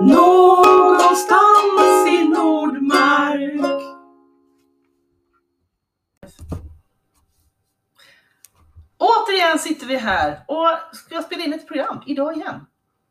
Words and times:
Någonstans 0.00 2.08
i 2.08 2.28
Nordmark. 2.28 3.82
Återigen 8.98 9.58
sitter 9.58 9.86
vi 9.86 9.96
här 9.96 10.40
och 10.48 10.96
ska 10.96 11.22
spela 11.22 11.44
in 11.44 11.52
ett 11.52 11.68
program 11.68 12.02
idag 12.06 12.36
igen. 12.36 12.66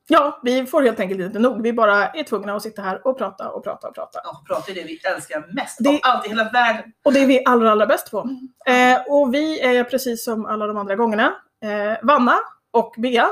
Ja, 0.10 0.40
vi 0.44 0.66
får 0.66 0.82
helt 0.82 1.00
enkelt 1.00 1.22
inte 1.22 1.40
nog. 1.40 1.62
Vi 1.62 1.74
bara 1.74 2.08
är 2.08 2.24
tvungna 2.24 2.56
att 2.56 2.64
sitta 2.64 2.82
här 2.82 3.08
och 3.08 3.18
prata 3.18 3.50
och 3.50 3.64
prata 3.64 3.88
och 3.88 3.96
prata. 3.96 4.20
Ja, 4.24 4.42
prata 4.48 4.72
är 4.72 4.76
det 4.76 4.84
vi 4.84 5.00
älskar 5.16 5.46
mest 5.56 5.78
Det- 5.80 5.90
av 5.90 6.00
allt 6.04 6.26
i 6.26 6.30
hela 6.30 6.50
världen. 6.52 6.92
Och 7.06 7.14
det 7.14 7.20
är 7.20 7.28
vi 7.28 7.44
allra, 7.46 7.72
allra 7.72 7.86
bäst 7.86 8.12
på. 8.12 8.30
Eh, 8.66 9.02
och 9.08 9.34
vi 9.34 9.60
är 9.62 9.84
precis 9.84 10.24
som 10.24 10.46
alla 10.46 10.68
de 10.68 10.78
andra 10.78 10.96
gångerna 10.96 11.34
eh, 11.64 11.98
Vanna 12.04 12.38
och 12.72 12.94
Bea, 12.98 13.28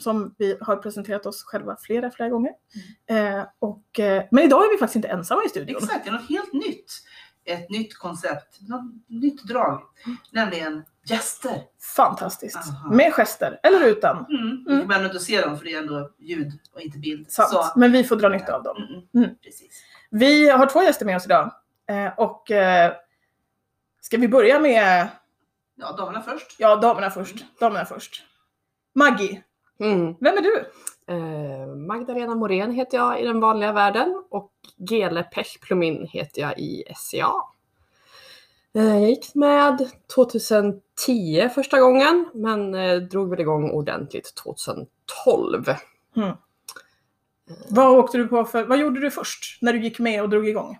som 0.00 0.34
vi 0.38 0.58
har 0.60 0.76
presenterat 0.76 1.26
oss 1.26 1.44
själva 1.44 1.76
flera, 1.80 2.10
flera 2.10 2.28
gånger. 2.28 2.52
Eh, 3.06 3.42
och, 3.58 4.00
eh, 4.00 4.24
men 4.30 4.44
idag 4.44 4.64
är 4.64 4.70
vi 4.72 4.78
faktiskt 4.78 4.96
inte 4.96 5.08
ensamma 5.08 5.44
i 5.44 5.48
studion. 5.48 5.76
Exakt, 5.82 6.04
det 6.04 6.10
är 6.10 6.12
något 6.12 6.28
helt 6.30 6.52
nytt. 6.52 6.92
Ett 7.44 7.70
nytt 7.70 7.98
koncept, 7.98 8.58
något 8.68 8.84
nytt 9.06 9.42
drag. 9.44 9.82
Nämligen 10.32 10.84
gäster. 11.04 11.62
Fantastiskt. 11.96 12.56
Aha. 12.56 12.94
Med 12.94 13.14
gester, 13.14 13.60
eller 13.62 13.86
utan. 13.86 14.16
Mm. 14.16 14.64
Vi 14.66 14.80
kommer 14.82 14.94
ändå 14.94 15.06
inte 15.06 15.18
se 15.20 15.40
dem 15.40 15.58
för 15.58 15.64
det 15.64 15.74
är 15.74 15.78
ändå 15.78 16.10
ljud 16.18 16.52
och 16.74 16.80
inte 16.80 16.98
bild. 16.98 17.30
Sant. 17.30 17.50
Så, 17.50 17.64
Men 17.76 17.92
vi 17.92 18.04
får 18.04 18.16
dra 18.16 18.28
nytta 18.28 18.54
av 18.56 18.62
dem. 18.62 18.76
mm, 18.76 18.90
mm. 18.92 19.24
Mm. 19.24 19.36
Precis. 19.42 19.82
Vi 20.10 20.48
har 20.50 20.66
två 20.66 20.82
gäster 20.82 21.06
med 21.06 21.16
oss 21.16 21.24
idag. 21.24 21.54
Eh, 21.88 22.12
och 22.18 22.50
eh, 22.50 22.92
ska 24.00 24.16
vi 24.16 24.28
börja 24.28 24.60
med, 24.60 25.08
Ja, 25.74 25.92
damerna 25.96 26.22
först. 26.22 26.56
ja 26.58 26.76
damerna 26.76 27.10
först. 27.10 27.44
Damerna 27.60 27.84
först. 27.84 28.24
Maggie, 28.94 29.42
Mm. 29.80 30.14
vem 30.20 30.36
är 30.36 30.42
du? 30.42 30.64
Eh, 31.06 31.66
Magdalena 31.76 32.34
Morén 32.34 32.72
heter 32.72 32.98
jag 32.98 33.20
i 33.20 33.24
den 33.24 33.40
vanliga 33.40 33.72
världen 33.72 34.24
och 34.30 34.52
Gele 34.76 35.22
Pechplumin 35.22 36.06
heter 36.10 36.42
jag 36.42 36.58
i 36.58 36.84
SCA. 36.96 37.32
Eh, 38.74 38.98
jag 38.98 39.08
gick 39.10 39.34
med 39.34 39.90
2010 40.14 41.48
första 41.54 41.80
gången 41.80 42.30
men 42.34 42.74
eh, 42.74 42.96
drog 42.96 43.30
väl 43.30 43.40
igång 43.40 43.70
ordentligt 43.70 44.34
2012. 44.34 45.64
Vad 47.68 47.98
åkte 47.98 48.18
du 48.18 48.28
på 48.28 48.44
för, 48.44 48.64
vad 48.64 48.78
gjorde 48.78 49.00
du 49.00 49.10
först 49.10 49.62
när 49.62 49.72
du 49.72 49.82
gick 49.82 49.98
med 49.98 50.22
och 50.22 50.28
drog 50.28 50.48
igång? 50.48 50.78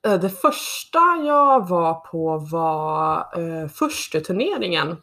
Det 0.00 0.30
första 0.30 0.98
jag 1.26 1.68
var 1.68 1.94
på 1.94 2.38
var 2.38 3.18
eh, 3.18 3.68
första 3.68 4.20
turneringen 4.20 4.96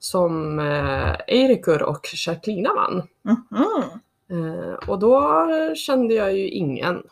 som 0.00 0.58
eh, 0.58 1.10
Eirikur 1.26 1.82
och 1.82 2.08
Jacquelina 2.26 2.74
vann. 2.74 3.02
Mhm. 3.22 3.82
Eh, 4.30 4.88
och 4.88 4.98
då 4.98 5.46
kände 5.74 6.14
jag 6.14 6.36
ju 6.36 6.48
ingen. 6.48 7.02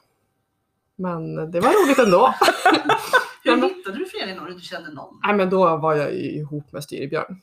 Men 0.97 1.50
det 1.50 1.61
var 1.61 1.86
roligt 1.86 1.98
ändå. 1.98 2.34
Hur 3.45 3.69
hittade 3.69 3.98
du 3.98 4.06
föreningen 4.06 4.39
när 4.39 4.47
du 4.47 4.53
inte 4.53 4.67
kände 4.67 4.92
någon? 4.92 5.20
Nej 5.27 5.34
men 5.36 5.50
då 5.50 5.77
var 5.77 5.95
jag 5.95 6.14
ju 6.14 6.30
ihop 6.30 6.72
med 6.72 6.84
Styrbjörn. 6.84 7.41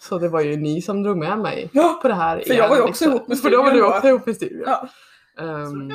Så 0.00 0.18
det 0.18 0.28
var 0.28 0.40
ju 0.40 0.56
ni 0.56 0.82
som 0.82 1.02
drog 1.02 1.16
med 1.16 1.38
mig 1.38 1.70
Ja, 1.72 1.98
på 2.02 2.08
det 2.08 2.14
här 2.14 2.42
För 2.46 2.54
jag 2.54 2.68
var 2.68 2.76
ju 2.76 2.82
också 2.82 3.04
ihop 3.04 3.28
med 3.28 3.38
För 3.42 3.50
då 3.50 3.62
var 3.62 3.64
du 3.64 3.70
Styrbjörn 3.70 3.96
också 3.96 4.08
ihop 4.08 4.26
med 4.26 4.36
Styrbjörn. 4.36 4.64
Ja. 4.66 4.88
Så 5.36 5.42
Ehm, 5.42 5.88
det 5.88 5.94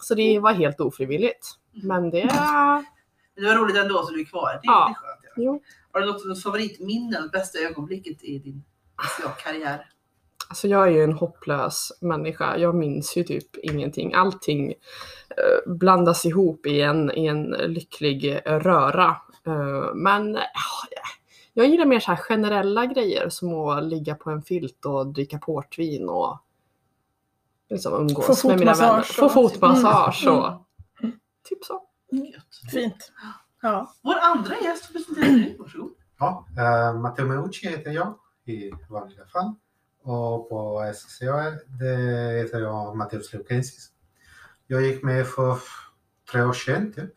så 0.00 0.14
det 0.14 0.38
var 0.38 0.52
helt 0.52 0.80
ofrivilligt. 0.80 1.46
Men 1.82 2.10
det... 2.10 2.22
Det 3.36 3.46
var 3.46 3.54
roligt 3.54 3.76
ändå 3.76 4.02
så 4.06 4.12
du 4.12 4.20
är 4.20 4.24
kvar. 4.24 4.60
Det, 4.62 4.68
är. 4.68 4.72
Ja. 4.72 4.96
Jo. 5.36 5.62
Har 5.92 6.00
du 6.00 6.06
något 6.06 6.42
favoritminne, 6.42 7.20
det 7.20 7.28
bästa 7.28 7.58
ögonblicket 7.58 8.22
i 8.24 8.38
din 8.38 8.64
SCA-karriär? 9.08 9.88
Alltså 10.48 10.68
jag 10.68 10.86
är 10.88 10.90
ju 10.92 11.04
en 11.04 11.12
hopplös 11.12 11.92
människa. 12.00 12.56
Jag 12.56 12.74
minns 12.74 13.16
ju 13.16 13.24
typ 13.24 13.56
ingenting. 13.56 14.14
Allting 14.14 14.70
eh, 14.70 15.72
blandas 15.72 16.26
ihop 16.26 16.66
i 16.66 16.80
en, 16.80 17.10
i 17.10 17.26
en 17.26 17.44
lycklig 17.50 18.40
röra. 18.46 19.16
Eh, 19.46 19.94
men 19.94 20.34
ja, 20.34 20.98
jag 21.52 21.66
gillar 21.68 21.84
mer 21.86 22.00
så 22.00 22.10
här 22.10 22.16
generella 22.16 22.86
grejer 22.86 23.28
som 23.28 23.54
att 23.54 23.84
ligga 23.84 24.14
på 24.14 24.30
en 24.30 24.42
filt 24.42 24.84
och 24.86 25.06
dricka 25.06 25.38
portvin 25.38 26.08
och 26.08 26.38
liksom 27.70 27.94
umgås 27.94 28.42
Få 28.42 28.48
med 28.48 28.58
mina 28.58 28.72
vänner. 28.74 29.02
fotmassage 29.02 29.14
Få 29.16 29.24
och- 29.26 29.32
fotmassage 29.52 30.26
Mm. 30.26 30.38
och 30.38 30.46
Mm. 31.02 31.18
typ 31.48 31.64
så. 31.64 31.82
Gött. 32.10 32.70
Fint. 32.72 33.12
Ja. 33.62 33.94
Vår 34.02 34.14
andra 34.22 34.54
gäst 34.62 34.86
får 34.86 34.92
presentera 34.92 35.26
dig. 35.26 35.56
Varsågod. 35.58 35.92
Ja, 36.18 36.46
eh, 36.58 37.00
Matteo 37.00 37.26
Meucci 37.26 37.68
heter 37.68 37.90
jag 37.90 38.14
i 38.44 38.70
vanliga 38.90 39.26
fall. 39.26 39.54
Och 40.02 40.48
på 40.48 40.92
SCA 40.94 41.50
det 41.80 41.96
heter 42.42 42.60
jag 42.60 42.96
Matteus 42.96 43.32
Leukensis. 43.32 43.88
Jag 44.66 44.82
gick 44.82 45.02
med 45.02 45.26
för 45.26 45.58
tre 46.32 46.42
år 46.42 46.52
sedan 46.52 46.92
typ. 46.92 47.10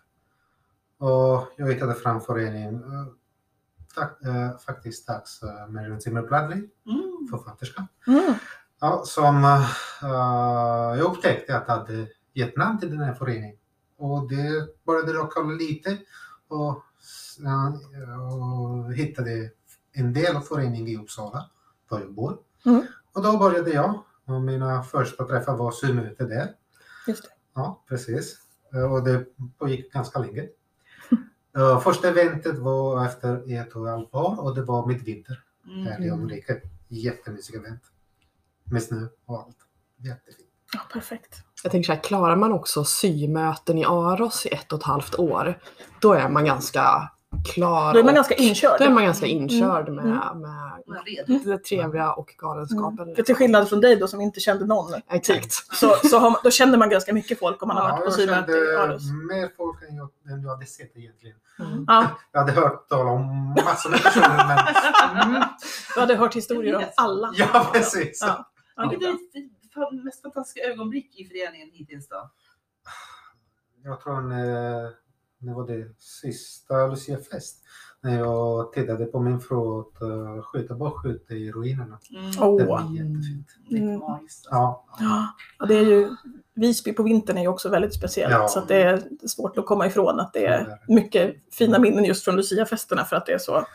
Och 0.98 1.48
jag 1.58 1.74
hittade 1.74 1.94
fram 1.96 2.22
föreningen 2.22 2.76
eh, 2.76 3.06
tack, 3.96 4.22
eh, 4.24 4.58
faktiskt 4.58 5.08
tack 5.08 5.24
uh, 5.44 5.74
Marion 5.74 6.02
Zimmer-Bladley, 6.02 6.70
Mm. 6.86 7.28
författerska. 7.32 7.88
Mm. 8.08 8.34
Ja, 8.82 9.04
som 9.06 9.44
eh, 9.44 9.70
jag 10.98 11.00
upptäckte 11.00 11.58
att 11.58 11.68
jag 11.68 11.76
hade 11.76 12.08
gett 12.34 12.58
namn 12.58 12.80
till 12.80 12.90
den 12.90 13.00
här 13.00 13.14
föreningen. 13.14 13.58
Och 13.98 14.30
det 14.30 14.68
började 14.86 15.14
locka 15.14 15.42
lite 15.42 15.98
och, 16.56 16.84
och 18.86 18.94
hittade 18.94 19.50
en 19.92 20.14
del 20.14 20.36
av 20.36 20.42
föreningen 20.42 20.88
i 20.88 20.98
Uppsala, 20.98 21.50
där 21.90 22.00
jag 22.00 22.14
bor. 22.14 22.38
Mm. 22.66 22.86
Och 23.14 23.24
då 23.24 23.38
började 23.38 23.72
jag. 23.72 24.04
Och 24.26 24.42
mina 24.42 24.84
första 24.84 25.26
träffar 25.26 25.58
var 25.58 25.72
symöte 25.72 26.26
där. 26.26 26.56
Just 27.08 27.24
det. 27.24 27.30
Ja, 27.54 27.84
precis. 27.88 28.38
Och 28.92 29.04
det 29.04 29.26
pågick 29.58 29.94
ganska 29.94 30.20
länge. 30.20 30.48
Första 31.84 32.10
eventet 32.10 32.58
var 32.58 33.06
efter 33.06 33.54
ett 33.54 33.74
och 33.76 33.86
ett 33.88 33.92
halvt 33.92 34.14
år 34.14 34.40
och 34.40 34.56
det 34.56 34.62
var 34.64 34.86
midvinter 34.88 35.44
här 35.66 36.02
i 36.02 36.08
Mm. 36.08 36.24
Ulrika. 36.24 36.56
Jättemysigt 36.88 37.58
event. 37.58 37.82
Med 38.64 38.84
snö 38.84 39.08
och 39.26 39.40
allt. 39.40 39.58
Jättefint. 39.98 40.50
Ja, 40.74 40.80
perfekt. 40.94 41.44
Jag 41.64 41.72
tänker 41.72 41.86
så 41.86 41.94
här, 41.94 42.00
klarar 42.04 42.36
man 42.36 42.52
också 42.54 42.84
symöten 42.84 43.78
i 43.78 43.86
Aros 43.86 44.46
i 44.46 44.50
ett 44.50 44.72
och 44.74 44.80
ett 44.80 44.86
halvt 44.86 45.16
år, 45.20 45.60
då 46.00 46.14
är 46.14 46.30
man 46.30 46.46
ganska 46.46 47.10
klar. 47.54 47.94
Då 47.94 48.00
är 48.00 48.04
man 48.04 48.10
och- 48.10 48.16
ganska 48.16 48.36
inkörd. 48.36 48.80
Då 48.80 48.86
är 48.86 48.90
man 48.90 49.04
ganska 49.04 49.26
inkörd 49.26 49.90
Mm. 49.90 49.96
med, 50.10 50.38
med 50.38 50.72
Men 50.88 51.00
redo. 51.06 51.52
det 51.52 51.58
trevliga 51.64 52.14
och 52.14 52.34
galenskapen. 52.38 53.16
För 53.16 53.24
till 53.24 53.36
skillnad 53.36 53.70
från 53.70 53.82
dig 53.82 53.96
då 53.96 54.08
som 54.08 54.22
inte 54.22 54.40
kände 54.40 54.66
någon. 54.66 54.94
Exakt. 55.12 55.54
Så, 55.76 55.96
så 56.10 56.20
har 56.20 56.30
man, 56.30 56.40
då 56.44 56.52
känner 56.52 56.78
man 56.78 56.90
ganska 56.90 57.14
mycket 57.14 57.40
folk 57.40 57.62
om 57.62 57.68
man 57.68 57.78
har 57.78 57.84
varit 57.90 58.00
på 58.00 58.06
jag 58.06 58.14
symöte 58.14 58.52
i 58.52 58.56
kände 58.56 58.80
Aarhus. 58.82 59.04
mer 59.30 59.50
folk 59.58 59.84
än 59.90 59.96
jag, 59.96 60.10
än 60.34 60.42
jag 60.44 60.50
hade 60.50 60.66
sett 60.66 60.98
egentligen. 60.98 61.36
Mm. 61.60 61.86
Ja, 61.88 62.06
Jag 62.32 62.40
hade 62.40 62.52
hört 62.52 62.90
tala 62.90 63.10
om 63.12 63.56
massor 63.66 63.90
med 63.90 64.04
personer 64.04 64.46
men... 64.48 65.28
Mm, 65.36 65.44
du 65.96 66.00
hade 66.00 66.16
hört 66.16 66.36
historier 66.36 66.76
om 66.76 66.84
alla. 66.98 67.32
ja, 67.36 67.70
precis. 67.74 68.20
Ja. 68.28 68.50
Ja, 68.76 68.84
det 69.00 69.06
mest 70.04 70.22
fantastiska 70.22 70.70
ögonblick 70.70 71.20
i 71.20 71.26
föreningen 71.26 71.70
hittills 71.74 72.08
då? 72.08 72.32
Jag 73.84 74.02
tror 74.02 74.22
när, 74.22 74.92
när 75.38 75.54
var 75.54 75.68
det 75.68 75.96
sista 76.00 76.88
Lucia-fest. 76.88 77.62
När 78.02 78.20
jag 78.20 78.74
tittade 78.74 79.06
på 79.06 79.20
min 79.20 79.40
fru 79.40 79.80
att 79.80 80.02
uh, 80.02 80.42
skjuta 80.42 80.76
bågskytte 80.76 81.34
i 81.34 81.52
ruinerna. 81.52 82.00
Mm. 82.12 82.58
Det 82.58 82.66
var 82.66 82.82
jättefint. 82.82 83.48
Lite 83.68 83.84
Mm. 83.86 84.00
magiskt. 84.00 84.48
Ja, 84.52 84.86
Ja, 85.60 85.66
det 85.66 85.76
är 85.76 85.86
ju, 85.86 86.16
Visby 86.54 86.94
på 86.94 87.04
vintern 87.04 87.38
är 87.38 87.42
ju 87.42 87.48
också 87.48 87.70
väldigt 87.70 87.94
speciellt. 87.94 88.32
Ja. 88.34 88.48
Så 88.48 88.60
att 88.60 88.68
det 88.68 88.82
är 88.82 89.28
svårt 89.28 89.58
att 89.58 89.66
komma 89.66 89.88
ifrån 89.88 90.20
att 90.20 90.34
det 90.34 90.46
är 90.46 90.80
mycket 90.88 91.36
fina 91.54 91.80
minnen 91.80 92.04
just 92.06 92.24
från 92.26 92.36
Lucia-festerna 92.36 93.04
för 93.06 93.16
att 93.16 93.26
det 93.26 93.34
är 93.34 93.38
så 93.38 93.66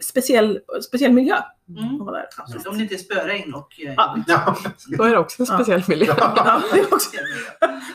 speciell, 0.00 0.60
speciell 0.82 1.12
miljö. 1.12 1.36
Mm. 1.68 1.94
att 1.94 2.06
vara 2.06 2.16
där. 2.16 2.26
Absolut. 2.38 2.66
Om 2.66 2.76
det 2.76 2.82
inte 2.82 2.94
är 2.94 2.98
spöregn 2.98 3.54
och... 3.54 3.80
eh, 3.80 3.94
Ja. 3.96 4.16
ja. 4.26 4.56
Då 4.98 5.04
är 5.04 5.10
det 5.10 5.18
också 5.18 5.42
en 5.42 5.46
Ja. 5.50 5.54
speciell 5.54 5.82
miljö. 5.88 6.14
Ja, 6.18 6.62
också, 6.92 7.10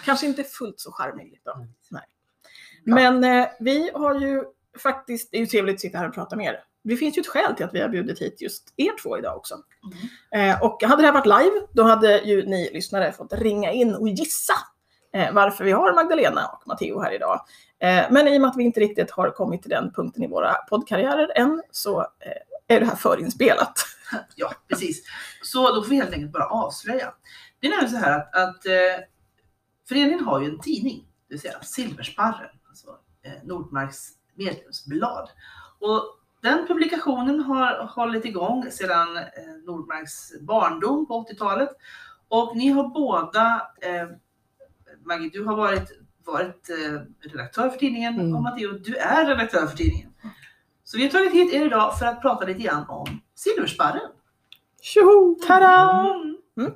kanske 0.05 0.25
inte 0.25 0.43
fullt 0.43 0.79
så 0.79 0.91
charmigt 0.91 1.41
då. 1.45 1.51
Mm. 1.53 1.67
Nej. 1.89 2.03
Men 2.85 3.23
eh, 3.23 3.47
vi 3.59 3.91
har 3.93 4.19
ju 4.19 4.43
faktiskt, 4.79 5.31
det 5.31 5.37
är 5.37 5.41
ju 5.41 5.45
trevligt 5.47 5.75
att 5.75 5.81
sitta 5.81 5.97
här 5.97 6.07
och 6.07 6.13
prata 6.13 6.35
med 6.35 6.45
er. 6.45 6.59
Det 6.83 6.95
finns 6.95 7.17
ju 7.17 7.19
ett 7.19 7.27
skäl 7.27 7.55
till 7.55 7.65
att 7.65 7.73
vi 7.73 7.81
har 7.81 7.89
bjudit 7.89 8.19
hit 8.21 8.41
just 8.41 8.73
er 8.77 8.91
två 9.03 9.17
idag 9.17 9.37
också. 9.37 9.55
Mm. 10.33 10.49
Eh, 10.51 10.63
och 10.63 10.83
hade 10.83 11.01
det 11.01 11.05
här 11.05 11.13
varit 11.13 11.25
live, 11.43 11.65
då 11.73 11.83
hade 11.83 12.17
ju 12.19 12.45
ni 12.45 12.69
lyssnare 12.73 13.11
fått 13.11 13.33
ringa 13.33 13.71
in 13.71 13.95
och 13.95 14.09
gissa 14.09 14.53
eh, 15.13 15.33
varför 15.33 15.63
vi 15.63 15.71
har 15.71 15.93
Magdalena 15.93 16.47
och 16.47 16.67
Matteo 16.67 16.99
här 17.01 17.11
idag. 17.11 17.41
Eh, 17.81 18.05
men 18.11 18.27
i 18.27 18.37
och 18.37 18.41
med 18.41 18.49
att 18.49 18.57
vi 18.57 18.63
inte 18.63 18.79
riktigt 18.79 19.11
har 19.11 19.29
kommit 19.29 19.61
till 19.61 19.71
den 19.71 19.91
punkten 19.91 20.23
i 20.23 20.27
våra 20.27 20.53
poddkarriärer 20.53 21.31
än 21.35 21.61
så 21.71 21.99
eh, 21.99 22.75
är 22.75 22.79
det 22.79 22.85
här 22.85 22.95
förinspelat. 22.95 23.73
Ja, 24.35 24.53
precis. 24.67 25.03
Så 25.43 25.75
då 25.75 25.83
får 25.83 25.89
vi 25.89 25.95
helt 25.95 26.13
enkelt 26.13 26.31
bara 26.31 26.45
avslöja. 26.45 27.13
Det 27.59 27.67
är 27.67 27.71
nämligen 27.71 27.91
så 27.91 27.97
här 27.97 28.19
att, 28.19 28.35
att 28.35 28.65
eh, 28.65 29.05
föreningen 29.89 30.25
har 30.25 30.41
ju 30.41 30.49
en 30.49 30.59
tidning, 30.59 31.07
det 31.27 31.33
vill 31.33 31.41
säga 31.41 31.61
Silversparren, 31.61 32.49
alltså 32.69 32.87
eh, 33.23 33.43
Nordmarks 33.43 34.07
medlemsblad. 34.35 35.29
Och 35.79 36.03
den 36.41 36.67
publikationen 36.67 37.39
har 37.39 37.85
hållit 37.85 38.25
igång 38.25 38.71
sedan 38.71 39.17
eh, 39.17 39.23
Nordmarks 39.65 40.41
barndom 40.41 41.05
på 41.05 41.25
80-talet. 41.29 41.69
Och 42.27 42.57
ni 42.57 42.69
har 42.69 42.87
båda, 42.87 43.67
eh, 43.81 44.07
Maggie, 45.03 45.29
du 45.33 45.45
har 45.45 45.55
varit, 45.55 45.91
varit 46.25 46.69
eh, 46.69 47.01
redaktör 47.29 47.69
för 47.69 47.77
tidningen 47.77 48.13
Mm. 48.19 48.35
och 48.35 48.41
Matteo, 48.41 48.71
du 48.71 48.95
är 48.95 49.25
redaktör 49.25 49.67
för 49.67 49.77
tidningen. 49.77 50.09
Så 50.83 50.97
vi 50.97 51.03
har 51.03 51.09
tagit 51.09 51.33
hit 51.33 51.53
er 51.53 51.65
idag 51.65 51.99
för 51.99 52.05
att 52.05 52.21
prata 52.21 52.45
lite 52.45 52.59
grann 52.59 52.89
om 52.89 53.07
Silversparren. 53.35 54.09
Tjoho! 54.81 55.35
Tada! 55.47 56.05
Mm. 56.57 56.71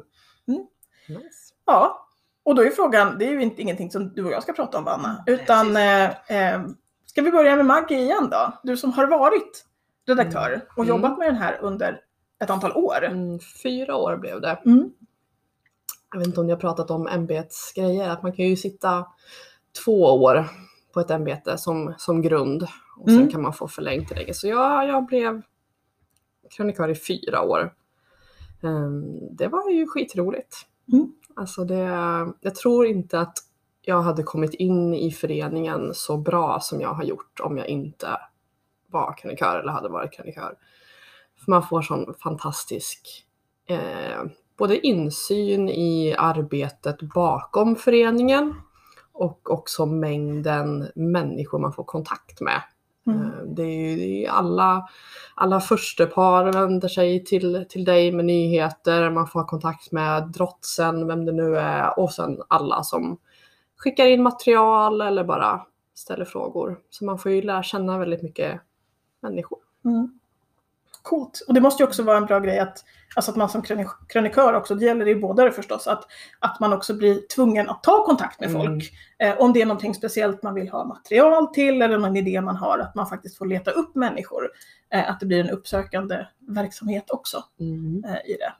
Nice. 1.07 1.53
Ja, 1.65 2.07
och 2.43 2.55
då 2.55 2.61
är 2.63 2.69
frågan, 2.69 3.17
det 3.19 3.25
är 3.27 3.31
ju 3.31 3.41
inte, 3.41 3.61
ingenting 3.61 3.91
som 3.91 4.13
du 4.13 4.23
och 4.25 4.31
jag 4.31 4.43
ska 4.43 4.53
prata 4.53 4.77
om 4.77 4.87
Anna, 4.87 5.23
utan 5.27 5.75
eh, 5.77 6.05
eh, 6.31 6.61
ska 7.05 7.21
vi 7.21 7.31
börja 7.31 7.55
med 7.55 7.65
Maggie 7.65 7.97
igen 7.99 8.27
då? 8.31 8.59
Du 8.63 8.77
som 8.77 8.93
har 8.93 9.07
varit 9.07 9.65
redaktör 10.07 10.61
och 10.69 10.83
Mm. 10.83 10.87
jobbat 10.95 11.17
med 11.17 11.27
den 11.27 11.35
här 11.37 11.57
under 11.61 11.99
ett 12.43 12.49
antal 12.49 12.71
år. 12.71 13.03
Mm, 13.03 13.39
fyra 13.63 13.95
år 13.95 14.17
blev 14.17 14.41
det. 14.41 14.61
Jag 16.15 16.19
vet 16.19 16.27
inte 16.27 16.39
om 16.39 16.45
ni 16.45 16.53
har 16.53 16.59
pratat 16.59 16.91
om 16.91 17.07
ämbetsgrejer, 17.07 18.09
att 18.09 18.23
man 18.23 18.33
kan 18.33 18.45
ju 18.45 18.55
sitta 18.55 19.05
två 19.85 20.01
år 20.01 20.45
på 20.93 20.99
ett 20.99 21.11
ämbete 21.11 21.57
som, 21.57 21.93
som 21.97 22.21
grund 22.21 22.67
och 22.97 23.09
sen 23.09 23.17
Mm. 23.17 23.29
kan 23.31 23.41
man 23.41 23.53
få 23.53 23.67
förlängt 23.67 24.07
tillägg. 24.07 24.35
Så 24.35 24.47
jag, 24.47 24.87
jag 24.87 25.05
blev 25.05 25.41
krönikör 26.49 26.89
i 26.89 26.95
fyra 26.95 27.41
år. 27.41 27.73
Ehm, 28.63 29.35
det 29.35 29.47
var 29.47 29.69
ju 29.69 29.87
skitroligt. 29.87 30.55
Mm. 30.93 31.11
Alltså 31.35 31.65
det, 31.65 31.83
jag 32.41 32.55
tror 32.55 32.85
inte 32.85 33.19
att 33.19 33.37
jag 33.81 34.01
hade 34.01 34.23
kommit 34.23 34.53
in 34.53 34.93
i 34.93 35.11
föreningen 35.11 35.93
så 35.93 36.17
bra 36.17 36.59
som 36.59 36.81
jag 36.81 36.93
har 36.93 37.03
gjort 37.03 37.39
om 37.39 37.57
jag 37.57 37.67
inte 37.67 38.07
var 38.87 39.17
krönikör 39.17 39.59
eller 39.59 39.71
hade 39.71 39.89
varit 39.89 40.13
krönikör. 40.13 40.57
För 41.43 41.51
man 41.51 41.63
får 41.67 41.81
sån 41.81 42.13
fantastisk 42.23 43.25
eh, 43.67 44.23
både 44.57 44.87
insyn 44.87 45.69
i 45.69 46.15
arbetet 46.17 47.01
bakom 47.01 47.75
föreningen 47.75 48.53
och 49.13 49.51
också 49.51 49.85
mängden 49.85 50.87
människor 50.95 51.59
man 51.59 51.73
får 51.73 51.83
kontakt 51.83 52.41
med. 52.41 52.61
Mm. 53.07 53.21
Eh, 53.21 53.43
Det 53.45 53.63
är 53.63 54.19
ju 54.19 54.25
alla, 54.27 54.89
alla 55.35 55.59
förstepar 55.59 56.51
vänder 56.53 56.87
sig 56.87 57.23
till, 57.23 57.65
till 57.69 57.85
dig 57.85 58.11
med 58.11 58.25
nyheter, 58.25 59.09
man 59.09 59.27
får 59.27 59.39
ha 59.39 59.47
kontakt 59.47 59.91
med 59.91 60.27
drotsen, 60.27 61.07
vem 61.07 61.25
det 61.25 61.31
nu 61.31 61.57
är, 61.57 61.99
och 61.99 62.11
sen 62.11 62.41
alla 62.47 62.83
som 62.83 63.17
skickar 63.77 64.05
in 64.05 64.23
material 64.23 65.01
eller 65.01 65.23
bara 65.23 65.61
ställer 65.93 66.25
frågor. 66.25 66.79
Så 66.89 67.05
man 67.05 67.19
får 67.19 67.31
ju 67.31 67.41
lära 67.41 67.63
känna 67.63 67.97
väldigt 67.97 68.23
mycket 68.23 68.61
människor. 69.21 69.59
Mm. 69.85 70.19
Coolt. 71.05 71.41
Och 71.47 71.53
det 71.53 71.61
måste 71.61 71.83
ju 71.83 71.87
också 71.87 72.03
vara 72.03 72.17
en 72.17 72.25
bra 72.25 72.39
grej 72.39 72.59
att, 72.59 72.83
alltså 73.15 73.31
att 73.31 73.37
man 73.37 73.49
som 73.49 73.61
kröni- 73.61 74.05
krönikör 74.09 74.53
också, 74.53 74.75
det 74.75 74.85
gäller 74.85 75.07
i 75.07 75.15
båda 75.15 75.51
förstås, 75.51 75.87
att, 75.87 76.03
att 76.39 76.59
man 76.59 76.73
också 76.73 76.93
blir 76.93 77.27
tvungen 77.35 77.69
att 77.69 77.83
ta 77.83 78.05
kontakt 78.05 78.39
med 78.39 78.49
Mm. 78.49 78.61
folk. 78.61 78.91
Eh, 79.19 79.37
om 79.41 79.53
det 79.53 79.61
är 79.61 79.65
någonting 79.65 79.93
speciellt 79.95 80.43
man 80.43 80.53
vill 80.53 80.69
ha 80.69 80.85
material 80.85 81.47
till 81.47 81.81
eller 81.81 81.97
någon 81.97 82.17
idé 82.17 82.41
man 82.41 82.55
har, 82.55 82.79
att 82.79 82.95
man 82.95 83.07
faktiskt 83.07 83.37
får 83.37 83.45
leta 83.45 83.71
upp 83.71 83.95
människor. 83.95 84.49
Eh, 84.93 85.09
att 85.09 85.19
det 85.19 85.25
blir 85.25 85.39
en 85.39 85.49
uppsökande 85.49 86.25
verksamhet 86.39 87.09
också 87.11 87.37
eh, 88.05 88.31
i 88.31 88.37
det. 88.39 88.53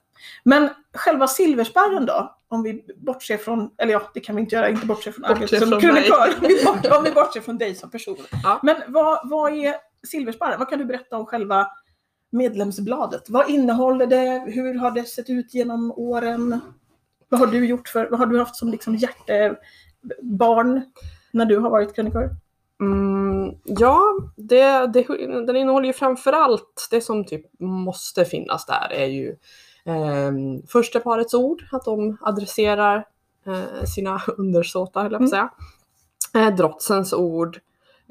Men 0.43 0.69
själva 0.93 1.27
silversparren 1.27 2.05
då? 2.05 2.35
Om 2.47 2.63
vi 2.63 2.85
bortser 2.95 3.37
från, 3.37 3.69
eller 3.77 3.93
ja, 3.93 4.01
det 4.13 4.19
kan 4.19 4.35
vi 4.35 4.41
inte 4.41 4.55
göra, 4.55 4.69
inte 4.69 4.85
bortse 4.85 5.11
från 5.11 5.39
Bortse 5.39 5.59
som 5.59 5.81
krönikör. 5.81 6.33
Om 6.97 7.03
vi 7.03 7.11
bortser 7.11 7.41
från 7.41 7.57
dig 7.57 7.75
som 7.75 7.89
person. 7.89 8.17
Ja. 8.43 8.59
Men 8.63 8.75
vad, 8.87 9.29
vad 9.29 9.53
är 9.53 9.75
silversparren? 10.07 10.59
Vad 10.59 10.69
kan 10.69 10.79
du 10.79 10.85
berätta 10.85 11.17
om 11.17 11.25
själva 11.25 11.67
medlemsbladet? 12.35 13.29
Vad 13.29 13.49
innehåller 13.49 14.07
det? 14.07 14.43
Hur 14.47 14.79
har 14.79 14.91
det 14.91 15.03
sett 15.03 15.29
ut 15.29 15.53
genom 15.53 15.91
åren? 15.91 16.59
Vad 17.29 17.39
har 17.39 17.47
du 17.47 17.65
gjort 17.65 17.87
för, 17.87 18.09
vad 18.09 18.19
har 18.19 18.25
du 18.25 18.39
haft 18.39 18.55
som 18.55 18.69
liksom 18.69 18.95
hjärtebarn 18.95 20.81
när 21.31 21.45
du 21.45 21.57
har 21.57 21.69
varit 21.69 21.95
krönikör? 21.95 22.29
Mm, 22.81 23.55
ja, 23.63 24.03
det, 24.35 24.87
det, 24.87 25.05
den 25.45 25.55
innehåller 25.55 25.87
ju 25.87 25.93
framförallt 25.93 26.87
det 26.91 27.01
som 27.01 27.25
typ 27.25 27.45
måste 27.59 28.25
finnas 28.25 28.65
där 28.65 28.93
är 28.93 29.05
ju 29.05 29.29
eh, 29.85 30.31
första 30.67 30.99
parets 30.99 31.33
ord, 31.33 31.63
att 31.71 31.85
de 31.85 32.17
adresserar 32.21 33.05
eh, 33.45 33.83
sina 33.95 34.21
undersåtar, 34.37 35.03
höll 35.03 35.11
jag 35.11 35.19
på 35.19 35.25
att 35.25 35.29
säga. 35.29 35.49
Eh, 36.35 36.55
drotsens 36.55 37.13
ord, 37.13 37.59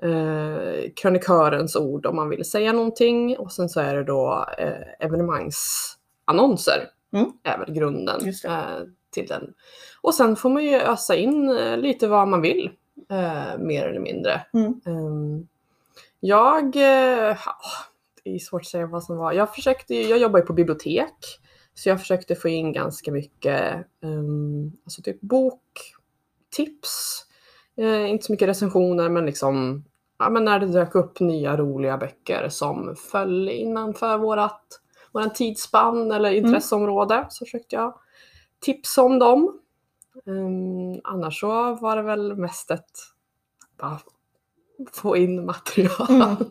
eh, 0.05 0.91
krönikörens 0.97 1.77
ord 1.77 2.07
om 2.07 2.17
man 2.17 2.29
vill 2.29 2.45
säga 2.45 2.73
någonting 2.73 3.39
och 3.39 3.53
sen 3.53 3.69
så 3.69 3.81
är 3.81 3.95
det 3.97 4.05
då 4.05 4.47
eh, 4.59 5.07
evenemangsannonser 5.07 6.91
Mm. 7.13 7.33
är 7.43 7.59
väl 7.59 7.73
grunden 7.75 8.21
eh, 8.45 8.65
till 9.11 9.27
den. 9.27 9.55
Och 10.03 10.15
sen 10.15 10.37
får 10.37 10.51
man 10.51 10.65
ju 10.65 10.75
ösa 10.75 11.15
in 11.17 11.49
eh, 11.49 11.77
lite 11.77 12.07
vad 12.09 12.29
man 12.29 12.41
vill, 12.43 12.71
eh, 13.11 13.59
mer 13.59 13.87
eller 13.89 14.01
mindre. 14.01 14.47
Mm. 14.53 14.81
Ehm, 14.87 15.47
jag, 16.21 16.65
eh, 16.77 17.37
det 18.25 18.35
är 18.35 18.39
svårt 18.39 18.61
att 18.63 18.67
säga 18.67 18.87
vad 18.87 19.05
som 19.05 19.17
var. 19.17 19.33
Jag 19.33 19.55
försökte, 19.55 19.95
ju- 19.95 20.09
jag 20.09 20.19
jobbar 20.19 20.39
ju 20.39 20.45
på 20.47 20.53
bibliotek, 20.53 21.15
så 21.75 21.89
jag 21.89 22.01
försökte 22.01 22.35
få 22.35 22.49
in 22.49 22.73
ganska 22.73 23.13
mycket, 23.13 23.75
um, 24.03 24.73
alltså 24.85 25.03
typ 25.03 25.21
boktips, 25.21 27.25
eh, 27.77 28.11
inte 28.11 28.25
så 28.25 28.33
mycket 28.33 28.49
recensioner 28.49 29.09
men 29.09 29.27
liksom, 29.27 29.85
ja 30.19 30.31
men 30.31 30.45
när 30.45 30.61
det 30.61 30.67
dök 30.67 30.95
upp 30.95 31.21
nya 31.21 31.57
roliga 31.57 31.97
böcker 31.99 32.49
som 32.49 32.97
föll 32.97 33.49
innanför 33.49 34.19
vårat, 34.19 34.63
våran 35.13 35.31
tidsspann 35.33 36.13
eller 36.13 36.31
intresseområde 36.31 37.27
så 37.31 37.45
försökte 37.45 37.77
jag 37.77 37.95
tipsa 38.61 39.03
om 39.03 39.19
dem. 39.19 39.61
Ehm, 40.27 41.01
annars 41.05 41.41
så 41.41 41.75
var 41.75 41.97
det 41.97 42.03
väl 42.03 42.37
mest 42.37 42.71
ett 42.71 42.91
bara 43.81 43.99
få 44.93 45.17
in 45.17 45.47
material 45.47 46.07
Mm, 46.09 46.37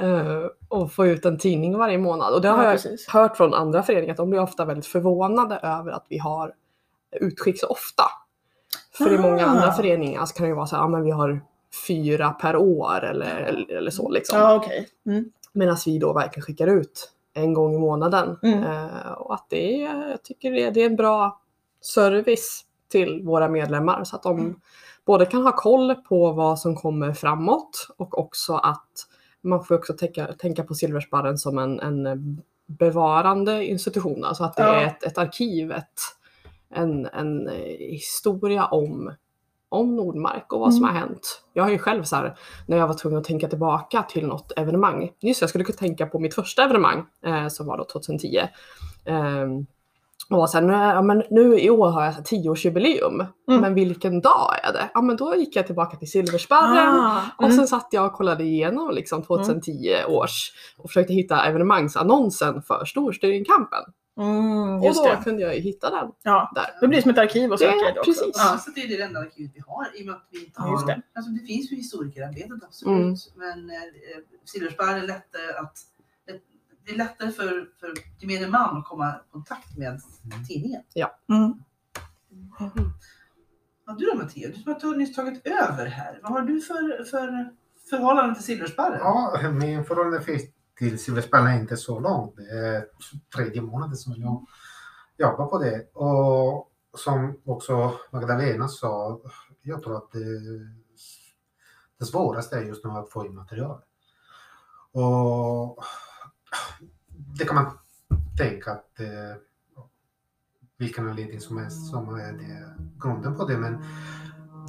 Eh, 0.00 0.46
och 0.68 0.92
få 0.92 1.06
ut 1.06 1.24
en 1.24 1.38
tidning 1.38 1.78
varje 1.78 1.98
månad. 1.98 2.34
Och 2.34 2.40
det 2.40 2.48
har 2.48 2.58
Ja, 2.64 2.64
jag 2.64 2.72
precis. 2.82 3.08
hört 3.08 3.36
från 3.36 3.54
andra 3.54 3.82
föreningar 3.82 4.10
att 4.12 4.16
de 4.16 4.30
blir 4.30 4.40
ofta 4.40 4.64
väldigt 4.64 4.86
förvånade 4.86 5.56
över 5.56 5.90
att 5.92 6.06
vi 6.08 6.18
har 6.18 6.52
utskick 7.20 7.60
så 7.60 7.66
ofta. 7.66 8.02
För 8.98 9.12
i 9.14 9.18
många 9.18 9.46
Ah. 9.46 9.48
andra 9.48 9.72
föreningar 9.72 10.24
så 10.26 10.34
kan 10.34 10.44
det 10.44 10.48
ju 10.48 10.54
vara 10.54 10.66
så 10.66 10.76
här, 10.76 10.82
ja 10.82 10.88
men 10.88 11.02
vi 11.02 11.10
har 11.10 11.40
fyra 11.86 12.30
per 12.30 12.56
år 12.56 13.04
eller, 13.04 13.66
eller 13.70 13.90
så 13.90 14.08
liksom. 14.10 14.38
Ja, 14.38 14.54
okej. 14.56 14.88
Mm. 15.06 15.24
Medan 15.52 15.76
vi 15.86 15.98
då 15.98 16.12
verkligen 16.12 16.42
skickar 16.44 16.66
ut 16.66 17.12
en 17.34 17.54
gång 17.54 17.74
i 17.74 17.78
månaden. 17.78 18.38
Mm. 18.42 18.64
Eh, 18.64 19.12
och 19.12 19.34
att 19.34 19.46
det 19.48 19.82
är, 19.82 20.10
jag 20.10 20.22
tycker 20.22 20.50
det, 20.52 20.70
det 20.70 20.80
är 20.82 20.86
en 20.86 20.96
bra 20.96 21.40
service 21.80 22.64
till 22.88 23.22
våra 23.24 23.48
medlemmar 23.48 24.04
så 24.04 24.16
att 24.16 24.22
de 24.22 24.38
Mm. 24.38 24.60
både 25.04 25.26
kan 25.26 25.42
ha 25.42 25.52
koll 25.56 25.94
på 25.94 26.32
vad 26.32 26.58
som 26.58 26.76
kommer 26.76 27.12
framåt 27.12 27.88
och 27.96 28.18
också 28.18 28.54
att 28.54 28.88
man 29.40 29.64
får 29.64 29.74
också 29.74 29.92
tänka, 29.92 30.26
tänka 30.26 30.62
på 30.64 30.74
Silversparren 30.74 31.38
som 31.38 31.58
en, 31.58 31.80
en 31.80 32.42
bevarande 32.66 33.64
institution. 33.66 34.24
Alltså 34.24 34.44
att 34.44 34.56
det 34.56 34.62
Ja. 34.62 34.74
är 34.80 34.86
ett, 34.86 35.02
ett 35.04 35.18
arkiv, 35.18 35.72
ett, 35.72 36.00
en, 36.70 37.06
en 37.06 37.48
historia 37.78 38.64
om, 38.66 39.12
om 39.68 39.96
Nordmark 39.96 40.52
och 40.52 40.60
vad 40.60 40.74
som 40.74 40.84
Mm. 40.84 40.94
har 40.94 41.00
hänt. 41.00 41.42
Jag 41.52 41.62
har 41.64 41.70
ju 41.70 41.78
själv 41.78 42.02
så 42.02 42.16
här, 42.16 42.36
när 42.66 42.76
jag 42.76 42.86
var 42.86 42.94
tvungen 42.94 43.18
att 43.18 43.24
tänka 43.24 43.48
tillbaka 43.48 44.02
till 44.02 44.26
något 44.26 44.52
evenemang. 44.56 45.10
Just 45.20 45.40
jag 45.40 45.50
skulle 45.50 45.64
kunna 45.64 45.76
tänka 45.78 46.06
på 46.06 46.18
mitt 46.18 46.34
första 46.34 46.64
evenemang 46.64 47.04
eh, 47.26 47.48
som 47.48 47.66
var 47.66 47.78
då 47.78 47.84
2010. 47.84 48.40
Ehm, 49.06 49.66
och 50.30 50.38
var 50.38 50.46
så 50.46 50.58
här, 50.58 50.64
nu, 50.64 50.72
ja, 50.72 51.02
men 51.02 51.22
nu 51.30 51.58
i 51.60 51.70
år 51.70 51.88
har 51.88 52.04
jag 52.04 52.14
så 52.14 52.18
här 52.18 52.24
10-årsjubileum. 52.24 53.26
Mm. 53.48 53.60
Men 53.60 53.74
vilken 53.74 54.20
dag 54.20 54.54
är 54.62 54.72
det? 54.72 54.90
Ja 54.94 55.02
men 55.02 55.16
då 55.16 55.34
gick 55.36 55.56
jag 55.56 55.66
tillbaka 55.66 55.96
till 55.96 56.10
Silversparren. 56.10 57.00
Ah, 57.00 57.20
Och 57.38 57.44
mm. 57.44 57.56
sen 57.56 57.66
satt 57.66 57.88
jag 57.90 58.06
och 58.06 58.12
kollade 58.12 58.44
igenom 58.44 58.90
liksom 58.94 59.22
2010 59.22 59.94
års 60.08 60.52
och 60.78 60.90
försökte 60.90 61.12
hitta 61.12 61.44
evenemangsannonsen 61.46 62.62
för 62.62 62.84
Storstyrningskampen. 62.84 63.80
Mm, 64.18 64.78
Och 64.78 64.84
just 64.86 65.04
då 65.04 65.10
det. 65.10 65.20
kunde 65.24 65.42
jag 65.42 65.54
ju 65.54 65.60
hitta 65.60 65.90
den 65.90 66.12
Ja, 66.22 66.52
där. 66.54 66.64
det 66.80 66.88
blir 66.88 67.02
som 67.02 67.10
ett 67.10 67.18
arkiv 67.18 67.50
Det- 67.50 67.58
söka 67.58 67.72
det 67.94 68.00
också. 68.00 68.04
precis. 68.12 68.32
Ja. 68.34 68.58
Så 68.58 68.70
det 68.70 68.80
är 68.80 68.88
det 68.88 69.02
enda 69.02 69.20
arkivet 69.20 69.50
vi 69.54 69.60
har 69.66 69.86
i 69.96 70.02
och 70.02 70.06
med 70.06 70.14
att 70.14 70.26
vi 70.30 70.38
inte 70.38 70.52
Ja, 70.56 70.62
har... 70.62 70.72
just 70.72 70.86
det. 70.86 71.02
Alltså 71.14 71.30
det 71.30 71.46
finns 71.46 71.72
ju 71.72 71.76
historikerämbetet 71.76 72.64
absolut. 72.64 72.96
Mm. 72.96 73.14
Men 73.34 73.70
eh, 73.70 73.76
Silversparren 74.44 74.96
är 75.02 75.06
lättare 75.06 75.52
att... 75.58 75.78
Det 76.86 76.92
är 76.92 76.96
lättare 76.96 77.30
för, 77.32 77.68
för 77.80 77.92
gemene 78.18 78.48
man 78.48 78.76
att 78.76 78.84
komma 78.84 79.10
i 79.10 79.32
kontakt 79.32 79.76
med 79.76 80.00
tidningen. 80.48 80.82
Mm. 81.28 81.54
Ja, 83.86 83.96
du 83.98 84.06
då 84.06 84.14
Matteo, 84.14 84.48
du 84.48 84.62
som 84.62 84.72
har 84.72 84.80
tagit- 84.80 84.98
nyss 84.98 85.14
tagit 85.16 85.46
över 85.46 85.86
här. 85.86 86.20
Vad 86.22 86.32
har 86.32 86.40
du 86.42 86.60
för, 86.60 87.04
för 87.04 87.50
förhållande 87.90 88.34
till 88.34 88.44
Silversparren? 88.44 88.98
Ja, 88.98 89.50
min 89.52 89.84
förhållande 89.84 90.20
finns 90.20 90.42
till 90.78 90.98
Silversparren 90.98 91.46
är 91.46 91.60
inte 91.60 91.76
så 91.76 92.00
långt. 92.00 92.36
Det 92.36 92.50
är 92.50 92.86
tredje 93.34 93.62
månaden 93.62 93.96
som 93.96 94.14
jag 94.16 94.46
jobbar 95.18 95.46
på 95.46 95.58
det. 95.58 95.94
Och 95.94 96.70
som 96.98 97.40
också 97.44 97.92
Magdalena 98.10 98.68
sa, 98.68 99.20
jag 99.62 99.82
tror 99.82 99.96
att 99.96 100.12
det, 100.12 100.40
det 101.98 102.04
svåraste 102.04 102.56
är 102.56 102.62
just 102.62 102.84
nu 102.84 102.90
att 102.90 103.10
få 103.10 103.26
in 103.26 103.34
material. 103.34 103.80
Och 104.92 105.84
det 107.38 107.44
kan 107.44 107.54
man 107.54 107.78
tänka 108.38 108.72
att 108.72 109.00
eh, 109.00 109.36
vilken 110.78 111.08
anledning 111.08 111.40
som 111.40 111.58
helst 111.58 111.90
som 111.90 112.14
är 112.14 112.32
det 112.32 112.74
grunden 113.00 113.36
på 113.36 113.46
det. 113.46 113.58
Men 113.58 113.84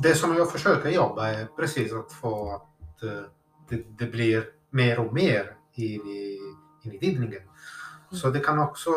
det 0.03 0.15
som 0.15 0.35
jag 0.35 0.51
försöker 0.51 0.89
jobba 0.89 1.27
är 1.27 1.45
precis 1.45 1.93
att 1.93 2.11
få 2.11 2.55
att 2.55 3.03
eh, 3.03 3.21
det, 3.69 3.83
det 3.99 4.11
blir 4.11 4.45
mer 4.69 4.99
och 4.99 5.13
mer 5.13 5.56
in 5.84 6.07
i, 6.07 6.39
in 6.84 6.93
i 6.93 7.00
tidningen. 7.00 7.41
Så 8.12 8.29
det 8.29 8.39
kan 8.39 8.60
också 8.60 8.91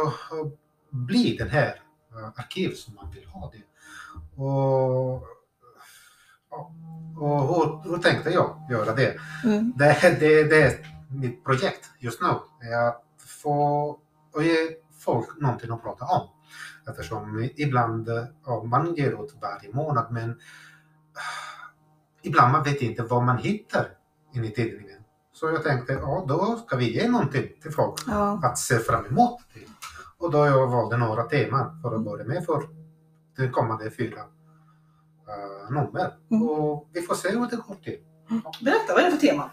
bli 0.90 1.36
den 1.36 1.48
här 1.48 1.82
eh, 2.10 2.28
arkiv 2.36 2.74
som 2.74 2.94
man 2.94 3.10
vill 3.10 3.24
ha 3.24 3.52
det. 3.52 3.62
Och, 4.42 5.22
ja, 6.50 6.72
och 7.20 7.40
hur, 7.40 7.90
hur 7.90 7.98
tänkte 7.98 8.30
jag 8.30 8.66
göra 8.70 8.94
det? 8.94 9.18
Mm. 9.44 9.72
Det, 9.76 10.16
det, 10.20 10.44
det 10.44 10.62
är 10.62 10.86
mitt 11.10 11.44
projekt 11.44 11.90
just 11.98 12.20
nu. 12.22 12.28
Är 12.68 12.88
att 12.88 13.04
få 13.42 13.98
och 14.32 14.42
ge 14.42 14.56
folk 14.98 15.40
någonting 15.40 15.70
att 15.70 15.82
prata 15.82 16.04
om. 16.04 16.28
Eftersom 16.88 17.50
ibland, 17.56 18.08
man 18.64 18.94
ger 18.94 19.24
ut 19.24 19.34
varje 19.40 19.72
månad 19.72 20.12
men 20.12 20.40
ibland 22.22 22.52
man 22.52 22.62
vet 22.64 22.82
inte 22.82 23.02
vad 23.02 23.22
man 23.22 23.38
hittar 23.38 23.88
in 24.34 24.44
i 24.44 24.50
tidningen. 24.50 24.99
Så 25.40 25.50
jag 25.50 25.62
tänkte, 25.62 25.92
ja 25.92 26.24
då 26.28 26.62
ska 26.66 26.76
vi 26.76 26.94
ge 26.94 27.08
någonting 27.08 27.48
till 27.62 27.72
folk 27.72 28.00
Ja. 28.06 28.40
att 28.42 28.58
se 28.58 28.78
fram 28.78 29.06
emot. 29.06 29.40
Det. 29.54 29.60
Och 30.18 30.30
då 30.30 30.46
jag 30.46 30.66
valde 30.66 30.96
några 30.96 31.22
teman 31.22 31.82
för 31.82 31.94
att 31.94 32.04
börja 32.04 32.24
med 32.24 32.44
för 32.44 32.62
de 33.36 33.48
kommande 33.48 33.90
fyra 33.90 34.20
uh, 34.20 35.70
nummer. 35.70 36.16
Mm. 36.30 36.42
Och 36.42 36.88
vi 36.92 37.02
får 37.02 37.14
se 37.14 37.28
hur 37.28 37.46
det 37.46 37.56
går 37.56 37.74
till. 37.74 37.98
Berätta, 38.60 38.94
vad 38.94 39.02
är 39.02 39.04
det 39.04 39.10
för 39.10 39.26
tema? 39.26 39.50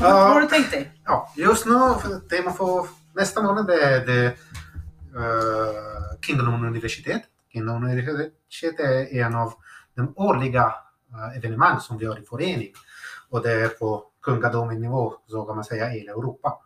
Vad 0.00 0.32
har 0.32 0.40
du 0.40 0.46
tänkt 0.46 0.70
dig? 0.70 1.02
Ja, 1.04 1.32
just 1.36 1.66
nu, 1.66 1.72
tema 2.30 2.52
för 2.52 2.86
nästa 3.14 3.42
månad 3.42 3.66
det 3.66 3.82
är 3.82 4.06
det 4.06 4.26
uh, 4.26 6.20
Kingdom 6.20 6.64
universitet. 6.64 7.22
Kingdom 7.52 7.84
universitet 7.84 8.80
är 8.80 9.14
en 9.14 9.34
av 9.34 9.52
de 9.96 10.12
årliga 10.16 10.74
eh, 11.12 11.36
evenemang 11.36 11.80
som 11.80 11.98
vi 11.98 12.04
gör 12.04 12.18
i 12.22 12.24
förening. 12.24 12.72
Och 13.30 13.42
det 13.42 13.52
är 13.52 13.68
på 13.68 14.04
kungadomen-nivå, 14.26 15.14
så 15.26 15.44
kan 15.44 15.56
man 15.56 15.64
säga, 15.64 15.94
i 15.94 15.98
hela 15.98 16.12
Europa. 16.12 16.58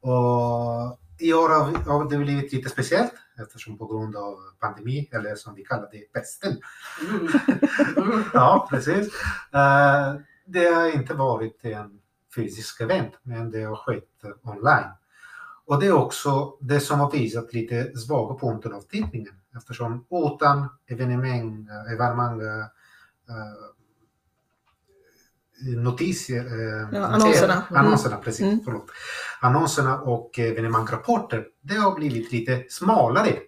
Och 0.00 0.98
i 1.18 1.32
år 1.32 1.48
har 1.90 2.10
det 2.10 2.18
blivit 2.18 2.52
lite 2.52 2.68
speciellt 2.68 3.12
eftersom 3.42 3.78
på 3.78 3.86
grund 3.86 4.16
av 4.16 4.34
pandemi, 4.60 5.08
eller 5.12 5.34
som 5.34 5.54
vi 5.54 5.64
kallar 5.64 5.88
det, 5.92 6.12
pesten. 6.12 6.56
Ja, 8.34 8.66
precis. 8.70 9.06
Eh, 9.52 10.14
det 10.46 10.64
har 10.64 10.94
inte 10.94 11.14
varit 11.14 11.64
en 11.64 12.00
fysisk 12.34 12.80
event, 12.80 13.12
men 13.22 13.50
det 13.50 13.62
har 13.62 13.76
skett 13.76 14.24
online. 14.42 14.90
Och 15.66 15.80
det 15.80 15.86
är 15.86 15.92
också 15.92 16.56
det 16.60 16.80
som 16.80 17.00
har 17.00 17.10
visat 17.10 17.52
lite 17.52 17.98
svaga 17.98 18.38
punkter 18.38 18.70
av 18.70 18.80
tidningen 18.80 19.34
eftersom 19.56 20.06
utan 20.10 20.68
evenemang, 20.86 21.68
evenemang 21.92 22.40
eh, 22.40 22.66
eh, 25.68 25.82
notisier, 25.82 26.44
eh, 26.46 26.88
Ja, 26.92 27.06
annonserna. 27.06 27.54
noter- 27.54 27.76
annonserna 27.78 28.16
precis, 28.16 28.40
Mm. 28.46 28.60
förlåt. 28.64 28.90
Annonserna 29.40 30.00
och 30.00 30.38
evenemangrapporter, 30.38 31.46
det 31.60 31.74
har 31.74 31.94
blivit 31.94 32.32
lite 32.32 32.64
smalare. 32.68 33.38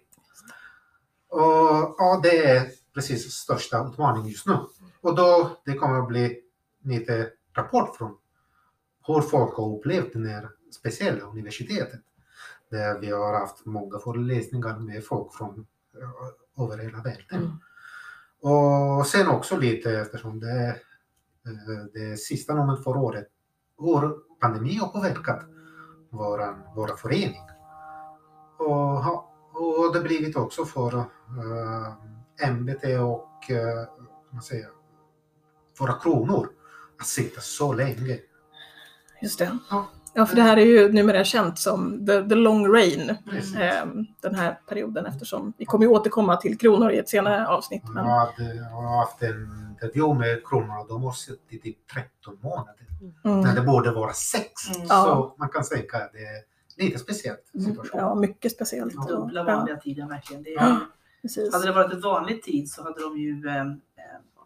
Och 1.29 1.95
ja, 1.97 2.19
det 2.23 2.45
är 2.45 2.67
precis 2.93 3.31
största 3.33 3.87
utmaningen 3.87 4.27
just 4.29 4.47
nu. 4.47 4.57
Och 5.01 5.15
då 5.15 5.57
det 5.65 5.73
kommer 5.73 5.99
att 5.99 6.07
bli 6.07 6.39
lite 6.83 7.29
rapport 7.55 7.95
från 7.95 8.17
hur 9.07 9.21
folk 9.21 9.53
har 9.57 9.77
upplevt 9.77 10.13
det 10.13 10.29
här 10.29 10.49
speciella 10.79 11.23
universitetet. 11.25 11.99
Där 12.71 12.99
vi 12.99 13.11
har 13.11 13.39
haft 13.39 13.65
många 13.65 13.99
föreläsningar 13.99 14.79
med 14.79 15.05
folk 15.05 15.33
från 15.33 15.65
eh, 16.01 16.63
över 16.63 16.77
hela 16.77 16.97
världen. 16.97 17.39
Mm. 17.43 17.51
Och 18.41 19.07
sen 19.07 19.27
också 19.27 19.57
lite 19.57 19.91
eftersom 19.99 20.39
det 20.39 20.67
eh, 20.67 20.75
det 21.93 22.17
sista 22.17 22.53
numret 22.53 22.83
för 22.83 22.97
året, 22.97 23.27
hur 23.77 24.39
pandemin 24.39 24.79
har 24.79 24.87
påverkat 24.87 25.45
våran, 26.09 26.63
våra 26.75 26.97
förening. 26.97 27.41
Och, 28.59 28.97
och 29.53 29.93
det 29.93 29.99
har 29.99 30.03
blivit 30.03 30.35
också 30.35 30.65
för 30.65 30.95
uh, 30.95 31.07
MBT 32.51 32.83
och 32.83 33.49
uh, 33.49 34.03
man 34.31 34.41
säger, 34.41 34.69
våra 35.79 35.93
kronor 35.93 36.49
att 36.99 37.07
sitta 37.07 37.41
så 37.41 37.73
länge. 37.73 38.19
Just 39.21 39.39
det. 39.39 39.57
Ja. 39.69 39.87
Ja, 40.13 40.25
för 40.25 40.35
det 40.35 40.41
här 40.41 40.57
är 40.57 40.65
ju 40.65 40.91
numera 40.91 41.23
känt 41.23 41.59
som 41.59 42.05
the, 42.05 42.29
the 42.29 42.35
long 42.35 42.73
rain, 42.73 43.09
eh, 43.09 43.85
den 44.21 44.35
här 44.35 44.59
perioden 44.67 45.05
eftersom 45.05 45.53
vi 45.57 45.65
kommer 45.65 45.85
ju 45.85 45.91
återkomma 45.91 46.37
till 46.37 46.57
kronor 46.57 46.91
i 46.91 46.97
ett 46.97 47.09
senare 47.09 47.47
avsnitt. 47.47 47.83
Men, 47.93 48.05
Jag, 48.05 48.13
hade, 48.13 48.55
jag 48.55 48.63
har 48.63 48.97
haft 48.97 49.23
en 49.23 49.67
intervju 49.71 50.13
med 50.13 50.47
kronorna 50.47 50.79
och 50.79 50.87
de 50.87 51.03
har 51.03 51.11
suttit 51.11 51.65
i 51.65 51.75
13 51.93 52.37
månader. 52.41 52.75
När 53.23 53.31
mm, 53.41 53.55
det 53.55 53.61
borde 53.61 53.91
vara 53.91 54.13
6. 54.13 54.43
Mm. 54.75 54.87
Så 54.87 55.35
man 55.37 55.49
kan 55.49 55.63
säga 55.63 55.83
att 55.93 56.13
det 56.13 56.19
är 56.19 56.43
lite 56.77 56.99
speciellt 56.99 57.47
situation. 57.53 57.99
ja, 57.99 58.15
mycket 58.15 58.51
speciellt. 58.51 59.07
Dubbla 59.07 59.39
ja, 59.39 59.43
vanliga 59.43 59.77
tiden 59.77 60.07
verkligen. 60.09 60.43
Det 60.43 60.49
är, 60.53 60.63
Ja. 60.63 60.79
precis. 61.21 61.53
Hade 61.53 61.65
det 61.65 61.71
varit 61.71 61.93
en 61.93 62.01
vanlig 62.01 62.43
tid 62.43 62.71
så 62.71 62.83
hade 62.83 63.01
de 63.01 63.17
ju 63.17 63.47
eh, 63.47 63.57
eh, 63.57 63.65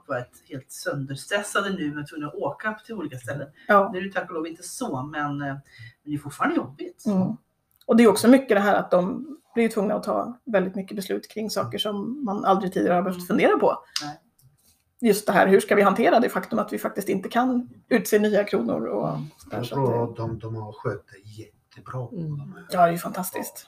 varit 0.07 0.43
helt 0.49 0.71
sönderstressade 0.71 1.69
nu 1.69 1.95
med 1.95 2.07
tvungna 2.07 2.27
att 2.27 2.35
åka 2.35 2.73
till 2.85 2.95
olika 2.95 3.17
ställen. 3.17 3.47
Ja. 3.67 3.89
Nu 3.93 3.99
är 3.99 4.03
det 4.03 4.11
tack 4.11 4.29
och 4.29 4.35
lov 4.35 4.47
inte 4.47 4.63
så, 4.63 5.03
men, 5.03 5.41
eh, 5.41 5.47
men 5.47 5.61
det 6.03 6.13
är 6.13 6.17
fortfarande 6.17 6.55
jobbigt. 6.55 7.05
Mm. 7.05 7.37
Och 7.85 7.97
det 7.97 8.03
är 8.03 8.07
också 8.07 8.27
mycket 8.27 8.57
det 8.57 8.59
här 8.59 8.75
att 8.75 8.91
de 8.91 9.37
blir 9.53 9.69
tvungna 9.69 9.95
att 9.95 10.03
ta 10.03 10.39
väldigt 10.45 10.75
mycket 10.75 10.95
beslut 10.95 11.27
kring 11.27 11.49
saker 11.49 11.77
som 11.77 12.25
man 12.25 12.45
aldrig 12.45 12.73
tidigare 12.73 12.95
har 12.95 13.01
behövt 13.01 13.27
fundera 13.27 13.57
på. 13.57 13.77
Nej. 14.03 14.21
Just 15.01 15.27
det 15.27 15.33
här, 15.33 15.47
hur 15.47 15.59
ska 15.59 15.75
vi 15.75 15.81
hantera 15.81 16.19
det 16.19 16.29
faktum 16.29 16.59
att 16.59 16.73
vi 16.73 16.77
faktiskt 16.77 17.09
inte 17.09 17.29
kan 17.29 17.69
utse 17.89 18.19
nya 18.19 18.43
kronor 18.43 18.85
och 18.85 19.17
sådär. 19.37 19.57
Jag 19.57 19.65
tror 19.65 20.03
att 20.03 20.15
de, 20.15 20.39
de 20.39 20.55
har 20.55 20.71
skött 20.71 21.05
det 21.07 21.29
jättebra. 21.29 22.07
Mm. 22.11 22.37
De 22.37 22.65
ja, 22.69 22.81
det 22.81 22.87
är 22.87 22.91
ju 22.91 22.97
fantastiskt. 22.97 23.67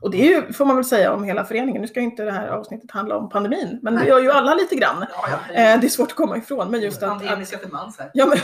Och 0.00 0.10
det 0.10 0.22
är 0.22 0.26
ju, 0.26 0.52
får 0.52 0.64
man 0.64 0.76
väl 0.76 0.84
säga, 0.84 1.12
om 1.12 1.24
hela 1.24 1.44
föreningen. 1.44 1.82
Nu 1.82 1.88
ska 1.88 2.00
ju 2.00 2.06
inte 2.06 2.24
det 2.24 2.32
här 2.32 2.48
avsnittet 2.48 2.90
handla 2.90 3.16
om 3.16 3.28
pandemin, 3.28 3.78
men 3.82 3.94
det 3.94 4.06
gör 4.06 4.20
ju 4.20 4.30
alla 4.30 4.54
lite 4.54 4.74
grann. 4.74 5.06
Ja, 5.12 5.28
ja. 5.48 5.54
Eh, 5.54 5.80
det 5.80 5.86
är 5.86 5.88
svårt 5.88 6.10
att 6.10 6.16
komma 6.16 6.36
ifrån, 6.36 6.70
men 6.70 6.80
just 6.80 7.02
att, 7.02 7.18
Pandemiska 7.18 7.58
till 7.58 7.72
mans 7.72 7.98
här. 7.98 8.10
ja, 8.14 8.26
men, 8.26 8.38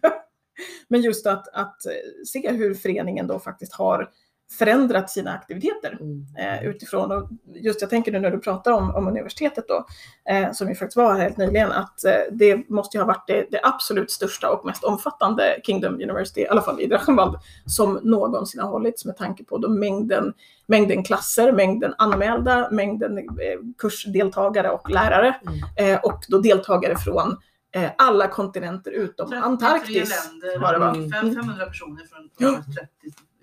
men 0.88 1.00
just 1.00 1.26
att, 1.26 1.48
att 1.48 1.76
se 2.26 2.50
hur 2.50 2.74
föreningen 2.74 3.26
då 3.26 3.38
faktiskt 3.38 3.72
har 3.72 4.10
förändrat 4.58 5.10
sina 5.10 5.32
aktiviteter 5.32 5.98
Mm. 6.00 6.26
eh, 6.38 6.64
utifrån. 6.68 7.12
Och 7.12 7.28
just 7.54 7.80
jag 7.80 7.90
tänker 7.90 8.12
nu 8.12 8.20
när 8.20 8.30
du 8.30 8.38
pratar 8.38 8.72
om, 8.72 8.94
om 8.94 9.08
universitetet 9.08 9.64
då, 9.68 9.86
eh, 10.30 10.52
som 10.52 10.68
ju 10.68 10.74
faktiskt 10.74 10.96
var 10.96 11.12
här 11.14 11.20
helt 11.20 11.36
nyligen, 11.36 11.72
att 11.72 12.04
eh, 12.04 12.12
det 12.32 12.68
måste 12.68 12.96
ju 12.96 13.00
ha 13.00 13.06
varit 13.06 13.24
det, 13.26 13.46
det 13.50 13.60
absolut 13.62 14.10
största 14.10 14.50
och 14.50 14.66
mest 14.66 14.84
omfattande 14.84 15.56
Kingdom 15.64 15.94
University, 15.94 16.40
i 16.40 16.48
alla 16.48 16.62
fall 16.62 16.80
i 16.80 16.86
Drachenwald, 16.86 17.38
som 17.66 17.98
någonsin 18.02 18.60
har 18.60 18.68
hållits 18.70 19.04
med 19.04 19.16
tanke 19.16 19.44
på 19.44 19.58
då 19.58 19.68
mängden, 19.68 20.32
mängden 20.66 21.04
klasser, 21.04 21.52
mängden 21.52 21.94
anmälda, 21.98 22.68
mängden 22.70 23.18
eh, 23.18 23.24
kursdeltagare 23.78 24.70
och 24.70 24.90
lärare 24.90 25.40
Mm. 25.76 25.94
eh, 25.94 26.00
och 26.04 26.20
då 26.28 26.38
deltagare 26.38 26.96
från 26.96 27.36
eh, 27.74 27.90
alla 27.98 28.28
kontinenter 28.28 28.90
utom 28.90 29.26
33 29.30 29.46
Antarktis. 29.46 29.94
länder, 30.30 30.58
var 30.58 30.72
det, 30.72 30.78
va? 30.78 30.90
Mm. 30.94 31.10
Fem- 31.12 31.34
500 31.34 31.66
personer 31.66 32.02
från 32.10 32.30
Ja. 32.38 32.48
över 32.48 32.56
30, 32.62 32.88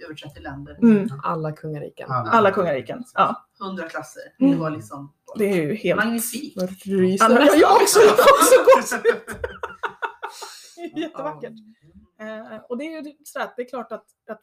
över 0.04 0.16
30 0.16 0.40
länder. 0.40 0.78
Mm, 0.82 1.10
Alla 1.24 1.52
kungariken. 1.52 2.12
alla 2.12 2.52
kungariken. 2.52 3.04
Ja, 3.14 3.48
100 3.62 3.90
klasser. 3.90 4.24
Mm. 4.40 4.52
Det 4.52 4.58
var 4.58 4.70
liksom 4.70 5.14
det 5.36 5.46
är 5.46 5.56
ju 5.56 5.74
helt... 5.74 5.98
magnifikt. 5.98 6.58
Nästan. 6.58 7.32
jag 7.60 7.68
har 7.68 7.82
också, 7.82 8.00
jag 8.00 8.12
också 8.12 8.98
gått 8.98 9.06
ut. 9.06 9.38
Jättevackert. 10.98 11.54
Eh, 12.20 12.58
och 12.70 12.78
det 12.78 12.84
är 12.84 13.02
ju 13.04 13.14
så 13.24 13.40
att 13.40 13.56
det 13.56 13.62
är 13.62 13.70
klart 13.70 13.92
att, 13.92 14.06
att 14.30 14.42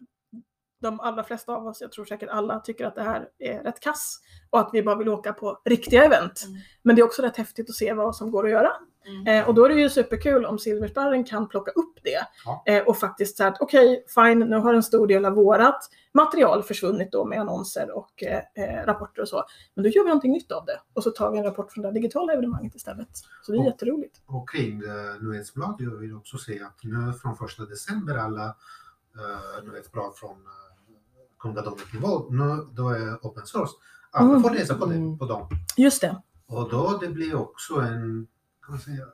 de 0.80 1.00
allra 1.00 1.24
flesta 1.24 1.52
av 1.52 1.66
oss, 1.66 1.80
jag 1.80 1.92
tror 1.92 2.04
säkert 2.04 2.28
alla, 2.28 2.60
tycker 2.60 2.86
att 2.86 2.94
det 2.94 3.02
här 3.02 3.28
är 3.38 3.62
rätt 3.62 3.80
kass 3.80 4.20
och 4.50 4.60
att 4.60 4.70
vi 4.72 4.82
bara 4.82 4.96
vill 4.96 5.08
åka 5.08 5.32
på 5.32 5.60
riktiga 5.64 6.04
event. 6.04 6.44
Mm. 6.46 6.60
Men 6.82 6.96
det 6.96 7.02
är 7.02 7.06
också 7.06 7.22
rätt 7.22 7.36
häftigt 7.36 7.70
att 7.70 7.76
se 7.76 7.92
vad 7.92 8.16
som 8.16 8.30
går 8.30 8.44
att 8.44 8.50
göra. 8.50 8.72
Mm. 9.06 9.26
Eh, 9.42 9.48
och 9.48 9.54
då 9.54 9.64
är 9.64 9.68
det 9.68 9.74
ju 9.74 9.90
superkul 9.90 10.44
om 10.46 10.58
Silversparren 10.58 11.24
kan 11.24 11.48
plocka 11.48 11.70
upp 11.70 11.98
det 12.02 12.26
Ja. 12.44 12.62
eh, 12.66 12.82
och 12.82 12.98
faktiskt 12.98 13.36
säga 13.36 13.48
att 13.48 13.60
okej, 13.60 14.04
fine, 14.14 14.38
nu 14.40 14.56
har 14.56 14.74
en 14.74 14.82
stor 14.82 15.06
del 15.06 15.24
av 15.24 15.32
vårat 15.32 15.90
material 16.12 16.62
försvunnit 16.62 17.12
då 17.12 17.24
med 17.24 17.40
annonser 17.40 17.90
och 17.96 18.22
eh, 18.22 18.38
eh, 18.54 18.86
rapporter 18.86 19.22
och 19.22 19.28
så. 19.28 19.44
Men 19.74 19.82
då 19.84 19.88
gör 19.90 20.02
vi 20.04 20.08
någonting 20.08 20.32
nytt 20.32 20.52
av 20.52 20.64
det 20.66 20.80
och 20.94 21.02
så 21.02 21.10
tar 21.10 21.30
vi 21.30 21.38
en 21.38 21.44
rapport 21.44 21.72
från 21.72 21.82
det 21.84 21.92
digitala 21.92 22.32
evenemanget 22.32 22.74
istället. 22.74 23.08
Så 23.42 23.52
det 23.52 23.58
är 23.58 23.62
Ja. 23.62 23.66
jätteroligt. 23.66 24.20
Och 24.26 24.48
kring 24.50 24.82
nyhetsblad, 25.20 25.76
jag 25.78 25.90
vill 25.90 26.16
också 26.16 26.38
säga 26.38 26.66
att 26.66 26.84
nu 26.84 27.12
från 27.12 27.36
första 27.36 27.64
december 27.64 28.16
alla 28.16 28.54
nyhetsblad 29.64 30.14
från 30.16 30.30
uh, 30.30 30.36
kungadomet 31.38 31.92
nivå, 31.94 32.26
nu 32.30 32.66
då 32.72 32.88
är 32.88 33.14
open 33.26 33.46
source. 33.46 33.72
Alla 34.10 34.28
Mm. 34.30 34.42
får 34.42 34.50
läsa 34.50 34.74
på, 34.74 34.86
det, 34.86 35.16
på 35.18 35.24
dem. 35.24 35.48
Just 35.76 36.00
det. 36.00 36.22
Och 36.46 36.70
då 36.70 36.98
det 37.00 37.08
blir 37.08 37.34
också 37.34 37.74
en, 37.74 38.26
kan 38.70 38.76
man 38.76 38.80
säga, 38.80 39.04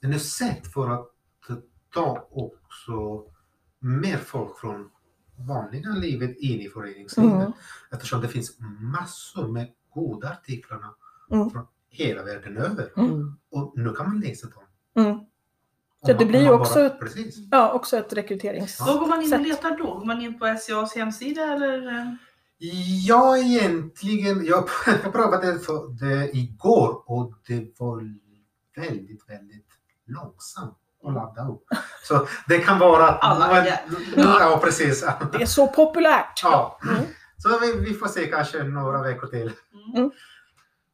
en 0.00 0.12
ett 0.12 0.22
sätt 0.24 0.72
för 0.72 0.90
att 0.90 1.08
ta 1.94 2.28
också 2.30 3.24
mer 3.78 4.16
folk 4.18 4.58
från 4.58 4.90
vanliga 5.38 5.90
livet 5.90 6.36
in 6.36 6.60
i 6.60 6.68
föreningslivet. 6.68 7.32
Mm. 7.34 7.52
Eftersom 7.92 8.20
det 8.20 8.28
finns 8.28 8.56
massor 8.80 9.48
med 9.48 9.68
goda 9.94 10.28
artiklarna 10.30 10.94
Mm. 11.30 11.50
från 11.50 11.66
hela 11.88 12.22
världen 12.22 12.56
över. 12.56 12.92
Mm. 12.96 13.36
Och 13.50 13.72
nu 13.76 13.92
kan 13.92 14.08
man 14.08 14.20
läsa 14.20 14.46
dem. 14.48 14.62
Mm. 15.06 15.18
Så 16.06 16.12
det 16.12 16.26
blir 16.26 16.50
också 16.52 16.74
bara- 16.74 16.86
ett- 16.86 17.00
Precis. 17.00 17.36
Ja, 17.50 17.72
också 17.72 17.96
ett 17.96 18.12
rekryterings... 18.12 18.80
Var 18.80 18.98
går 18.98 19.06
man 19.06 19.22
in 19.22 19.32
och 19.34 19.40
letar 19.40 19.78
då? 19.78 19.98
Går 19.98 20.04
man 20.04 20.20
in 20.22 20.38
på 20.38 20.46
SCAs 20.58 20.94
hemsida 20.96 21.42
eller? 21.42 22.16
Ja, 23.06 23.38
egentligen. 23.38 24.44
Jag, 24.44 24.68
jag 25.04 25.12
provade 25.12 25.58
för 25.58 25.88
det 26.06 26.36
igår 26.36 27.02
och 27.10 27.32
det 27.46 27.80
var 27.80 28.00
väldigt, 28.76 29.28
väldigt 29.30 29.66
långsamt 30.06 30.78
att 31.04 31.14
ladda 31.14 31.48
upp. 31.48 31.64
Så 32.02 32.26
det 32.48 32.58
kan 32.58 32.78
vara... 32.78 33.08
att- 33.08 33.18
Alla 33.22 33.66
är. 33.66 33.80
Ja, 34.16 34.60
precis. 34.64 35.04
Det 35.32 35.42
är 35.42 35.46
så 35.46 35.66
populärt! 35.68 36.40
Ja. 36.42 36.78
Mm. 36.88 37.02
Så 37.38 37.58
vi, 37.58 37.72
vi 37.72 37.94
får 37.94 38.08
se 38.08 38.26
kanske 38.26 38.62
några 38.62 39.02
veckor 39.02 39.26
till. 39.26 39.52
Mm. 39.96 40.10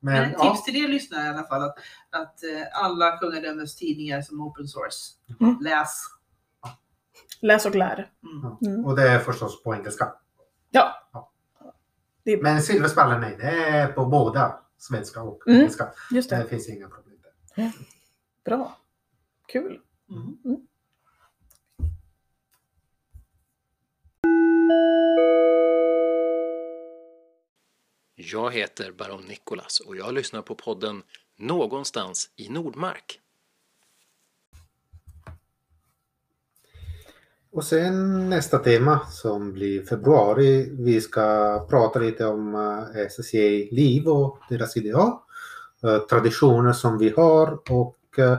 Men, 0.01 0.15
Men 0.15 0.23
ett 0.31 0.35
ja, 0.39 0.51
tips 0.53 0.65
till 0.65 0.85
er 0.85 0.89
lyssnare 0.89 1.27
i 1.27 1.29
alla 1.29 1.45
fall 1.45 1.63
att, 1.63 1.75
att 2.11 2.43
eh, 2.45 2.85
alla 2.85 3.17
kungadömes 3.19 3.77
tidningar 3.77 4.21
som 4.23 4.41
open 4.41 4.69
source, 4.69 5.13
Mm. 5.41 5.59
läs. 5.61 5.91
Läs 7.41 7.67
och 7.67 7.75
lär. 7.75 8.11
Mm. 8.23 8.57
Mm. 8.75 8.85
och 8.87 8.97
det 8.97 9.09
är 9.09 9.19
förstås 9.19 9.63
på 9.63 9.75
engelska. 9.75 10.13
Ja. 10.71 11.09
Ja. 11.13 11.33
Men 12.43 12.63
silverspallen, 12.63 13.21
nej, 13.21 13.37
det 13.41 13.51
är 13.69 13.89
på 13.89 14.07
båda 14.07 14.59
svenska 14.79 15.23
och 15.23 15.47
Mm. 15.47 15.59
engelska. 15.61 15.89
just 16.11 16.31
Det 16.31 16.37
det. 16.37 16.45
finns 16.49 16.69
inga 16.69 16.89
problem. 16.89 17.12
Bra. 18.45 18.79
Kul. 19.47 19.81
Mm. 20.11 20.67
Jag 28.15 28.51
heter 28.51 28.93
Baron 28.93 29.25
Nikolas 29.29 29.81
och 29.81 29.97
jag 29.97 30.15
lyssnar 30.15 30.43
på 30.43 30.55
podden 30.55 31.03
Någonstans 31.37 32.31
i 32.37 32.49
Nordmark. 32.49 33.19
Och 37.51 37.65
sen 37.65 38.29
nästa 38.31 38.59
tema 38.59 39.07
som 39.07 39.53
blir 39.53 39.85
februari. 39.85 40.77
Vi 40.79 41.01
ska 41.01 41.59
prata 41.71 41.99
lite 41.99 42.27
om 42.27 42.55
uh, 42.55 43.07
SSCA 43.09 43.75
liv 43.75 44.09
och 44.09 44.39
deras 44.49 44.77
ideal. 44.77 45.19
Eh, 45.85 45.99
traditioner 45.99 46.73
som 46.73 46.99
vi 46.99 47.11
har 47.11 47.59
och 47.71 48.19
eh, 48.19 48.39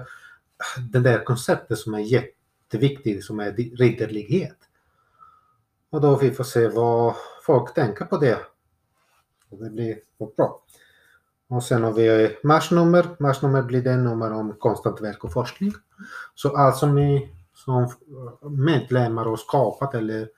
det 0.92 1.00
där 1.00 1.24
konceptet 1.24 1.78
som 1.78 1.94
är 1.94 2.00
jätteviktigt 2.00 3.26
som 3.26 3.40
är 3.40 3.52
ridderlighet. 3.52 4.58
Och 5.90 6.02
då 6.02 6.16
vi 6.16 6.32
får 6.32 6.44
se 6.44 6.68
vad 6.68 7.16
folk 7.46 7.74
tänker 7.74 8.06
på 8.06 8.18
det. 8.18 8.38
Och 9.50 9.64
det 9.64 9.70
blir 9.70 10.00
bra. 10.38 10.64
Och 11.50 11.64
sen 11.64 11.84
har 11.84 11.92
vi 11.92 12.38
marsnummer. 12.44 13.16
Marsnummer 13.20 13.64
blir 13.64 13.82
det 13.82 13.98
nummer 13.98 14.32
om 14.32 14.54
konstant 14.60 15.02
verk 15.02 15.24
och 15.24 15.34
forskning. 15.34 15.74
Så 16.36 16.58
allt 16.58 16.78
som 16.78 16.96
ni 16.96 17.36
som 17.54 17.90
medlemmar 18.42 19.26
har 19.26 19.38
skapat 19.38 19.96
eller 19.96 20.30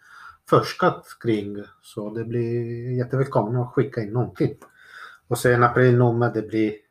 forskat 0.49 1.07
kring. 1.19 1.63
Så 1.81 2.09
det 2.09 2.23
blir 2.23 2.91
jättevälkomna 2.97 3.61
att 3.61 3.73
skicka 3.73 4.01
in 4.01 4.13
någonting. 4.13 4.55
Och 5.27 5.37
sen 5.37 5.63
aprilnummer 5.63 6.33
det 6.33 6.41
blir 6.41 6.84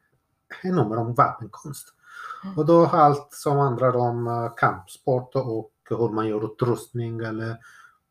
nummer 0.63 0.97
om 0.97 1.15
vapenkonst. 1.15 1.95
Och 2.57 2.67
då 2.67 2.87
allt 2.87 3.29
som 3.33 3.57
handlar 3.57 3.97
om 3.97 4.27
eh, 4.27 4.53
kampsport 4.57 5.35
och 5.35 5.71
hur 5.89 6.09
man 6.09 6.29
gör 6.29 6.45
utrustning 6.45 7.19
eller 7.21 7.57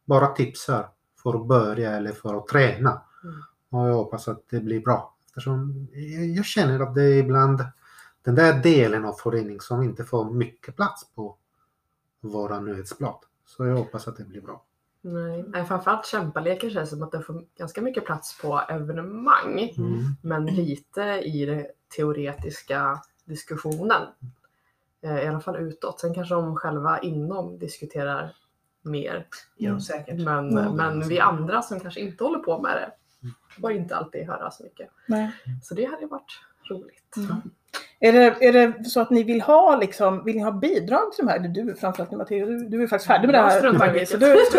bara 0.06 0.28
tipsar 0.28 0.90
för 1.24 1.34
att 1.34 1.48
börja 1.48 1.92
eller 1.92 2.12
för 2.12 2.38
att 2.38 2.48
träna. 2.48 3.02
Mm. 3.24 3.36
Och 3.70 3.90
jag 3.90 3.94
hoppas 3.96 4.28
att 4.28 4.44
det 4.50 4.60
blir 4.60 4.80
bra. 4.82 5.16
Eftersom 5.28 5.88
jag- 6.36 6.46
känner 6.46 6.80
att 6.80 6.96
det 6.96 7.04
är 7.04 7.18
ibland 7.18 7.66
den 8.22 8.36
där 8.36 8.60
delen 8.64 9.06
av 9.06 9.14
förening 9.14 9.62
som 9.62 9.84
inte 9.84 10.04
får 10.04 10.32
mycket 10.34 10.76
plats 10.76 11.08
på 11.16 11.38
våra 12.22 12.60
nyhetsblad. 12.60 13.20
Så 13.46 13.66
jag 13.66 13.76
hoppas 13.76 14.08
att 14.08 14.18
det 14.18 14.24
blir 14.24 14.42
bra. 14.42 14.64
Nej, 15.02 15.46
Nej, 15.48 15.66
framförallt 15.66 16.06
kämpaleken 16.06 16.70
känns 16.70 16.90
som 16.90 17.04
att 17.04 17.12
den 17.12 17.24
får 17.24 17.44
ganska 17.58 17.82
mycket 17.82 18.06
plats 18.06 18.42
på 18.42 18.62
evenemang. 18.70 19.60
Mm. 19.78 20.04
Men 20.22 20.46
lite 20.46 21.02
i 21.02 21.46
den 21.46 21.66
teoretiska 21.96 23.02
diskussionen. 23.26 24.02
Eh, 25.02 25.24
I 25.24 25.28
alla 25.28 25.40
fall 25.40 25.56
utåt. 25.58 26.00
Sen 26.00 26.14
kanske 26.14 26.36
de 26.36 26.56
själva 26.56 27.00
inom 27.00 27.60
diskuterar 27.60 28.36
mer. 28.82 29.28
Gör 29.58 29.72
de 29.72 29.82
säkert. 29.82 30.20
Men, 30.26 30.58
Mm. 30.58 30.76
men 30.76 31.08
vi 31.08 31.20
andra 31.20 31.62
som 31.62 31.80
kanske 31.80 32.00
inte 32.00 32.24
håller 32.24 32.40
på 32.40 32.62
med 32.62 32.72
det 32.76 32.92
får 33.62 33.72
inte 33.72 33.96
alltid 33.96 34.28
höra 34.28 34.52
så 34.52 34.64
mycket. 34.64 34.90
Nej. 35.08 35.32
Så 35.64 35.74
det 35.76 35.86
hade 35.86 36.02
ju 36.02 36.08
varit 36.08 36.40
roligt. 36.70 37.16
Mm. 37.18 37.36
Är 38.06 38.14
det, 38.14 38.38
är 38.42 38.54
det 38.54 38.90
så 38.90 39.02
att 39.02 39.10
ni 39.10 39.24
vill 39.24 39.42
ha, 39.42 39.76
liksom, 39.76 40.24
vill 40.24 40.36
ni 40.36 40.42
ha 40.42 40.52
bidrag 40.52 41.12
till 41.12 41.26
de 41.26 41.32
här? 41.32 41.40
Du 41.40 41.76
framförallt 41.76 42.12
nu 42.12 42.18
Matteo, 42.18 42.46
du, 42.46 42.70
du 42.70 42.84
är 42.84 42.88
faktiskt 42.88 43.08
färdig 43.08 43.28
med 43.28 43.36
det 43.36 43.38
Jag 43.38 43.46
här 43.46 43.74
Maggie, 43.74 44.06
så 44.06 44.18
vilket. 44.18 44.52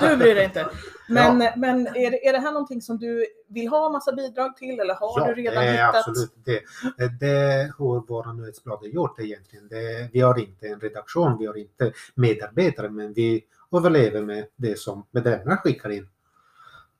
du, 0.00 0.08
du 0.08 0.16
bryr 0.16 0.34
dig 0.34 0.44
inte. 0.44 0.66
Men, 1.08 1.38
men 1.38 1.86
är, 1.86 2.10
det, 2.10 2.26
är 2.26 2.32
det 2.32 2.38
här 2.38 2.52
någonting 2.52 2.82
som 2.82 2.98
du 2.98 3.26
vill 3.48 3.68
ha 3.68 3.90
massa 3.90 4.12
bidrag 4.12 4.56
till 4.56 4.80
eller 4.80 4.94
har 4.94 5.20
ja, 5.20 5.26
du 5.26 5.42
redan 5.42 5.64
det 5.64 5.68
är 5.70 5.72
hittat? 5.72 6.08
absolut 6.08 6.32
det. 6.44 6.60
Det 7.20 7.72
hur 7.78 8.06
våra 8.08 8.32
nyhetsblad 8.32 8.86
gjort 8.86 9.20
egentligen. 9.20 9.68
Det, 9.68 10.08
vi 10.12 10.20
har 10.20 10.38
inte 10.38 10.68
en 10.68 10.80
redaktion, 10.80 11.38
vi 11.38 11.46
har 11.46 11.56
inte 11.56 11.92
medarbetare, 12.14 12.90
men 12.90 13.12
vi 13.12 13.44
överlever 13.76 14.22
med 14.22 14.46
det 14.56 14.78
som 14.78 15.06
medlemmarna 15.10 15.56
skickar 15.56 15.90
in. 15.90 16.08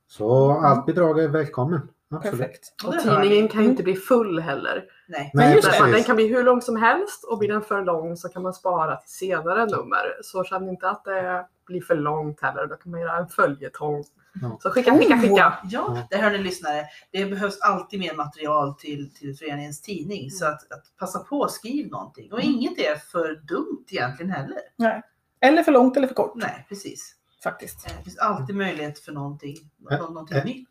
Så 0.07 0.51
allt 0.51 0.85
bidrag 0.85 1.19
är 1.19 1.27
välkommen. 1.27 1.81
Absolut. 2.11 2.39
Perfekt. 2.39 2.73
Och 2.85 2.99
tidningen 2.99 3.43
ni. 3.45 3.49
kan 3.49 3.63
ju 3.63 3.69
inte 3.69 3.83
bli 3.83 3.95
full 3.95 4.39
heller. 4.39 4.83
Nej. 5.07 5.31
Men 5.33 5.51
just 5.51 5.67
att 5.67 5.91
Den 5.91 6.03
kan 6.03 6.15
bli 6.15 6.27
hur 6.27 6.43
lång 6.43 6.61
som 6.61 6.75
helst 6.75 7.23
och 7.23 7.37
blir 7.37 7.49
den 7.49 7.61
för 7.61 7.81
lång 7.83 8.17
så 8.17 8.29
kan 8.29 8.41
man 8.43 8.53
spara 8.53 8.95
till 8.95 9.09
senare 9.09 9.65
nummer. 9.65 10.17
Så 10.23 10.43
känn 10.43 10.69
inte 10.69 10.89
att 10.89 11.03
det 11.03 11.47
blir 11.65 11.81
för 11.81 11.95
långt 11.95 12.41
heller. 12.41 12.67
Då 12.67 12.75
kan 12.75 12.91
man 12.91 13.01
göra 13.01 13.17
en 13.17 13.27
följetong. 13.27 14.03
Ja. 14.41 14.57
Så 14.61 14.69
skicka, 14.69 14.97
skicka, 14.97 15.17
skicka. 15.21 15.35
Ja, 15.35 15.57
Ja. 15.63 15.97
det 16.09 16.17
hör 16.17 16.31
ni 16.31 16.37
lyssnare. 16.37 16.85
Det 17.11 17.25
behövs 17.25 17.59
alltid 17.61 17.99
mer 17.99 18.13
material 18.13 18.75
till, 18.75 19.13
till 19.13 19.35
föreningens 19.37 19.81
tidning. 19.81 20.31
Så 20.31 20.45
att, 20.45 20.71
att 20.71 20.83
passa 20.99 21.19
på 21.19 21.47
skriv 21.47 21.91
någonting. 21.91 22.33
Och 22.33 22.41
inget 22.41 22.77
är 22.79 22.95
för 22.95 23.35
dumt 23.47 23.85
egentligen 23.91 24.31
heller. 24.31 24.59
Nej. 24.75 25.01
Eller 25.41 25.63
för 25.63 25.71
långt 25.71 25.97
eller 25.97 26.07
för 26.07 26.15
kort 26.15 26.33
Nej, 26.35 26.65
precis. 26.69 27.15
faktiskt. 27.43 27.85
Eh, 27.87 27.93
Det 27.97 28.03
finns 28.03 28.17
alltid 28.17 28.55
möjlighet 28.55 28.99
för 28.99 29.11
någonting, 29.11 29.55
någonting 29.99 30.37
ä- 30.37 30.43
nytt. 30.43 30.69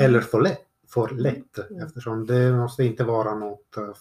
Eller 0.00 0.20
för 0.20 0.40
lätt. 0.40 0.66
För 0.92 1.08
lätt 1.08 1.58
Mm. 1.70 1.86
eftersom 1.86 2.26
det 2.26 2.52
måste 2.52 2.84
inte 2.84 3.04
vara 3.04 3.34
något 3.34 3.76
eh, 3.76 3.92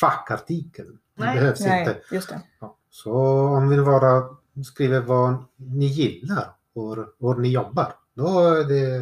fackartikel. 0.00 0.86
Det 0.86 1.24
Nej. 1.24 1.34
behövs 1.38 1.60
inte. 1.60 1.70
Nej, 1.70 2.02
just 2.10 2.28
det. 2.28 2.42
Ja. 2.60 2.76
Så 2.90 3.12
om 3.40 3.68
vi 3.68 3.82
bara 3.82 4.36
skriver 4.64 5.00
vad 5.00 5.44
ni 5.56 5.86
gillar 5.86 6.56
och 6.74 6.96
hur 7.18 7.34
ni 7.34 7.48
jobbar. 7.48 7.92
Då 8.14 8.38
är 8.40 8.64
det 8.64 9.00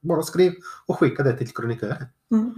bara 0.00 0.22
skriv 0.22 0.52
och 0.86 0.98
skicka 0.98 1.22
det 1.22 1.36
till 1.36 1.54
kronikören. 1.54 2.06
Mm. 2.30 2.54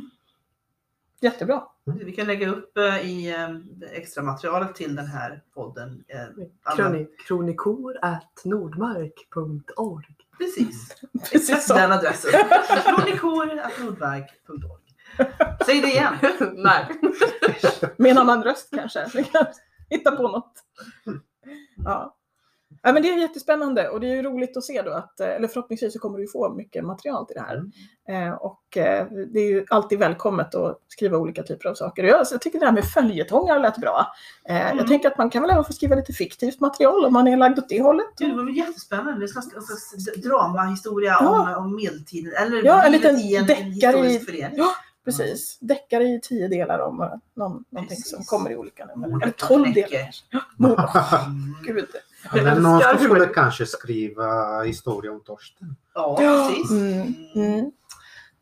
Jättebra. 1.20 1.62
Vi 1.84 2.12
kan 2.12 2.26
lägga 2.26 2.48
upp 2.50 2.76
eh, 2.76 3.10
i 3.10 3.34
eh, 3.34 3.56
extra 3.92 4.22
materialet 4.22 4.74
till 4.74 4.96
den 4.96 5.06
här 5.06 5.42
podden. 5.54 6.04
kronikor 7.26 7.96
at 8.02 8.42
nordmark.org. 8.44 10.15
Precis. 10.38 10.88
Precis 11.20 11.50
Exakt 11.50 11.62
så. 11.62 11.74
den 11.74 11.92
adressen. 11.92 12.30
kronikor.nordmark.org 12.84 14.82
Säg 15.66 15.80
det 15.80 15.88
igen. 15.88 16.14
Nej. 16.54 16.86
Med 17.96 18.10
en 18.10 18.18
annan 18.18 18.44
röst 18.44 18.68
kanske. 18.74 19.06
Hitta 19.90 20.16
på 20.16 20.22
något. 20.22 20.52
Ja. 21.84 22.15
Ja, 22.82 22.92
men 22.92 23.02
det 23.02 23.08
är 23.12 23.18
jättespännande 23.18 23.88
och 23.88 24.00
det 24.00 24.06
är 24.06 24.14
ju 24.14 24.22
roligt 24.22 24.56
att 24.56 24.64
se 24.64 24.82
då 24.82 24.90
att, 24.92 25.20
eh, 25.20 25.28
eller 25.28 25.48
förhoppningsvis 25.48 25.92
så 25.92 25.98
kommer 25.98 26.18
du 26.18 26.26
få 26.28 26.54
mycket 26.54 26.84
material 26.84 27.26
till 27.26 27.34
det 27.36 27.40
här. 27.42 27.62
Eh, 28.28 28.32
och 28.34 28.76
eh, 28.76 29.06
det 29.32 29.38
är 29.40 29.50
ju 29.50 29.64
alltid 29.70 29.98
välkommet 29.98 30.54
att 30.54 30.80
skriva 30.88 31.18
olika 31.18 31.42
typer 31.42 31.68
av 31.68 31.74
saker. 31.74 32.04
Jag, 32.04 32.26
jag 32.30 32.40
tycker 32.40 32.58
det 32.60 32.66
här 32.66 32.72
med 32.72 32.84
följetongar 32.84 33.58
lät 33.58 33.76
bra. 33.76 34.06
Eh, 34.48 34.66
Mm. 34.66 34.78
Jag 34.78 34.88
tänker 34.88 35.08
att 35.10 35.18
man 35.18 35.30
kan 35.30 35.42
väl 35.42 35.50
även 35.50 35.64
få 35.64 35.72
skriva 35.72 35.94
lite 35.96 36.12
fiktivt 36.12 36.60
material 36.60 37.04
om 37.04 37.12
man 37.12 37.28
är 37.28 37.36
lagd 37.36 37.58
åt 37.58 37.68
det 37.68 37.82
hållet. 37.82 38.06
Du, 38.18 38.28
det 38.28 38.34
var 38.36 38.44
väl 38.44 38.56
jättespännande. 38.56 39.20
Det 39.20 39.28
ska 39.28 39.40
vara 39.40 39.56
en 39.56 39.62
slags 39.62 40.16
dramahistoria 40.22 41.16
Ja. 41.20 41.56
om, 41.56 41.64
om 41.64 41.76
medeltiden. 41.76 42.32
Eller 42.36 42.64
Ja, 42.64 42.82
en 42.82 42.92
liten 42.92 43.16
i 43.16 43.34
en, 43.34 43.50
en 43.50 43.56
historisk 43.56 44.26
förening. 44.26 44.58
Ja, 44.58 44.68
precis. 45.04 45.58
Deckare 45.60 46.04
i 46.04 46.20
tio 46.22 46.48
delar 46.48 46.78
om 46.78 46.96
någon, 46.96 47.64
någonting 47.70 47.96
som 47.96 48.16
Precis. 48.18 48.28
kommer 48.30 48.50
i 48.50 48.56
olika 48.56 48.86
nummer. 48.86 49.22
Eller 49.22 49.32
tolv 49.32 49.72
delar. 49.74 50.08
Ja. 50.30 50.40
Mm. 50.66 51.54
Gud. 51.66 51.86
Men 52.32 52.44
någon 52.62 52.80
som 52.80 52.98
skulle 52.98 53.24
hur- 53.24 53.34
kanske 53.34 53.66
skriva 53.66 54.60
historia 54.62 55.12
om 55.12 55.20
Torsten. 55.24 55.76
Ja, 55.94 56.18
Ja, 56.22 56.48
precis. 56.48 56.70
mm, 56.70 57.14
mm. 57.34 57.70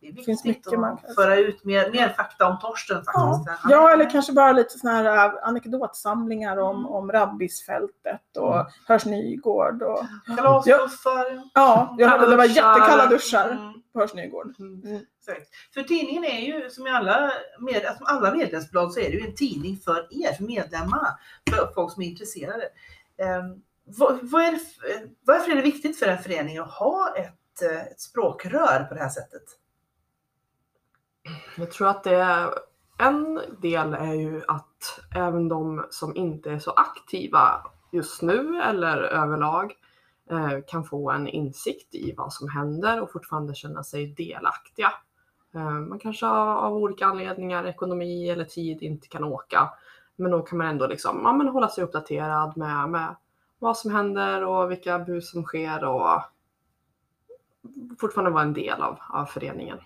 det 0.01 0.09
är 0.09 0.12
finns 0.25 0.44
viktigt 0.44 0.66
mycket 0.66 0.81
man 0.81 0.92
att 0.92 1.01
kan 1.07 1.14
föra 1.14 1.37
ut 1.37 1.64
mer, 1.64 1.90
mer 1.90 2.09
fakta 2.09 2.47
om 2.47 2.59
Torsten 2.59 2.97
faktiskt. 2.97 3.49
Han- 3.61 3.70
Ja, 3.70 3.92
eller 3.92 4.11
kanske 4.11 4.33
bara 4.33 4.53
lite 4.53 4.79
såna 4.79 4.92
här 4.92 5.27
äh, 5.27 5.33
anekdotsamlingar 5.49 6.57
om, 6.57 6.77
Mm. 6.77 6.87
om 6.90 7.12
rabbisfältet 7.12 8.37
och 8.38 8.66
Hörs 8.88 9.05
Nygård. 9.05 9.83
Och, 9.83 10.07
Kalaspuffar. 10.37 11.42
ja, 11.55 11.94
jag 11.99 12.09
hörde 12.09 12.31
det 12.31 12.37
var 12.37 12.44
jättekalla 12.44 13.07
duschar 13.07 13.51
Mm. 13.51 13.73
på 13.92 14.01
Hörs 14.01 14.14
Nygård. 14.14 14.55
Mm. 14.59 14.81
Exakt. 15.18 15.49
För 15.75 15.83
tidningen 15.83 16.25
är 16.25 16.40
ju 16.40 16.70
som 16.70 16.87
i 16.87 16.90
alla, 16.90 17.31
med, 17.61 17.83
som 17.97 18.07
alla 18.07 18.35
medlemsblad 18.35 18.92
så 18.92 19.01
är 19.01 19.05
det 19.11 19.16
ju 19.16 19.27
en 19.27 19.35
tidning 19.35 19.77
för 19.85 20.07
er, 20.11 20.33
för 20.33 20.44
medlemmarna, 20.44 21.18
för 21.51 21.75
folk 21.75 21.92
som 21.92 22.03
är 22.03 22.07
intresserade. 22.07 22.62
Um, 23.42 23.62
vad, 23.85 24.18
vad 24.23 24.42
är 24.42 24.53
det, 24.53 24.61
varför 25.25 25.51
är 25.51 25.57
det 25.57 25.62
viktigt 25.62 25.99
för 25.99 26.07
en 26.07 26.23
förening 26.23 26.59
att 26.59 26.70
ha 26.70 27.14
ett, 27.16 27.62
eh, 27.62 27.83
ett 27.83 28.01
språkrör 28.01 28.85
på 28.88 28.94
det 28.94 29.01
här 29.01 29.09
sättet? 29.09 29.42
Jag 31.57 31.70
tror 31.70 31.88
att 31.88 32.05
det 32.05 32.14
är, 32.14 32.51
en 32.99 33.40
del 33.61 33.94
är 33.94 34.14
ju 34.14 34.42
att 34.49 35.01
även 35.16 35.49
de 35.49 35.87
som 35.90 36.16
inte 36.16 36.51
är 36.51 36.59
så 36.59 36.70
aktiva 36.70 37.66
just 37.92 38.23
nu 38.23 38.62
eller 38.62 38.97
överlag 38.97 39.73
eh, 40.31 40.59
kan 40.66 40.85
få 40.85 41.11
en 41.11 41.29
insikt 41.29 41.94
i 41.94 42.14
vad 42.16 42.33
som 42.33 42.49
händer 42.49 43.01
och 43.01 43.12
fortfarande 43.12 43.55
känna 43.55 43.85
sig 43.85 44.07
delaktiga. 44.07 44.92
Eh, 45.55 45.70
man 45.70 45.99
kanske 45.99 46.27
av, 46.27 46.49
av 46.49 46.75
olika 46.75 47.07
anledningar, 47.07 47.66
ekonomi 47.66 48.31
eller 48.31 48.44
tid, 48.44 48.83
inte 48.83 49.09
kan 49.09 49.25
åka. 49.25 49.70
Men 50.16 50.31
då 50.31 50.42
kan 50.42 50.59
man 50.59 50.66
ändå 50.66 50.87
liksom, 50.87 51.20
ja, 51.25 51.33
men 51.33 51.49
hålla 51.49 51.68
sig 51.68 51.85
uppdaterad 51.85 52.57
med, 52.57 52.88
med 52.88 53.16
vad 53.64 53.77
som 53.77 53.90
händer 53.90 54.44
och 54.44 54.70
vilka 54.70 54.98
bus 54.98 55.31
som 55.31 55.44
sker 55.44 55.85
och 55.85 56.20
fortfarande 57.98 58.31
vara 58.31 58.42
en 58.42 58.53
del 58.53 58.83
av, 58.83 58.98
av 59.11 59.27
föreningen. 59.27 59.79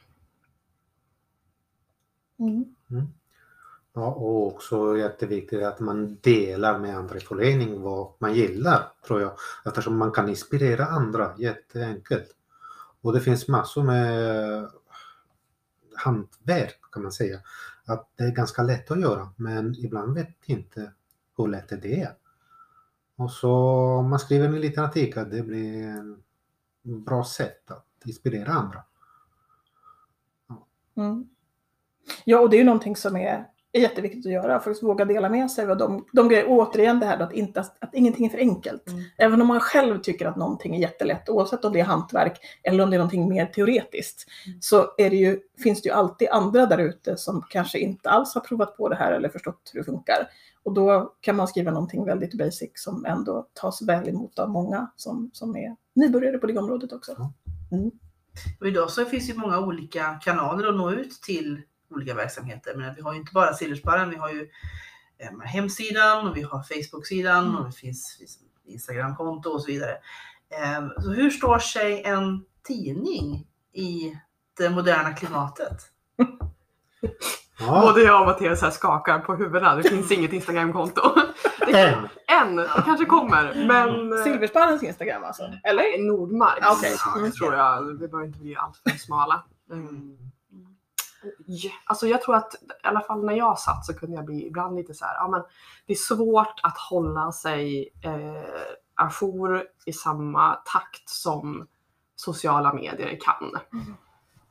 Mm. 2.39 2.75
Ja, 3.93 4.07
och 4.07 4.47
också 4.47 4.97
jätteviktigt 4.97 5.63
att 5.63 5.81
man 5.81 6.19
delar 6.21 6.79
med 6.79 6.97
andra 6.97 7.17
i 7.17 7.21
föreningen 7.21 7.83
vad 7.83 8.13
man 8.19 8.35
gillar, 8.35 8.93
tror 9.07 9.21
jag. 9.21 9.33
Eftersom 9.65 9.99
man 9.99 10.13
kan 10.13 10.29
inspirera 10.29 10.87
andra 10.87 11.35
jätteenkelt. 11.39 12.37
Och 13.01 13.13
det 13.13 13.21
finns 13.21 13.49
massor 13.49 13.83
med 13.83 14.71
hantverk 15.95 16.81
kan 16.93 17.03
man 17.03 17.13
säga. 17.13 17.41
Att 17.87 18.09
det 18.17 18.25
är 18.25 18.31
ganska 18.31 18.63
lätt 18.63 18.91
att 18.91 19.01
göra 19.01 19.29
men 19.37 19.75
ibland 19.79 20.15
vet 20.15 20.37
inte 20.45 20.93
hur 21.37 21.49
lätt 21.49 21.69
det 21.83 22.03
är. 22.03 22.15
Och 23.19 23.31
så 23.31 23.53
om 23.99 24.11
man 24.11 24.19
skriver 24.19 24.47
en 24.47 24.61
liten 24.61 24.85
artikel, 24.85 25.31
det 25.31 25.43
blir 25.43 25.83
en 25.83 26.23
bra 27.05 27.25
sätt 27.25 27.71
att 27.71 27.87
inspirera 28.05 28.53
andra. 28.53 28.83
Mm. 30.97 31.29
Ja, 32.25 32.41
och 32.41 32.51
det 32.51 32.57
är 32.57 32.59
ju 32.59 32.65
någonting 32.65 32.97
som 32.97 33.17
är, 33.17 33.45
är 33.73 33.81
jätteviktigt 33.81 34.27
att 34.27 34.33
göra, 34.33 34.61
faktiskt 34.61 34.83
våga 34.83 35.05
dela 35.05 35.29
med 35.29 35.51
sig 35.51 35.71
av 35.71 35.77
de, 35.77 36.07
de 36.13 36.29
grejer. 36.29 36.45
Återigen 36.49 37.01
det 37.01 37.07
här 37.07 37.19
då, 37.19 37.25
att, 37.25 37.33
inte, 37.33 37.61
att 37.61 37.95
ingenting 37.95 38.27
är 38.27 38.31
för 38.31 38.39
enkelt. 38.39 38.89
Mm. 38.89 39.03
Även 39.17 39.43
om 39.43 39.49
man 39.49 39.61
själv 39.61 40.01
tycker 40.01 40.27
att 40.27 40.37
någonting 40.37 40.77
är 40.77 40.81
jättelätt, 40.81 41.29
oavsett 41.29 41.65
om 41.65 41.73
det 41.73 41.81
är 41.81 41.85
hantverk 41.85 42.39
eller 42.63 42.85
om 42.85 42.91
det 42.91 42.97
är 42.97 42.99
någonting 42.99 43.29
mer 43.29 43.47
teoretiskt, 43.47 44.31
Mm. 44.47 44.61
så 44.61 44.95
är 44.99 45.11
det 45.11 45.17
ju, 45.17 45.41
finns 45.63 45.83
det 45.83 45.89
ju 45.89 45.95
alltid 45.95 46.29
andra 46.29 46.67
där 46.67 46.79
ute 46.79 47.17
som 47.17 47.43
kanske 47.51 47.79
inte 47.79 48.11
alls 48.11 48.35
har 48.35 48.41
provat 48.41 48.77
på 48.77 48.89
det 48.89 48.97
här 48.97 49.13
eller 49.13 49.29
förstått 49.29 49.71
hur 49.75 49.81
det 49.81 49.85
funkar. 49.85 50.29
Och 50.69 50.75
då 50.75 51.15
kan 51.21 51.37
man 51.37 51.49
skriva 51.49 51.71
någonting 51.71 52.05
väldigt 52.05 52.35
basic 52.39 52.71
som 52.75 53.05
ändå 53.05 53.49
tas 53.55 53.83
väl 53.83 54.09
emot 54.09 54.39
av 54.39 54.51
många 54.51 54.91
som, 54.97 55.31
som 55.33 55.57
är 55.57 55.77
nybörjare 55.95 56.39
på 56.39 56.47
det 56.47 56.59
området 56.59 56.93
också. 56.93 57.33
Och 58.61 58.67
idag 58.69 58.91
så 58.91 59.05
finns 59.05 59.29
ju 59.31 59.35
många 59.35 59.59
olika 59.61 60.15
kanaler 60.25 60.69
att 60.69 60.77
nå 60.77 60.91
ut 60.93 61.11
till 61.23 61.63
olika 61.91 62.15
verksamheter. 62.15 62.75
Men 62.77 62.95
vi 62.95 63.03
har 63.03 63.13
ju 63.13 63.19
inte 63.21 63.33
bara 63.33 63.55
Silversparren, 63.55 64.11
vi 64.11 64.17
har 64.17 64.31
ju 64.31 64.49
eh, 65.19 65.41
hemsidan 65.45 66.29
och 66.29 66.37
vi 66.37 66.43
har 66.43 66.63
Facebook-sidan 66.63 67.45
Mm. 67.45 67.57
och 67.57 67.65
det 67.67 67.73
finns, 67.73 68.17
finns 68.19 68.39
Instagram-konto 68.65 69.51
och 69.51 69.61
så 69.63 69.67
vidare. 69.67 69.93
Eh, 70.51 70.89
Så 71.03 71.11
hur 71.13 71.31
står 71.31 71.59
sig 71.59 72.03
en 72.05 72.45
tidning 72.69 73.47
i 73.73 74.17
det 74.59 74.71
moderna 74.71 75.13
klimatet? 75.13 75.77
Ja, 77.61 77.81
Både 77.81 78.03
jag 78.03 78.21
och 78.21 78.27
Mattias 78.27 78.63
här 78.63 78.71
skakar 78.71 79.19
på 79.19 79.35
huvudena. 79.35 79.75
Det 79.75 79.83
finns 79.89 80.13
inget 80.13 80.33
Instagramkonto. 80.33 81.01
en. 81.67 82.09
Än, 82.43 82.57
det 82.57 82.83
kanske 82.85 83.05
kommer. 83.05 83.67
Men 83.67 84.13
eh, 84.13 84.25
Silversparrens 84.25 84.83
Instagram 84.83 85.25
alltså? 85.25 85.43
Eller? 85.65 86.09
Nordmark 86.09 86.59
Ja, 86.61 86.73
okej. 86.79 86.97
Mm. 87.17 87.33
tror 87.33 87.55
jag. 87.55 87.83
Vi 87.83 88.09
behöver 88.09 88.27
inte 88.27 88.39
bli 88.39 88.57
alltför 88.57 88.91
smala. 88.91 89.45
Mm. 89.71 90.17
Ja, 91.47 91.71
Alltså 91.85 92.07
jag 92.07 92.23
tror 92.23 92.35
att 92.35 92.55
i 92.55 92.87
alla 92.87 93.01
fall 93.01 93.25
när 93.25 93.35
jag 93.35 93.59
satt 93.59 93.87
så 93.87 93.95
kunde 93.95 94.17
jag 94.17 94.25
bli 94.25 94.47
ibland 94.47 94.77
lite 94.77 94.95
så 94.95 95.05
här, 95.05 95.15
ja 95.15 95.29
men 95.29 95.43
det 95.87 95.93
är 95.93 95.97
svårt 95.97 96.61
att 96.63 96.79
hålla 96.79 97.33
sig 97.33 97.89
eh, 98.05 98.73
ajour 98.95 99.65
i 99.87 99.93
samma 99.93 100.55
takt 100.55 101.09
som 101.09 101.67
sociala 102.17 102.73
medier 102.73 103.19
kan. 103.21 103.61
Mm. 103.73 103.95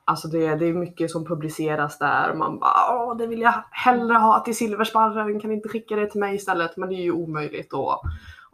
Alltså 0.09 0.27
det, 0.27 0.55
det 0.55 0.65
är 0.65 0.73
mycket 0.73 1.11
som 1.11 1.25
publiceras 1.25 1.97
där 1.97 2.31
och 2.31 2.37
man 2.37 2.59
bara 2.59 2.95
åh 2.95 3.17
det 3.17 3.27
vill 3.27 3.41
jag 3.41 3.63
hellre 3.71 4.13
ha 4.13 4.39
till 4.39 4.57
Silversparren, 4.57 5.39
kan 5.39 5.51
inte 5.51 5.69
skicka 5.69 5.95
det 5.95 6.07
till 6.07 6.19
mig 6.19 6.35
istället? 6.35 6.77
Men 6.77 6.89
det 6.89 6.95
är 6.95 7.03
ju 7.03 7.11
omöjligt 7.11 7.73
att, 7.73 8.01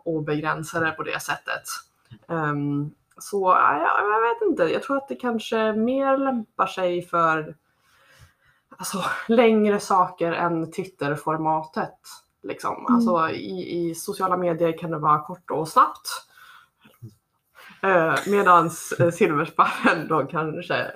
att 0.05 0.25
begränsa 0.25 0.79
det 0.79 0.91
på 0.91 1.03
det 1.03 1.21
sättet. 1.21 1.63
Ehm, 2.27 2.91
så 3.17 3.55
ja, 3.59 3.95
jag, 3.99 4.21
vet 4.21 4.49
inte, 4.49 4.63
jag 4.63 4.83
tror 4.83 4.97
att 4.97 5.07
det 5.07 5.15
kanske 5.15 5.73
mer 5.73 6.17
lämpar 6.17 6.67
sig 6.67 7.01
för 7.01 7.55
alltså, 8.77 9.03
längre 9.27 9.79
saker 9.79 10.31
än 10.31 10.71
Twitter-formatet. 10.71 11.99
Liksom. 12.43 12.75
Mm. 12.75 12.95
Alltså, 12.95 13.29
i, 13.29 13.89
I 13.89 13.95
sociala 13.95 14.37
medier 14.37 14.77
kan 14.77 14.91
det 14.91 14.99
vara 14.99 15.19
kort 15.19 15.51
och 15.51 15.67
snabbt. 15.67 16.07
Eh, 17.81 18.15
medans 18.27 18.91
eh, 18.91 19.11
Silversparren 19.11 20.07
då 20.07 20.25
kanske 20.25 20.91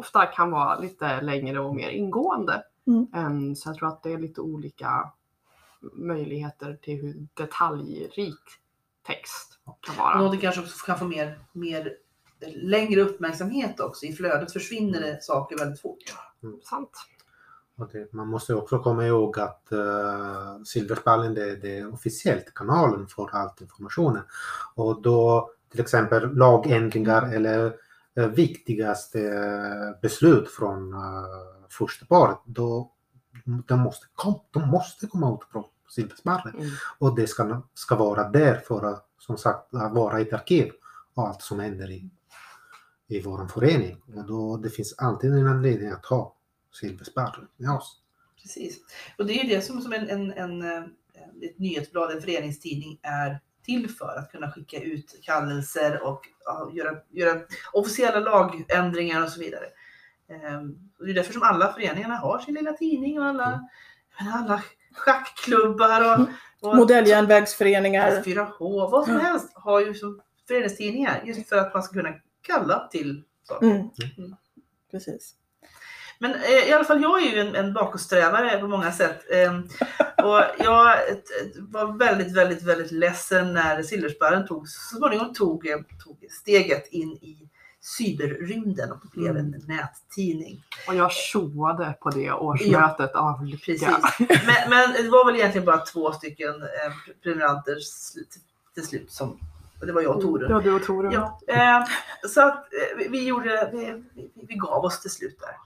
ofta 0.00 0.26
kan 0.26 0.50
vara 0.50 0.78
lite 0.78 1.20
längre 1.20 1.60
och 1.60 1.76
mer 1.76 1.88
ingående. 1.88 2.64
Mm. 2.86 3.06
Än, 3.14 3.56
så 3.56 3.68
jag 3.68 3.76
tror 3.76 3.88
att 3.88 4.02
det 4.02 4.12
är 4.12 4.18
lite 4.18 4.40
olika 4.40 5.10
möjligheter 5.92 6.78
till 6.82 7.00
hur 7.00 7.26
detaljrik 7.34 8.40
text 9.06 9.58
kan 9.80 9.96
vara. 9.96 10.18
Någonting 10.18 10.40
kanske 10.40 10.60
också 10.60 10.86
kan 10.86 10.98
få 10.98 11.04
mer, 11.04 11.38
mer 11.52 11.92
längre 12.46 13.00
uppmärksamhet 13.00 13.80
också. 13.80 14.06
I 14.06 14.12
flödet 14.12 14.52
försvinner 14.52 15.00
det 15.00 15.22
saker 15.22 15.58
väldigt 15.58 15.80
fort. 15.80 15.98
Sant. 16.64 16.90
Och 17.76 17.88
det, 17.92 18.12
man 18.12 18.28
måste 18.28 18.54
också 18.54 18.78
komma 18.78 19.06
ihåg 19.06 19.38
att 19.38 19.68
uh, 19.72 20.62
Silverspallen 20.64 21.34
det, 21.34 21.56
det 21.56 21.78
är 21.78 21.92
officiellt 21.94 22.54
kanalen 22.54 23.06
för 23.06 23.28
allt 23.32 23.60
informationen. 23.60 24.22
Och 24.74 25.02
då 25.02 25.50
till 25.70 25.80
exempel 25.80 26.36
lagändringar 26.36 27.34
eller 27.34 27.64
uh, 27.64 27.72
viktigaste 28.14 29.20
eh, 29.20 30.00
beslut 30.02 30.50
från 30.50 30.94
uh, 30.94 31.68
första 31.68 32.06
paret, 32.06 32.38
då 32.44 32.92
de 33.66 33.80
måste, 33.80 34.06
kom, 34.14 34.40
de 34.50 34.68
måste 34.68 35.06
komma 35.06 35.34
ut 35.34 35.50
från 35.52 35.64
Silverspallen. 35.88 36.54
Mm. 36.54 36.70
Och 36.98 37.16
det 37.16 37.26
ska, 37.26 37.62
ska 37.74 37.96
vara 37.96 38.28
där 38.28 38.54
för 38.54 38.84
att 38.84 39.08
som 39.18 39.38
sagt 39.38 39.72
vara 39.72 40.20
ett 40.20 40.32
arkiv 40.32 40.72
av 41.14 41.24
allt 41.24 41.42
som 41.42 41.60
händer 41.60 41.90
i, 41.90 42.10
i 43.08 43.20
vår 43.20 43.46
förening. 43.46 44.02
Och 44.16 44.26
då, 44.26 44.56
det 44.56 44.70
finns 44.70 44.94
alltid 44.98 45.32
en 45.32 45.46
anledning 45.46 45.88
att 45.88 46.06
ha 46.06 46.36
Silversparren 46.80 47.48
med 47.56 47.70
oss. 47.70 48.00
Precis. 48.42 48.78
Och 49.18 49.26
det 49.26 49.32
är 49.32 49.44
ju 49.44 49.54
det 49.54 49.60
som, 49.60 49.80
som 49.80 49.92
en, 49.92 50.08
en, 50.08 50.32
en, 50.32 50.62
eh, 50.62 50.84
ett 51.42 51.58
nyhetsblad, 51.58 52.10
en 52.10 52.22
föreningstidning 52.22 52.98
är 53.02 53.40
till 53.62 53.90
för. 53.90 54.18
Att 54.18 54.32
kunna 54.32 54.50
skicka 54.50 54.80
ut 54.80 55.20
kallelser 55.22 56.02
och 56.02 56.20
ja, 56.44 56.70
göra, 56.72 56.96
göra 57.10 57.40
officiella 57.72 58.20
lagändringar 58.20 59.22
och 59.22 59.28
så 59.28 59.40
vidare. 59.40 59.64
Ehm, 60.30 60.90
och 60.98 61.06
det 61.06 61.12
är 61.12 61.14
därför 61.14 61.32
som 61.32 61.42
alla 61.42 61.72
föreningarna 61.72 62.16
har 62.16 62.38
sin 62.38 62.54
lilla 62.54 62.72
tidning 62.72 63.20
och 63.20 63.26
alla, 63.26 63.68
Mm. 64.20 64.32
alla 64.34 64.62
schackklubbar 64.92 66.20
och, 66.20 66.26
och 66.70 66.76
Modelljärnvägsföreningar. 66.76 68.22
4H, 68.22 68.90
vad 68.90 69.04
som 69.04 69.16
helst 69.16 69.52
har 69.54 69.80
ju 69.80 69.94
som 69.94 70.20
föreningstidningar 70.48 71.22
just 71.24 71.48
för 71.48 71.56
att 71.56 71.74
man 71.74 71.82
ska 71.82 71.92
kunna 71.94 72.14
kalla 72.42 72.88
till 72.88 73.22
saker. 73.42 73.66
Mm. 73.66 73.90
Mm. 74.18 74.36
Precis. 74.90 75.34
Men 76.18 76.34
eh, 76.34 76.68
i 76.68 76.72
alla 76.72 76.84
fall, 76.84 77.02
jag 77.02 77.22
är 77.22 77.30
ju 77.30 77.40
en, 77.40 77.54
en 77.54 77.72
bakåtsträvare 77.72 78.58
på 78.58 78.68
många 78.68 78.92
sätt. 78.92 79.30
Eh, 79.30 79.60
och 80.24 80.42
jag 80.58 80.90
eh, 81.10 81.16
var 81.58 81.98
väldigt, 81.98 82.36
väldigt, 82.36 82.62
väldigt 82.62 82.90
ledsen 82.92 83.52
när 83.52 83.82
Silversparren 83.82 84.46
tog, 84.46 84.68
så 84.68 84.96
småningom 84.96 85.34
tog, 85.34 85.66
eh, 85.68 85.76
tog 86.04 86.26
steget 86.30 86.86
in 86.88 87.12
i 87.12 87.48
cyberrymden 87.82 88.92
och 88.92 89.00
blev 89.12 89.36
en 89.36 89.64
nättidning. 89.68 90.64
Och 90.88 90.94
jag 90.94 91.12
tjoade 91.12 91.94
på 92.00 92.10
det 92.10 92.32
årsmötet 92.32 93.14
av 93.14 93.44
lycka. 93.44 93.64
Precis. 93.64 93.88
Men, 94.28 94.70
men 94.70 94.92
det 95.04 95.10
var 95.10 95.26
väl 95.26 95.36
egentligen 95.36 95.64
bara 95.64 95.78
två 95.78 96.12
stycken 96.12 96.62
eh, 96.62 96.92
prenumeranter 97.22 97.76
till 98.74 98.86
slut 98.86 99.12
som 99.12 99.38
det 99.86 99.92
var 99.92 100.02
jag 100.02 100.16
och 100.16 100.22
Torun. 100.22 100.50
Ja, 100.50 100.60
du 100.60 100.72
och 100.72 100.84
Torun. 100.84 101.12
Ja, 101.12 101.40
eh, 101.48 101.84
så 102.28 102.40
att 102.40 102.56
eh, 102.56 102.98
vi- 102.98 103.08
vi 103.08 103.24
gjorde, 103.26 103.70
vi, 103.72 104.04
vi, 104.14 104.30
vi 104.48 104.54
gav 104.54 104.84
oss 104.84 105.00
till 105.00 105.10
slut 105.10 105.38
där. 105.40 105.56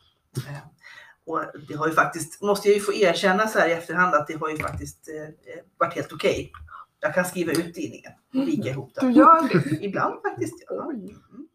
Och 1.27 1.41
det 1.69 1.75
har 1.75 1.89
ju 1.89 1.93
faktiskt, 1.95 2.43
måste 2.43 2.69
jag 2.69 2.75
ju 2.75 2.81
få 2.81 2.93
erkänna 2.93 3.47
så 3.49 3.59
här 3.59 3.69
i 3.69 3.73
efterhand 3.73 4.15
att 4.15 4.27
det 4.27 4.35
har 4.41 4.49
ju 4.51 4.57
faktiskt 4.59 5.09
eh, 5.09 5.23
eh, 5.23 5.61
varit 5.79 5.95
helt 5.95 6.13
okej. 6.13 6.53
Jag 7.01 7.15
kan 7.15 7.25
skriva 7.25 7.53
ut 7.53 7.75
tidningen 7.75 8.13
och 8.35 8.49
vika 8.49 8.69
ihop 8.69 8.91
Du 8.95 9.01
den. 9.01 9.13
gör 9.13 9.49
det? 9.49 9.85
Ibland 9.85 10.23
faktiskt. 10.23 10.65
Ja. 10.69 10.91
Mm. 10.93 11.09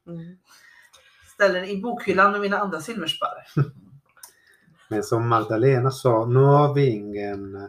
Mm. 0.07 0.37
Ställer 1.33 1.61
den 1.61 1.69
i 1.69 1.81
bokhyllan 1.81 2.31
med 2.31 2.41
mina 2.41 2.57
andra 2.59 2.81
silversparrar. 2.81 3.47
Men 4.89 5.03
som 5.03 5.27
Magdalena 5.27 5.91
sa, 5.91 6.25
nu 6.25 6.39
har 6.39 6.73
vi 6.73 6.89
ingen... 6.89 7.55
eh, 7.55 7.63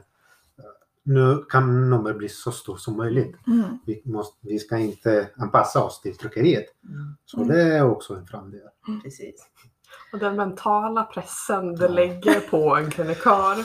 Nu 1.03 1.45
kan 1.49 1.91
nummer 1.91 2.15
bli 2.15 2.29
så 2.29 2.53
stort 2.53 2.81
som 2.81 2.97
möjligt. 2.97 3.37
Mm. 3.47 3.79
Vi, 3.87 4.03
måste, 4.05 4.39
vi 4.41 4.59
ska 4.59 4.79
inte 4.79 5.31
anpassa 5.37 5.85
oss 5.85 6.01
till 6.01 6.17
tryckeriet. 6.17 6.67
Så 7.25 7.45
det 7.45 7.63
är 7.63 7.83
också 7.91 8.15
en 8.15 8.27
framdel. 8.27 8.61
Precis. 9.03 9.47
Och 10.13 10.19
den 10.19 10.37
mentala 10.37 11.05
pressen 11.05 11.75
det 11.77 11.89
lägger 11.89 12.41
på 12.41 12.77
en 12.77 12.91
krönikör 12.91 13.57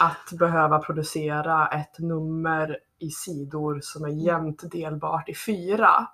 att 0.00 0.38
behöva 0.38 0.78
producera 0.78 1.68
ett 1.68 1.98
nummer 1.98 2.78
i 2.98 3.10
sidor 3.10 3.80
som 3.82 4.04
är 4.04 4.26
jämnt 4.26 4.70
delbart 4.70 5.28
i 5.28 5.34
fyra 5.34 6.06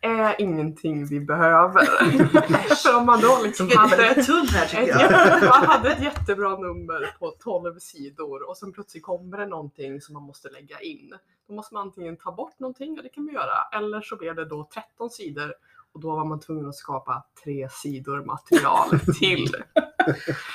är 0.00 0.40
ingenting 0.40 1.06
vi 1.06 1.20
behöver. 1.20 1.84
För 2.74 2.96
om 2.96 3.06
man 3.06 3.20
då 3.20 3.40
liksom 3.42 3.70
hade 3.76 4.06
ett, 4.06 4.28
man 5.48 5.66
hade 5.66 5.92
ett 5.92 6.02
jättebra 6.02 6.58
nummer 6.58 7.16
på 7.18 7.34
12 7.38 7.78
sidor 7.78 8.48
och 8.48 8.56
sen 8.56 8.72
plötsligt 8.72 9.02
kommer 9.02 9.38
det 9.38 9.46
någonting 9.46 10.00
som 10.00 10.12
man 10.12 10.22
måste 10.22 10.48
lägga 10.48 10.80
in. 10.80 11.14
Då 11.48 11.54
måste 11.54 11.74
man 11.74 11.82
antingen 11.82 12.16
ta 12.16 12.32
bort 12.32 12.58
någonting, 12.58 12.96
och 12.96 13.02
det 13.02 13.08
kan 13.08 13.26
vi 13.26 13.32
göra, 13.32 13.78
eller 13.78 14.00
så 14.00 14.16
blev 14.16 14.34
det 14.34 14.44
då 14.44 14.68
13 14.74 15.10
sidor 15.10 15.54
och 15.94 16.00
då 16.00 16.16
var 16.16 16.24
man 16.24 16.40
tvungen 16.40 16.68
att 16.68 16.74
skapa 16.74 17.24
tre 17.44 17.68
sidor 17.70 18.24
material 18.24 19.00
till. 19.18 19.54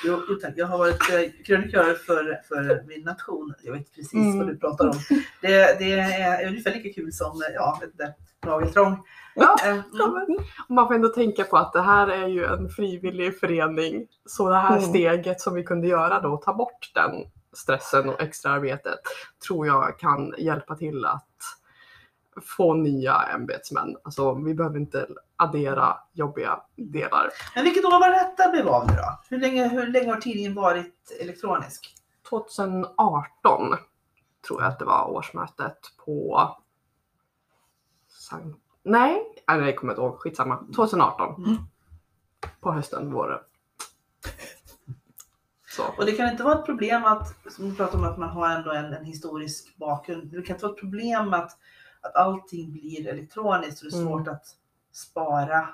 Jo, 0.05 0.19
tack. 0.41 0.53
Jag 0.55 0.67
har 0.67 0.77
varit 0.77 1.01
eh, 1.13 1.43
krönikör 1.45 1.93
för, 1.93 2.39
för 2.47 2.83
min 2.87 3.01
nation. 3.05 3.53
Jag 3.63 3.73
vet 3.73 3.95
precis 3.95 4.13
Mm. 4.13 4.37
vad 4.37 4.47
du 4.47 4.57
pratar 4.57 4.87
om. 4.87 4.93
Det, 5.41 5.79
det 5.79 5.91
är 5.99 6.47
ungefär 6.47 6.71
lika 6.71 6.93
kul 7.01 7.13
som 7.13 7.31
eh, 7.41 7.53
ja, 7.55 7.81
nageltrång. 8.45 9.03
Ja, 9.35 9.55
Eh, 9.65 9.69
mm. 9.71 10.37
Man 10.69 10.87
får 10.87 10.93
ändå 10.95 11.07
tänka 11.09 11.43
på 11.43 11.57
att 11.57 11.73
det 11.73 11.81
här 11.81 12.07
är 12.07 12.27
ju 12.27 12.45
en 12.45 12.69
frivillig 12.69 13.39
förening. 13.39 14.07
Så 14.25 14.49
det 14.49 14.55
här 14.55 14.77
Mm. 14.77 14.89
steget 14.89 15.41
som 15.41 15.53
vi 15.53 15.63
kunde 15.63 15.87
göra 15.87 16.19
då, 16.19 16.37
ta 16.37 16.53
bort 16.53 16.91
den 16.93 17.11
stressen 17.53 18.09
och 18.09 18.21
extraarbetet, 18.21 18.99
tror 19.47 19.67
jag 19.67 19.99
kan 19.99 20.33
hjälpa 20.37 20.75
till 20.75 21.05
att 21.05 21.25
få 22.41 22.73
nya 22.73 23.21
ämbetsmän. 23.33 23.95
Alltså 24.03 24.33
vi 24.33 24.53
behöver 24.53 24.79
inte 24.79 25.07
addera 25.35 25.97
jobbiga 26.13 26.59
delar. 26.75 27.29
Men 27.55 27.63
vilket 27.63 27.85
år 27.85 27.99
var 27.99 28.09
detta 28.09 28.51
blev 28.51 28.67
av 28.67 28.87
nu 28.87 28.93
då? 28.93 29.19
Hur 29.29 29.39
länge, 29.39 29.67
hur 29.67 29.87
länge 29.87 30.11
har 30.11 30.21
tidningen 30.21 30.53
varit 30.53 31.17
elektronisk? 31.21 31.95
2018 32.29 33.77
tror 34.47 34.61
jag 34.61 34.71
att 34.71 34.79
det 34.79 34.85
var 34.85 35.11
årsmötet 35.11 35.77
på 36.05 36.49
Sankt... 38.07 38.59
Nej, 38.83 39.23
nej, 39.47 39.61
det 39.61 39.73
kommer 39.73 39.93
jag 39.93 39.95
inte 39.95 40.01
ihåg. 40.01 40.19
Skitsamma. 40.19 40.65
2018. 40.75 41.43
Mm. 41.43 41.57
På 42.59 42.71
hösten 42.71 43.13
var 43.13 43.29
det. 43.29 43.41
Så. 45.67 45.83
Och 45.97 46.05
det 46.05 46.11
kan 46.11 46.29
inte 46.29 46.43
vara 46.43 46.59
ett 46.59 46.65
problem 46.65 47.05
att, 47.05 47.35
som 47.53 47.69
du 47.69 47.75
pratar 47.75 47.97
om 47.97 48.03
att 48.03 48.17
man 48.17 48.29
har 48.29 48.49
ändå 48.49 48.71
en, 48.71 48.93
en 48.93 49.05
historisk 49.05 49.77
bakgrund. 49.77 50.31
Det 50.31 50.41
kan 50.41 50.55
inte 50.55 50.65
vara 50.65 50.73
ett 50.73 50.79
problem 50.79 51.33
att, 51.33 51.57
att 52.01 52.15
allting 52.15 52.71
blir 52.71 53.07
elektroniskt 53.07 53.83
och 53.83 53.89
det 53.91 53.97
är 53.97 54.01
Mm. 54.01 54.13
svårt 54.13 54.27
att 54.27 54.45
spara 54.91 55.69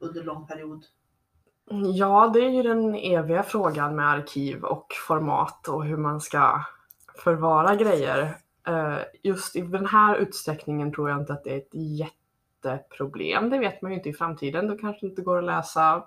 under 0.00 0.24
lång 0.24 0.46
period. 0.46 0.84
Ja, 1.94 2.30
det 2.34 2.40
är 2.40 2.50
ju 2.50 2.62
den 2.62 2.94
eviga 2.94 3.42
frågan 3.42 3.96
med 3.96 4.08
arkiv 4.08 4.64
och 4.64 4.86
format 5.08 5.68
och 5.68 5.84
hur 5.84 5.96
man 5.96 6.20
ska 6.20 6.60
förvara 7.18 7.74
grejer. 7.76 8.36
Eh, 8.68 8.98
Just 9.22 9.56
i 9.56 9.60
den 9.60 9.86
här 9.86 10.16
utsträckningen 10.16 10.92
tror 10.92 11.10
jag 11.10 11.20
inte 11.20 11.32
att 11.32 11.44
det 11.44 11.52
är 11.54 11.58
ett 11.58 11.74
jätteproblem. 12.64 13.50
Det 13.50 13.58
vet 13.58 13.82
man 13.82 13.90
ju 13.90 13.96
inte 13.96 14.08
i 14.08 14.12
framtiden. 14.14 14.68
Då 14.68 14.78
kanske 14.78 15.06
det 15.06 15.10
inte 15.10 15.22
går 15.22 15.38
att 15.38 15.44
läsa 15.44 16.06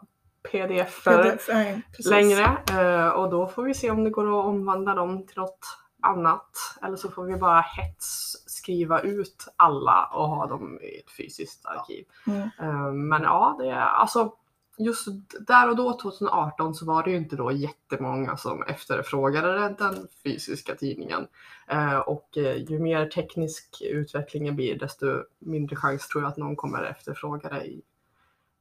PDF, 0.52 1.04
nej, 1.06 1.82
precis. 1.92 2.10
längre 2.12 2.58
eh, 2.72 3.10
och 3.10 3.30
då 3.30 3.48
får 3.48 3.64
vi 3.64 3.74
se 3.74 3.92
om 3.92 4.04
det 4.04 4.10
går 4.10 4.40
att 4.40 4.46
omvandla 4.46 4.94
dem 4.96 5.28
till 5.28 5.38
något 5.38 5.60
annat. 6.06 6.52
Eller 6.82 6.96
så 6.96 7.12
får 7.12 7.24
vi 7.26 7.36
bara 7.36 7.62
hets 7.62 8.36
skriva 8.48 9.02
ut 9.02 9.48
alla 9.56 10.06
och 10.14 10.30
ha 10.30 10.48
dem 10.48 10.80
i 10.82 11.00
ett 11.00 11.12
fysiskt 11.12 11.66
arkiv. 11.66 12.06
Mm. 12.28 12.42
Eh, 12.60 12.92
Men 12.92 13.22
ja, 13.22 13.56
det 13.60 13.70
är 13.70 13.80
alltså 13.80 14.34
just 14.78 15.08
där 15.48 15.70
och 15.70 15.76
då 15.76 16.00
2018 16.00 16.76
så 16.76 16.86
var 16.86 17.04
det 17.04 17.12
ju 17.12 17.18
inte 17.18 17.36
då 17.36 17.52
jättemånga 17.52 18.38
som 18.38 18.64
efterfrågade 18.64 19.76
den 19.78 20.08
fysiska 20.24 20.76
tidningen. 20.76 21.28
Eh, 21.68 21.98
Och 21.98 22.38
eh, 22.38 22.58
ju 22.58 22.80
mer 22.80 23.06
teknisk 23.06 23.82
utvecklingen 23.82 24.56
blir 24.56 24.80
desto 24.80 25.24
mindre 25.40 25.76
chans 25.76 26.08
tror 26.08 26.24
jag 26.24 26.32
att 26.32 26.38
någon 26.38 26.56
kommer 26.56 26.84
efterfråga 26.84 27.50
det 27.50 27.66
i 27.66 27.82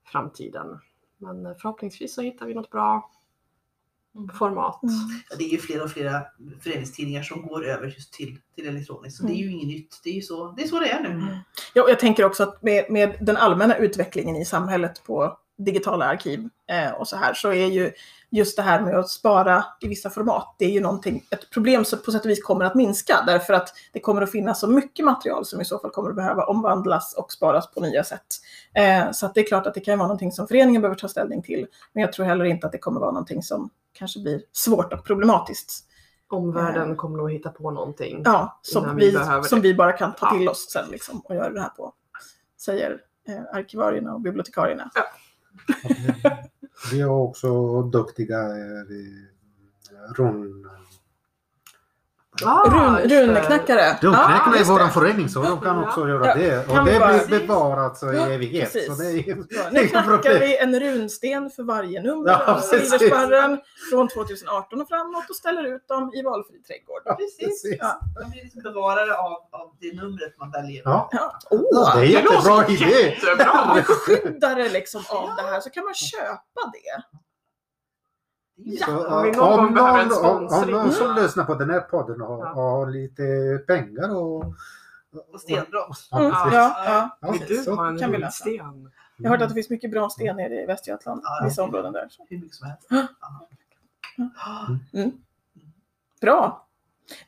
framtiden. 0.07 0.79
Men 1.19 1.47
eh, 1.47 1.55
förhoppningsvis 1.55 2.15
så 2.15 2.23
hittar 2.23 2.47
vi 2.47 2.55
något 2.55 2.71
bra 2.71 3.11
format. 4.39 4.83
Mm. 4.83 4.95
Ja, 5.31 5.37
det 5.39 5.45
är 5.45 5.49
ju 5.49 5.59
fler 5.59 5.83
och 5.83 5.91
flera 5.91 6.23
föreningstidningar 6.61 7.23
som 7.23 7.43
går 7.47 7.67
över 7.67 7.87
just 7.87 8.13
till, 8.13 8.39
till 8.55 8.69
elektroniskt. 8.69 9.19
Så 9.19 9.27
det 9.27 9.33
är 9.33 9.37
ju 9.37 9.51
inget 9.51 9.69
nytt. 9.69 10.01
Det 10.05 10.11
är 10.11 10.15
ju 10.15 10.23
så 10.23 10.53
det 10.53 10.63
är, 10.63 10.69
så 10.69 10.81
det 10.81 10.91
är 10.91 11.01
nu. 11.01 11.09
Mm. 11.09 11.37
Ja, 11.75 11.83
och 11.83 11.91
jag 11.91 12.01
tänker 12.01 12.25
också 12.25 12.43
att 12.43 12.63
med, 12.63 12.91
med 12.91 13.17
den 13.21 13.37
allmänna 13.37 13.77
utvecklingen 13.77 14.37
i 14.37 14.45
samhället 14.45 15.05
på 15.07 15.39
digitala 15.59 16.05
arkiv 16.05 16.49
eh, 16.71 16.91
och 16.91 17.09
så 17.09 17.17
här 17.17 17.35
så 17.35 17.53
är 17.53 17.67
ju 17.67 17.93
just 18.31 18.57
det 18.57 18.63
här 18.63 18.81
med 18.81 18.99
att 18.99 19.09
spara 19.11 19.65
i 19.81 19.89
vissa 19.89 20.11
format, 20.11 20.55
det 20.59 20.65
är 20.65 20.71
ju 20.71 20.81
någonting, 20.81 21.25
ett 21.31 21.51
problem 21.51 21.85
som 21.85 21.99
på 21.99 22.13
sätt 22.13 22.25
och 22.25 22.31
vis 22.31 22.43
kommer 22.43 22.65
att 22.65 22.75
minska 22.75 23.23
därför 23.27 23.55
att 23.55 23.69
det 23.93 24.01
kommer 24.01 24.23
att 24.23 24.31
finnas 24.31 24.61
så 24.61 24.69
mycket 24.69 25.05
material 25.05 25.45
som 25.45 25.61
i 25.61 25.65
så 25.65 25.79
fall 25.79 25.91
kommer 25.91 26.11
att 26.11 26.17
behöva 26.17 26.45
omvandlas 26.45 27.15
och 27.15 27.33
sparas 27.33 27.71
på 27.71 27.81
nya 27.81 28.05
sätt. 28.05 28.27
Eh, 28.75 29.11
så 29.13 29.31
det 29.35 29.41
är 29.41 29.47
klart 29.47 29.67
att 29.67 29.75
det 29.75 29.81
kan 29.81 29.99
vara 29.99 30.09
någonting 30.09 30.33
som 30.33 30.49
föreningen 30.49 30.83
behöver 30.83 30.97
ta 30.99 31.09
ställning 31.09 31.43
till, 31.43 31.67
men 31.93 32.01
jag 32.01 32.13
tror 32.13 32.27
heller 32.27 32.45
inte 32.45 32.67
att 32.67 32.73
det 32.73 32.79
kommer 32.79 33.01
vara 33.01 33.11
någonting 33.13 33.43
som 33.43 33.71
kanske 33.93 34.21
blir 34.21 34.41
svårt 34.53 34.93
och 34.93 35.05
problematiskt. 35.05 35.85
Omvärlden 36.31 36.97
kommer 36.97 37.17
nog 37.19 37.33
hitta 37.33 37.51
på 37.51 37.71
någonting. 37.71 38.23
Ja, 38.25 38.59
som, 38.63 38.97
vi 38.97 39.11
vi, 39.11 39.49
som 39.49 39.61
vi 39.61 39.75
bara 39.75 39.93
kan 39.93 40.13
ta 40.15 40.27
Ja. 40.33 40.39
till 40.39 40.49
oss 40.49 40.71
sen 40.73 40.91
liksom, 40.91 41.21
och 41.21 41.35
göra 41.35 41.51
det 41.51 41.61
här 41.61 41.69
på, 41.69 41.93
säger 42.61 43.01
eh, 43.29 43.57
arkivarierna 43.59 44.15
och 44.15 44.21
bibliotekarierna. 44.21 44.91
Vi 46.93 47.01
har 47.01 47.15
också 47.15 47.83
duktiga 47.83 48.39
run... 50.17 50.71
Ah, 52.45 52.65
Run, 52.71 52.97
runknackare. 52.97 53.99
Runknäckarna 54.01 54.55
i 54.57 54.59
just 54.59 54.71
vår 54.71 54.89
förening 54.89 55.29
så 55.29 55.43
de 55.43 55.61
kan 55.61 55.85
också 55.85 56.09
göra 56.09 56.27
Ja, 56.27 56.35
det. 56.35 56.59
Och 56.69 56.85
det 56.85 56.99
bara- 57.01 57.27
blir 57.27 57.39
bevarat 57.47 57.99
så 57.99 58.13
i 58.13 58.17
Ja, 58.17 58.27
evighet. 58.29 58.73
precis. 58.73 58.97
Så 58.97 59.03
det 59.03 59.09
är 59.09 59.37
Ja, 59.51 59.63
är 59.69 59.71
nu 59.73 59.87
knackar 59.89 60.39
vi 60.41 60.59
en 60.59 60.81
runsten 60.81 61.51
för 61.51 61.63
varje 61.63 62.03
nummer 62.03 62.31
Ja, 62.31 62.55
av. 62.55 62.59
Silversparren 62.61 63.61
från 63.91 64.09
2018 64.09 64.81
och 64.81 64.89
framåt 64.89 65.31
och 65.31 65.37
ställer 65.37 65.65
ut 65.75 65.89
dem 65.89 66.13
i 66.15 66.23
valfri 66.23 66.63
trädgård. 66.63 67.03
Ja, 67.05 67.15
Precis. 67.15 67.39
precis. 67.63 67.77
Ja. 67.81 68.01
De 68.23 68.31
blir 68.31 68.43
liksom 68.43 68.63
bevarare 68.63 69.15
av, 69.17 69.33
av 69.33 69.77
det 69.81 70.03
numret 70.03 70.39
man 70.39 70.51
väljer. 70.51 70.83
Ja. 70.85 71.09
Ja. 71.13 71.39
Ja, 71.51 71.59
Åh, 71.73 71.97
det 71.97 72.01
är 72.03 72.05
jättebra 72.05 72.67
idé. 72.69 72.85
jättebra! 73.25 73.75
beskyddare 73.75 74.69
liksom 74.69 75.03
av 75.09 75.29
det 75.37 75.43
här 75.43 75.61
så 75.61 75.71
kan 75.71 75.85
man 75.85 75.95
köpa 75.95 76.61
det. 76.73 77.03
Ja. 78.57 79.17
Om 79.17 79.23
vi 79.25 79.31
någon 79.31 79.59
om, 79.61 79.75
någon, 79.75 80.13
om, 80.25 80.49
om 80.63 80.71
någon 80.71 80.93
som 80.93 81.15
lyssnar 81.15 81.45
på 81.45 81.55
den 81.55 81.71
här 81.71 81.81
podden 81.81 82.23
och, 82.23 82.45
Ja. 82.45 82.51
och 82.51 82.63
har 82.63 82.91
lite 82.91 83.23
pengar 83.67 84.17
och... 84.17 84.45
Och 85.33 85.41
stenbrott. 85.41 86.09
Mm, 86.13 86.25
Ja, 86.25 86.49
ja, 86.53 86.85
ja. 86.87 87.19
Ja, 87.21 87.31
Vill 87.31 87.41
du 87.65 87.71
ha 87.71 87.89
en 87.89 87.99
kan 87.99 88.11
vi 88.11 88.19
lösa. 88.19 88.45
runsten? 88.51 88.91
Jag 89.17 89.31
har 89.31 89.37
hört 89.37 89.43
att 89.43 89.49
det 89.49 89.55
finns 89.55 89.71
mycket 89.71 89.91
bra 89.91 90.09
sten 90.11 90.37
nere 90.37 90.63
i 90.63 90.67
Västergötland, 90.67 91.21
Ja, 91.25 91.41
vissa 91.45 91.63
områden 91.63 91.93
där. 91.93 92.07
Så. 92.11 92.27
Hur 92.29 92.37
mycket 92.39 92.55
som 92.55 92.69
helst. 92.69 92.87
Ja. 92.91 93.07
Ja. 94.93 95.11
Bra. 96.21 96.67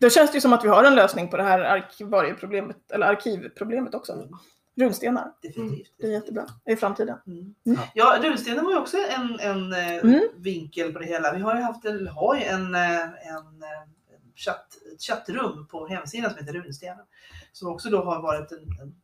Då 0.01 0.11
känns 0.11 0.31
det 0.31 0.37
ju 0.37 0.41
som 0.41 0.53
att 0.53 0.65
vi 0.65 0.69
har 0.69 0.85
en 0.85 0.95
lösning 0.95 1.29
på 1.29 1.37
det 1.37 1.43
här 1.43 1.59
arkivarieproblemet, 1.61 2.91
eller 2.93 3.07
arkivproblemet 3.07 3.95
också. 3.95 4.29
Runstenar. 4.77 5.33
Definitivt. 5.43 5.93
Det 5.99 6.07
är 6.07 6.11
jättebra. 6.11 6.47
Är 6.65 6.77
framtiden. 6.77 7.19
Mm. 7.27 7.55
Mm. 7.67 7.79
Ja, 7.95 8.19
runstenen 8.23 8.65
var 8.65 8.73
ju 8.73 8.79
också 8.79 8.97
en, 8.97 9.41
en 9.41 9.73
eh, 9.73 9.97
Mm. 9.97 10.21
vinkel 10.37 10.93
på 10.93 10.99
det 10.99 11.05
hela. 11.07 11.33
Vi 11.33 11.41
har 11.41 11.57
ju 11.57 11.63
haft 11.63 11.85
en, 11.85 12.09
har 12.09 12.37
ju 12.37 12.43
en, 12.43 12.75
eh, 12.75 13.01
en, 13.01 13.63
eh, 13.63 13.89
chatt, 14.35 14.67
ett 14.95 15.03
chattrum 15.03 15.67
på 15.67 15.87
hemsidan 15.87 16.31
som 16.31 16.39
heter 16.39 16.53
Runstenen. 16.53 17.05
Som 17.53 17.69
också 17.73 17.91
då 17.91 18.05
har 18.05 18.23
varit 18.23 18.53
en, 18.53 18.95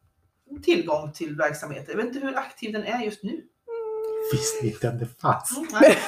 en 0.50 0.62
tillgång 0.62 1.12
till 1.12 1.36
verksamheten. 1.36 1.86
Jag 1.88 1.96
vet 1.96 2.06
inte 2.06 2.26
hur 2.26 2.36
aktiv 2.38 2.72
den 2.72 2.84
är 2.84 3.00
just 3.04 3.22
nu. 3.22 3.42
Visste 4.32 4.66
inte 4.66 4.88
att 4.88 4.98
det 4.98 5.06
fanns. 5.20 5.56
Mm, 5.56 5.68
nej. 5.80 5.98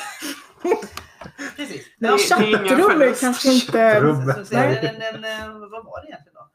Precis. 1.57 1.87
Ja, 1.99 2.09
ingen 2.43 2.69
chattrum 2.69 3.03
är 3.03 3.21
kanske 3.21 3.53
inte... 3.53 3.73
Chattrum. 3.73 4.33
Så, 4.37 4.45
så, 4.45 4.55
en, 4.57 4.77
en, 4.77 5.03
en, 5.03 5.25
eh, 5.25 5.59
vad 5.59 5.85
var 5.85 6.03
det 6.03 6.09
egentligen 6.09 6.35
då? 6.35 6.49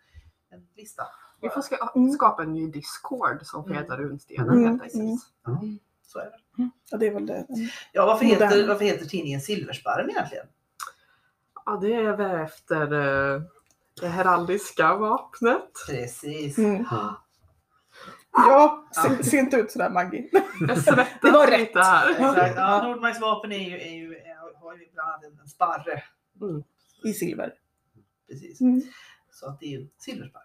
En 0.56 0.68
lista? 0.76 1.04
Vi 1.42 1.50
får 1.50 1.62
ska, 1.62 1.90
Mm. 1.96 2.12
skapa 2.12 2.44
en 2.44 2.54
ny 2.54 2.72
Discord 2.72 3.46
som 3.46 3.64
får 3.64 3.70
Mm. 3.72 3.84
heta 3.84 3.98
Runstenen 3.98 4.50
Mm, 4.50 4.64
helt 4.66 4.82
enkelt. 4.82 5.22
mm. 5.48 5.80
Så 6.04 6.20
är 6.20 6.26
det. 6.26 6.70
Ja, 6.92 6.98
det 6.98 7.08
är 7.08 7.12
väl 7.14 7.26
det. 7.26 7.46
Ja, 7.94 8.06
varför 8.06 8.26
heter, 8.26 8.68
varför 8.68 8.86
heter 8.86 9.06
tidningen 9.06 9.42
Silversparren 9.42 10.10
egentligen? 10.10 10.46
Ja, 11.66 11.78
det 11.82 11.94
är 11.94 12.18
väl 12.18 12.40
efter 12.42 12.82
eh, 13.36 13.42
det 14.02 14.08
heraldiska 14.08 14.96
vapnet. 14.96 15.72
Precis. 15.90 16.58
Mm. 16.58 16.86
Ja. 16.92 17.24
Ja, 18.32 18.88
se, 18.92 19.24
se 19.24 19.38
inte 19.38 19.58
ut 19.58 19.72
sådär 19.72 19.90
Maggie. 19.90 20.30
Det 21.22 21.32
var 21.32 21.48
rätt. 21.52 21.60
lite 21.60 21.80
här. 21.80 22.10
Exakt. 22.12 22.56
Ja, 22.58 22.88
Nordmarks 22.88 23.20
vapen 23.22 23.52
är 23.52 23.70
ju, 23.70 23.78
är 23.80 23.94
ju, 23.94 24.16
har 24.62 24.74
ju 24.76 24.90
bland 24.94 25.10
annat 25.10 25.24
en 25.42 25.48
sparre. 25.50 26.04
I 27.04 27.14
silver. 27.14 27.54
Precis. 28.30 28.62
Mm. 28.62 28.82
Så 29.32 29.46
att 29.50 29.60
det 29.60 29.66
är 29.66 29.70
ju 29.80 29.88
silversparre. 29.98 30.44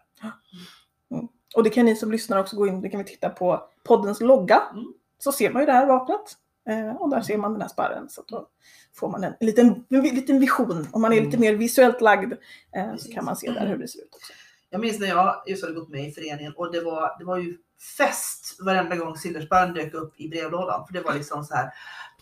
Och 1.55 1.65
det 1.65 1.71
kan 1.71 1.85
ni 1.85 1.97
som 1.97 2.13
lyssnar 2.13 2.39
också 2.39 2.57
gå 2.57 2.67
in, 2.67 2.81
det 2.81 2.89
kan 2.89 2.99
vi 2.99 3.05
titta 3.05 3.29
på 3.29 3.69
poddens 3.85 4.21
logga. 4.21 4.63
Mm. 4.73 4.85
Så 5.19 5.33
ser 5.33 5.51
man 5.51 5.63
ju 5.63 5.67
det 5.67 5.73
här 5.73 5.87
vapnet. 5.87 6.37
Eh, 6.69 6.97
och 6.97 7.11
där 7.11 7.21
ser 7.21 7.39
man 7.39 7.53
den 7.53 7.61
här 7.63 7.69
sparren. 7.69 8.09
Så 8.09 8.23
då 8.27 8.49
får 8.95 9.09
man 9.09 9.25
en 9.25 9.35
liten, 9.41 9.85
en 9.89 10.03
liten 10.03 10.41
vision. 10.41 10.89
Om 10.93 11.03
man 11.03 11.13
är 11.13 11.21
lite 11.21 11.39
mer 11.39 11.55
visuellt 11.55 12.01
lagd 12.01 12.33
eh, 12.77 12.97
så 12.97 13.13
kan 13.13 13.25
man 13.25 13.37
se 13.37 13.51
där 13.51 13.67
hur 13.67 13.79
det 13.79 13.89
ser 13.89 13.99
ut 13.99 14.15
också. 14.15 14.33
Jag 14.71 14.81
minns 14.81 15.01
när 15.01 15.09
jag 15.09 15.43
just 15.47 15.63
hade 15.63 15.75
gått 15.75 15.89
med 15.89 16.09
i 16.09 16.13
föreningen 16.13 16.53
och 16.57 16.73
det 16.73 16.81
var, 16.81 17.19
det 17.19 17.25
var 17.25 17.39
ju 17.39 17.59
fest 17.97 18.57
varenda 18.61 18.97
gång 18.97 19.17
silversparren 19.17 19.75
dök 19.75 19.95
upp 19.95 20.21
i 20.21 20.29
brevlådan. 20.29 20.87
För 20.87 20.93
det 20.93 21.01
var 21.01 21.15
liksom 21.15 21.45
så 21.45 21.55
här. 21.55 21.71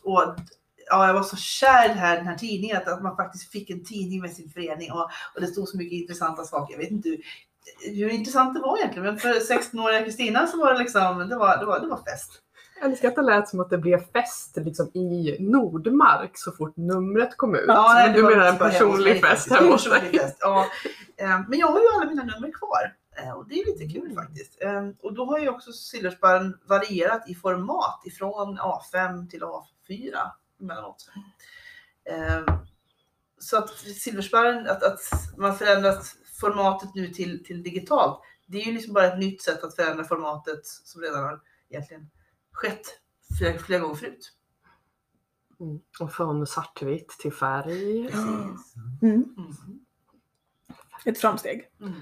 Och 0.02 0.36
ja, 0.90 1.06
jag 1.06 1.14
var 1.14 1.22
så 1.22 1.36
kär 1.36 1.84
i 1.84 1.88
den 1.88 1.98
här, 1.98 2.16
den 2.16 2.26
här 2.26 2.38
tidningen 2.38 2.76
att, 2.76 2.88
att 2.88 3.02
man 3.02 3.16
faktiskt 3.16 3.50
fick 3.50 3.70
en 3.70 3.84
tidning 3.84 4.20
med 4.20 4.32
sin 4.32 4.50
förening 4.50 4.92
och, 4.92 5.10
och 5.34 5.40
det 5.40 5.46
stod 5.46 5.68
så 5.68 5.76
mycket 5.76 5.92
intressanta 5.92 6.44
saker. 6.44 6.74
Jag 6.74 6.78
vet 6.78 6.90
inte 6.90 7.08
hur, 7.08 7.18
hur 7.94 8.08
intressant 8.10 8.54
det 8.54 8.60
var 8.60 8.78
egentligen 8.78 9.06
men 9.06 9.18
för 9.18 9.28
16-åriga 9.34 10.02
Kristina 10.04 10.46
så 10.46 10.58
var 10.58 10.72
det 10.72 10.78
liksom, 10.78 11.28
det 11.28 11.36
var, 11.36 11.56
det 11.56 11.66
var, 11.66 11.80
det 11.80 11.86
var 11.86 11.96
fest. 11.96 12.30
Jag 12.80 12.90
älskar 12.90 13.08
att 13.08 13.14
det 13.14 13.22
lät 13.22 13.48
som 13.48 13.60
att 13.60 13.70
det 13.70 13.78
blev 13.78 13.98
fest 14.12 14.56
liksom, 14.56 14.88
i 14.94 15.36
Nordmark 15.40 16.30
så 16.34 16.52
fort 16.52 16.76
numret 16.76 17.36
kom 17.36 17.54
ut. 17.54 17.64
Ja, 17.68 17.92
nej, 17.94 18.06
Men 18.06 18.16
du 18.16 18.22
menar 18.22 18.46
en 18.46 18.52
hos 18.52 18.58
personlig 18.60 19.20
fest 19.24 19.50
hemma 19.50 19.70
hos 19.72 19.84
dig? 19.90 20.20
Ja. 20.40 20.66
Eh, 21.16 21.40
Men 21.48 21.58
jag 21.58 21.66
har 21.66 21.80
ju 21.80 21.86
alla 21.94 22.10
mina 22.10 22.24
nummer 22.24 22.52
kvar. 22.52 22.94
Eh, 23.16 23.32
Och 23.32 23.48
det 23.48 23.54
är 23.54 23.66
lite 23.66 23.94
kul 23.98 24.10
Mm. 24.10 24.24
faktiskt. 24.24 24.62
Eh, 24.62 24.88
Och 25.02 25.14
då 25.14 25.24
har 25.24 25.38
ju 25.38 25.48
också 25.48 25.72
Silversparren 25.72 26.58
varierat 26.68 27.28
i 27.28 27.34
format 27.34 28.00
ifrån 28.06 28.58
A5 28.58 29.28
till 29.30 29.42
A4 29.42 30.14
emellanåt. 30.60 31.06
Så 33.38 33.58
att 33.58 33.70
Silversparren, 33.70 34.66
att, 34.68 34.82
att 34.82 35.00
man 35.36 35.56
förändrat 35.56 36.04
formatet 36.46 36.94
nu 36.94 37.08
till, 37.08 37.44
till 37.44 37.62
digitalt, 37.62 38.20
det 38.46 38.62
är 38.62 38.66
ju 38.66 38.72
liksom 38.72 38.94
bara 38.94 39.06
ett 39.12 39.18
nytt 39.18 39.42
sätt 39.42 39.64
att 39.64 39.76
förändra 39.76 40.04
formatet 40.04 40.66
som 40.66 41.00
redan 41.02 41.24
har 41.24 41.40
egentligen 41.70 42.10
skett 42.52 43.00
flera, 43.38 43.58
flera 43.58 43.80
gånger 43.80 43.94
förut. 43.94 44.32
Mm. 45.60 45.80
Och 46.00 46.12
från 46.12 46.46
svartvitt 46.46 47.08
till 47.08 47.32
färg. 47.32 48.04
Precis. 48.10 48.74
Mm. 49.02 49.14
Mm. 49.36 49.54
Ett 51.04 51.18
framsteg. 51.18 51.70
Mm. 51.80 51.92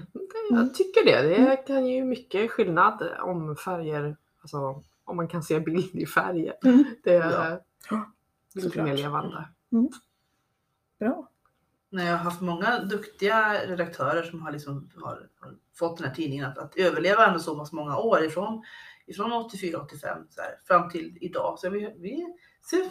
Jag 0.49 0.73
tycker 0.73 1.05
det. 1.05 1.21
Det 1.21 1.55
kan 1.67 1.85
ju 1.87 2.03
mycket 2.05 2.51
skillnad 2.51 3.09
om 3.19 3.55
färger, 3.55 4.17
alltså 4.41 4.83
om 5.03 5.15
man 5.17 5.27
kan 5.27 5.43
se 5.43 5.59
bild 5.59 5.95
i 5.95 6.05
färger. 6.05 6.53
Mm. 6.63 6.83
Det 7.03 7.13
Ja. 7.13 7.31
är 7.43 7.61
lite 8.55 8.67
Såklart. 8.67 8.85
mer 8.85 8.97
levande. 8.97 9.49
Bra. 10.99 11.30
När 11.91 12.05
jag 12.05 12.11
har 12.11 12.23
haft 12.23 12.41
många 12.41 12.79
duktiga 12.79 13.53
redaktörer 13.67 14.23
som 14.23 14.41
har, 14.41 14.51
liksom, 14.51 14.89
har, 14.95 15.27
har 15.39 15.53
fått 15.79 15.97
den 15.97 16.07
här 16.07 16.15
tidningen 16.15 16.45
att, 16.45 16.57
att 16.57 16.75
överleva 16.75 17.27
ändå 17.27 17.39
så 17.39 17.55
pass 17.59 17.71
många 17.71 17.97
år 17.97 18.23
ifrån, 18.23 18.63
ifrån 19.07 19.31
84-85 19.31 19.89
så 20.29 20.41
här, 20.41 20.57
fram 20.67 20.89
till 20.89 21.17
idag. 21.21 21.59
Så 21.59 21.69
vi, 21.69 21.79
vi 21.99 22.25
ser 22.69 22.89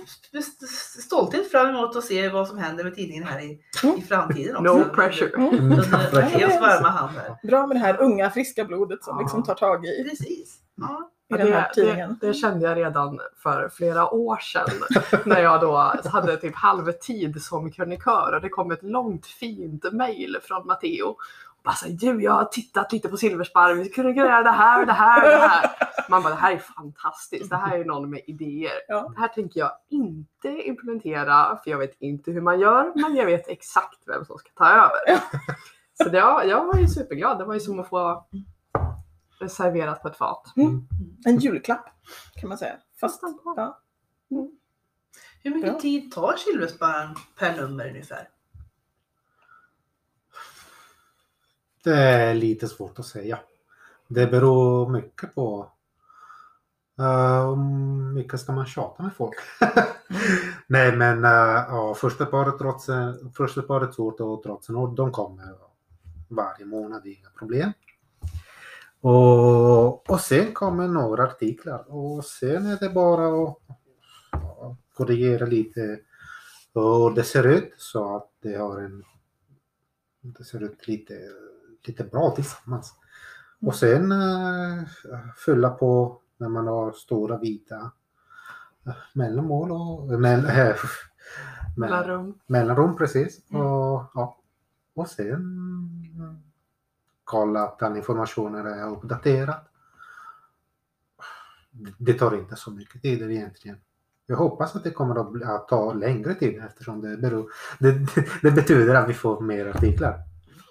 stolthet 1.00 1.50
fram 1.50 1.68
emot 1.68 1.96
att 1.96 2.04
se 2.04 2.28
vad 2.28 2.48
som 2.48 2.58
händer 2.58 2.84
med 2.84 2.94
tidningen 2.94 3.24
här 3.24 3.40
i, 3.40 3.60
i 3.98 4.02
framtiden 4.02 4.56
också. 4.56 4.78
No 4.78 4.84
pressure. 4.94 5.34
Mm. 5.36 5.70
Helt 6.22 6.60
varma 6.60 6.88
hand 6.88 7.16
här. 7.16 7.36
Bra 7.48 7.66
med 7.66 7.76
det 7.76 7.80
här 7.80 8.00
unga 8.00 8.30
friska 8.30 8.64
blodet 8.64 9.04
som 9.04 9.16
Ja. 9.16 9.22
liksom 9.22 9.42
tar 9.42 9.54
tag 9.54 9.86
i, 9.86 10.04
Precis. 10.10 10.58
Ja. 10.76 11.10
I 11.30 11.36
den 11.36 11.52
här 11.52 11.68
det, 11.68 11.74
tidningen. 11.74 12.18
det, 12.20 12.26
det 12.26 12.34
kände 12.34 12.68
jag 12.68 12.76
redan 12.76 13.20
för 13.36 13.68
flera 13.68 14.10
år 14.10 14.36
sedan 14.36 14.68
när 15.24 15.40
jag 15.40 15.60
då 15.60 15.76
hade 16.04 16.36
typ 16.36 16.54
halvtid 16.54 17.42
som 17.42 17.72
krönikör 17.72 18.32
och 18.34 18.40
det 18.40 18.48
kom 18.48 18.70
ett 18.70 18.82
långt 18.82 19.26
fint 19.26 19.92
mail 19.92 20.36
från 20.42 20.66
Matteo. 20.66 21.06
Och 21.06 21.64
Bara 21.64 21.74
så, 21.74 21.86
du, 21.88 22.22
jag 22.22 22.32
har 22.32 22.44
tittat 22.44 22.92
lite 22.92 23.08
på 23.08 23.16
Silversparr, 23.16 23.74
vi 23.74 23.88
kunna 23.88 24.10
göra 24.10 24.42
det 24.42 24.50
här, 24.50 24.86
det 24.86 24.92
här, 24.92 25.30
det 25.30 25.36
här. 25.36 25.70
Man 26.08 26.22
bara, 26.22 26.34
det 26.34 26.40
här 26.40 26.52
är 26.52 26.58
fantastiskt, 26.58 27.50
det 27.50 27.56
här 27.56 27.78
är 27.78 27.84
någon 27.84 28.10
med 28.10 28.20
idéer. 28.26 28.72
Ja. 28.88 29.12
Det 29.14 29.20
här 29.20 29.28
tänker 29.28 29.60
jag 29.60 29.72
inte 29.90 30.48
implementera 30.48 31.58
för 31.64 31.70
jag 31.70 31.78
vet 31.78 31.96
inte 32.00 32.30
hur 32.30 32.40
man 32.40 32.60
gör, 32.60 32.92
men 32.94 33.16
jag 33.16 33.26
vet 33.26 33.48
exakt 33.48 33.98
vem 34.06 34.24
som 34.24 34.38
ska 34.38 34.50
ta 34.54 34.68
över. 34.68 35.20
Så 36.02 36.08
det, 36.08 36.18
ja, 36.18 36.44
jag 36.44 36.64
var 36.64 36.78
ju 36.78 36.86
superglad, 36.86 37.38
det 37.38 37.44
var 37.44 37.54
ju 37.54 37.60
som 37.60 37.80
att 37.80 37.88
få 37.88 38.26
serverat 39.48 40.02
på 40.02 40.08
ett 40.08 40.16
fat. 40.16 40.52
En 41.26 41.38
julklapp 41.38 41.84
kan 42.34 42.48
man 42.48 42.58
säga. 42.58 42.76
Fast, 43.00 43.22
ja. 43.56 43.80
Hur 45.42 45.54
mycket 45.54 45.70
Bra. 45.70 45.80
tid 45.80 46.12
tar 46.12 46.36
Silversparren 46.36 47.14
per 47.38 47.56
nummer 47.56 47.88
ungefär? 47.88 48.28
Det 51.84 51.96
är 51.96 52.34
lite 52.34 52.68
svårt 52.68 52.98
att 52.98 53.06
säga. 53.06 53.38
Det 54.08 54.26
beror 54.26 54.88
mycket 54.88 55.34
på 55.34 55.70
uh, 57.00 57.48
hur 57.48 58.12
mycket 58.12 58.40
ska 58.40 58.52
man 58.52 58.66
tjata 58.66 59.02
med 59.02 59.12
folk. 59.14 59.34
Nej 60.66 60.96
men 60.96 61.24
uh, 61.24 61.30
ja, 61.68 61.94
första 61.94 62.26
paret, 62.26 62.58
trotsen, 62.58 63.32
första 63.36 63.62
paret 63.62 63.94
Sort 63.94 64.20
och 64.20 64.42
Trotsen, 64.42 64.94
de 64.94 65.12
kommer 65.12 65.54
varje 66.28 66.64
månad, 66.66 67.06
inga 67.06 67.28
problem. 67.38 67.72
Och, 69.00 70.10
och 70.10 70.20
sen 70.20 70.52
kommer 70.52 70.88
några 70.88 71.24
artiklar 71.24 71.84
och 71.88 72.24
sen 72.24 72.66
är 72.66 72.78
det 72.80 72.88
bara 72.88 73.42
att 73.42 73.56
korrigera 74.94 75.46
lite 75.46 76.00
hur 76.74 77.14
det 77.14 77.24
ser 77.24 77.46
ut 77.46 77.74
så 77.76 78.16
att 78.16 78.28
det 78.42 78.56
har 78.56 78.80
en 78.80 79.04
det 80.22 80.44
ser 80.44 80.62
ut 80.62 80.88
lite, 80.88 81.14
lite 81.86 82.04
bra 82.04 82.30
tillsammans. 82.30 82.94
Och 83.60 83.74
sen 83.74 84.12
uh, 84.12 84.84
fylla 85.46 85.70
på 85.70 86.20
när 86.36 86.48
man 86.48 86.66
har 86.66 86.92
stora 86.92 87.38
vita 87.38 87.92
uh, 88.86 88.94
mellanmål 89.14 89.72
och 89.72 90.20
mell, 90.20 90.44
äh, 90.44 90.76
Mellanrum. 91.76 92.38
mellanrum 92.46 92.96
precis. 92.96 93.50
Mm. 93.50 93.62
Och, 93.62 94.10
ja. 94.14 94.38
och 94.94 95.08
sen 95.08 95.42
kolla 97.30 97.62
att 97.62 97.82
all 97.82 97.96
informationen 97.96 98.66
är 98.66 98.90
uppdaterad. 98.92 99.60
Det- 101.98 102.14
tar 102.14 102.34
inte 102.34 102.56
så 102.56 102.70
mycket 102.70 103.02
tid 103.02 103.30
egentligen. 103.30 103.76
Jag 104.26 104.36
hoppas 104.36 104.76
att 104.76 104.84
det 104.84 104.90
kommer 104.90 105.54
att, 105.56 105.68
ta 105.68 105.92
längre 105.92 106.34
tid 106.34 106.62
eftersom 106.66 107.00
det, 107.00 107.16
beror, 107.16 107.50
det, 107.78 107.92
det, 108.42 108.50
betyder 108.50 108.94
att 108.94 109.08
vi 109.08 109.14
får 109.14 109.40
mer 109.40 109.66
artiklar. 109.66 110.18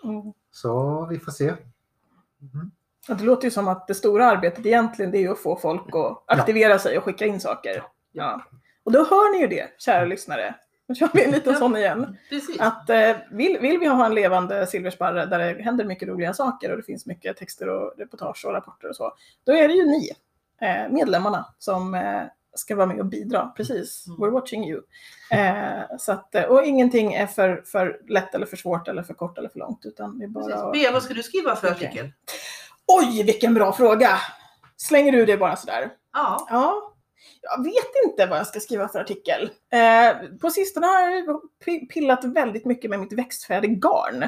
Mm. 0.03 0.33
Så 0.51 1.05
vi 1.05 1.19
får 1.19 1.31
se. 1.31 1.51
Och 3.09 3.17
Det 3.17 3.23
låter 3.23 3.45
ju 3.45 3.51
som 3.51 3.67
att 3.67 3.87
det 3.87 3.95
stora 3.95 4.25
arbetet 4.25 4.65
egentligen 4.65 5.11
det 5.11 5.25
är 5.25 5.29
att 5.29 5.39
få 5.39 5.55
folk 5.55 5.95
att 5.95 6.39
aktivera 6.39 6.79
sig 6.79 6.97
och 6.97 7.03
skicka 7.03 7.25
in 7.25 7.39
saker. 7.39 7.83
Ja. 8.11 8.41
Och 8.83 8.91
då 8.91 8.99
hör 8.99 9.31
ni 9.31 9.41
ju 9.41 9.47
det, 9.47 9.69
kära 9.77 10.05
lyssnare. 10.05 10.55
Nu 10.89 10.95
kör 10.95 11.09
vi 11.13 11.23
en 11.25 11.31
liten 11.31 11.55
sån 11.55 11.77
igen. 11.77 12.17
Precis. 12.29 12.59
Att 12.59 12.89
eh, 12.89 13.15
vill, 13.31 13.57
vill 13.59 13.79
vi 13.79 13.87
ha 13.87 14.05
en 14.05 14.15
levande 14.15 14.67
silversparre 14.67 15.25
där 15.25 15.39
det 15.39 15.63
händer 15.63 15.85
mycket 15.85 16.07
roliga 16.07 16.33
saker 16.33 16.71
och 16.71 16.77
det 16.77 16.83
finns 16.83 17.05
mycket 17.05 17.37
texter 17.37 17.69
och 17.69 17.93
reportage 17.97 18.45
och 18.45 18.53
rapporter 18.53 18.89
och 18.89 18.95
så. 18.95 19.13
Då 19.45 19.51
är 19.51 19.67
det 19.67 19.73
ju 19.73 19.85
ni, 19.85 20.09
eh, 20.61 20.91
medlemmarna, 20.91 21.45
som 21.57 21.95
eh, 21.95 22.21
ska 22.55 22.75
vara 22.75 22.85
med 22.85 22.99
och 22.99 23.05
bidra. 23.05 23.47
Precis, 23.57 24.07
Mm. 24.07 24.19
we're 24.19 24.31
watching 24.31 24.69
you. 24.69 24.81
Eh, 25.31 25.81
så 25.99 26.11
att, 26.11 26.35
eh, 26.35 26.43
och 26.43 26.63
ingenting 26.63 27.13
är 27.13 27.27
för, 27.27 27.63
för 27.65 27.99
lätt 28.07 28.35
eller 28.35 28.45
för 28.45 28.57
svårt 28.57 28.87
eller 28.87 29.03
för 29.03 29.13
kort 29.13 29.37
eller 29.37 29.49
för 29.49 29.59
långt. 29.59 29.85
Utan 29.85 30.19
det 30.19 30.27
bara... 30.27 30.45
Precis. 30.45 30.81
Bea, 30.83 30.91
vad 30.91 31.03
ska 31.03 31.13
du 31.13 31.23
skriva 31.23 31.55
för 31.55 31.67
artikel? 31.67 32.11
Oj, 32.87 33.23
vilken 33.23 33.53
bra 33.53 33.73
fråga! 33.73 34.09
Slänger 34.77 35.11
du 35.11 35.25
det 35.25 35.37
bara 35.37 35.55
sådär? 35.55 35.89
Ja. 36.13 36.47
Ja, 36.49 36.93
jag 37.41 37.63
vet 37.63 37.91
inte 38.05 38.25
vad 38.25 38.39
jag 38.39 38.47
ska 38.47 38.59
skriva 38.59 38.87
för 38.87 38.99
artikel. 38.99 39.49
Eh, 39.73 40.37
på 40.41 40.49
sistone 40.49 40.85
har 40.87 41.01
jag 41.09 41.41
pi- 41.65 41.87
pillat 41.89 42.23
väldigt 42.25 42.65
mycket 42.65 42.89
med 42.89 42.99
mitt 42.99 43.13
växtfädegarn. 43.13 44.25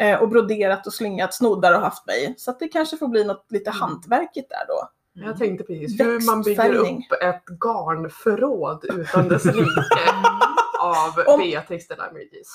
Eh, 0.00 0.22
och 0.22 0.28
broderat 0.28 0.86
och 0.86 0.94
slingat 0.94 1.34
snoddar 1.34 1.74
och 1.74 1.80
haft 1.80 2.06
mig. 2.06 2.34
Så 2.38 2.50
att 2.50 2.58
det 2.60 2.68
kanske 2.68 2.96
får 2.96 3.08
bli 3.08 3.24
något 3.24 3.46
lite 3.48 3.70
hantverkigt 3.70 4.50
där 4.50 4.66
då. 4.68 4.88
Jag 5.14 5.38
tänkte 5.38 5.64
precis 5.64 6.00
hur 6.00 6.26
man 6.26 6.42
bygger 6.42 6.74
upp 6.74 7.22
ett 7.22 7.44
garnförråd 7.64 8.84
utan 8.84 9.28
dess 9.28 9.44
like. 9.44 9.56
Av 10.92 11.34
Om- 11.34 11.40
Beatrix 11.40 11.88
de 11.88 11.94
la. 11.94 12.04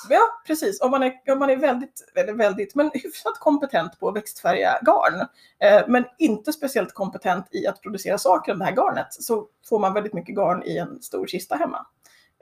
Ja, 0.08 0.20
precis. 0.46 0.80
Om 0.80 0.90
man 0.90 1.02
är, 1.02 1.12
om 1.32 1.38
man 1.38 1.50
är 1.50 1.56
väldigt, 1.56 2.12
eller 2.14 2.32
väldigt, 2.32 2.74
men 2.74 2.90
hyfsat 2.94 3.38
kompetent 3.38 4.00
på 4.00 4.08
att 4.08 4.16
växtfärga 4.16 4.78
garn, 4.82 5.20
eh, 5.62 5.84
men 5.88 6.04
inte 6.18 6.52
speciellt 6.52 6.94
kompetent 6.94 7.46
i 7.50 7.66
att 7.66 7.82
producera 7.82 8.18
saker 8.18 8.52
av 8.52 8.58
det 8.58 8.64
här 8.64 8.72
garnet, 8.76 9.06
så 9.10 9.46
får 9.68 9.78
man 9.78 9.94
väldigt 9.94 10.12
mycket 10.12 10.34
garn 10.36 10.62
i 10.62 10.78
en 10.78 11.02
stor 11.02 11.26
kista 11.26 11.56
hemma. 11.56 11.86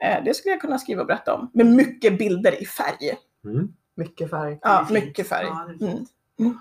Eh, 0.03 0.23
det 0.23 0.33
skulle 0.33 0.53
jag 0.53 0.61
kunna 0.61 0.79
skriva 0.79 1.01
och 1.01 1.07
berätta 1.07 1.33
om, 1.33 1.51
med 1.53 1.65
mycket 1.65 2.17
bilder 2.17 2.61
i 2.61 2.65
färg. 2.65 3.17
Mm. 3.45 3.73
Mycket 3.95 4.29
färg. 4.29 4.59
Ja, 4.61 4.87
mycket 4.91 5.27
färg. 5.27 5.45
Ja, 5.47 5.65
det 5.79 5.85
är 5.85 5.89
Mm. 5.89 6.05
Mm. 6.39 6.57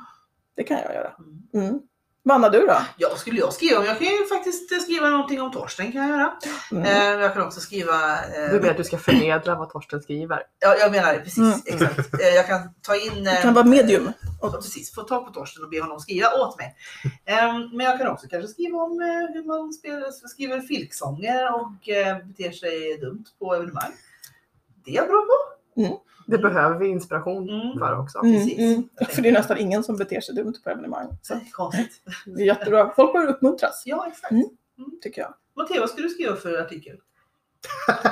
Det 0.55 0.63
kan 0.63 0.79
jag 0.79 0.95
göra. 0.95 1.13
Vanna, 2.29 2.49
du 2.49 2.59
då? 2.67 2.77
Ja, 2.97 3.09
vad 3.09 3.19
skulle 3.19 3.39
jag 3.41 3.53
skriva? 3.53 3.85
Jag 3.85 3.99
kan 3.99 4.07
ju 4.07 4.27
faktiskt 4.27 4.83
skriva 4.83 5.11
någonting 5.11 5.41
om 5.43 5.53
Torsten 5.53 5.93
kan 5.93 6.01
jag 6.09 6.19
göra. 6.19 6.33
Mm. 6.73 6.85
Eh, 6.85 7.21
jag 7.23 7.33
kan 7.35 7.43
också 7.47 7.61
skriva... 7.61 8.13
Eh, 8.25 8.51
Du 8.51 8.61
menar 8.61 8.71
att 8.71 8.77
du 8.77 8.85
ska 8.85 8.99
förmedla 8.99 9.55
vad 9.55 9.71
Torsten 9.71 10.03
skriver? 10.03 10.43
ja, 10.61 10.77
jag 10.81 10.93
menar 10.93 11.15
precis, 11.15 11.39
Mm. 11.39 11.61
exakt. 11.67 12.15
Eh, 12.21 12.29
jag 12.29 12.47
kan 12.47 12.61
ta 12.83 12.97
in... 12.97 13.25
Du 13.25 13.43
kan 13.43 13.55
vara 13.55 13.65
medium. 13.65 14.13
Ja, 14.43 14.51
precis, 14.51 14.95
få 14.95 15.03
tag 15.03 15.27
på 15.27 15.33
Torsten 15.33 15.65
och 15.65 15.71
be 15.71 15.81
honom 15.81 16.01
skriva 16.01 16.29
åt 16.33 16.59
mig. 16.59 16.77
Ehm, 17.27 17.71
men 17.77 17.87
jag 17.87 17.99
kan 17.99 18.07
också 18.09 18.27
kanske 18.31 18.49
skriva 18.49 18.79
om 18.79 18.93
hur 19.35 19.45
man 19.45 19.73
spelar, 19.73 20.29
skriver 20.29 20.61
filksånger 20.61 21.55
och 21.55 21.73
beter 22.27 22.53
sig 22.53 22.99
dumt 23.01 23.25
på 23.39 23.55
evenemang. 23.55 23.93
Det 24.85 24.91
är 24.91 24.95
jag 24.95 25.09
bra 25.09 25.21
på. 25.27 25.56
Det 26.27 26.39
behöver 26.39 26.79
vi 26.79 26.87
inspiration 26.89 27.49
Mm. 27.49 27.79
för 27.79 27.99
också. 28.01 28.19
Mm, 28.19 28.33
precis. 28.33 28.59
mm. 28.59 28.89
För 29.11 29.23
det 29.23 29.29
är 29.29 29.33
nästan 29.33 29.59
ingen 29.59 29.85
som 29.85 29.97
beter 29.97 30.21
sig 30.21 30.35
dumt 30.35 30.55
på 30.65 30.71
evenemang. 30.71 31.19
Så 31.23 31.35
Konstigt. 31.53 32.03
det 32.27 32.43
är 32.43 32.47
jättebra. 32.47 32.93
Folk 32.97 33.13
bör 33.13 33.27
uppmuntras, 33.27 33.83
Ja, 33.87 34.07
exakt. 34.09 34.31
Mm. 34.33 34.49
tycker 35.03 35.21
jag. 35.21 35.35
Matteo, 35.57 35.81
vad 35.81 35.91
ska 35.91 36.03
du 36.03 36.09
skriva 36.09 36.37
för 36.37 36.59
artikel? 36.61 36.97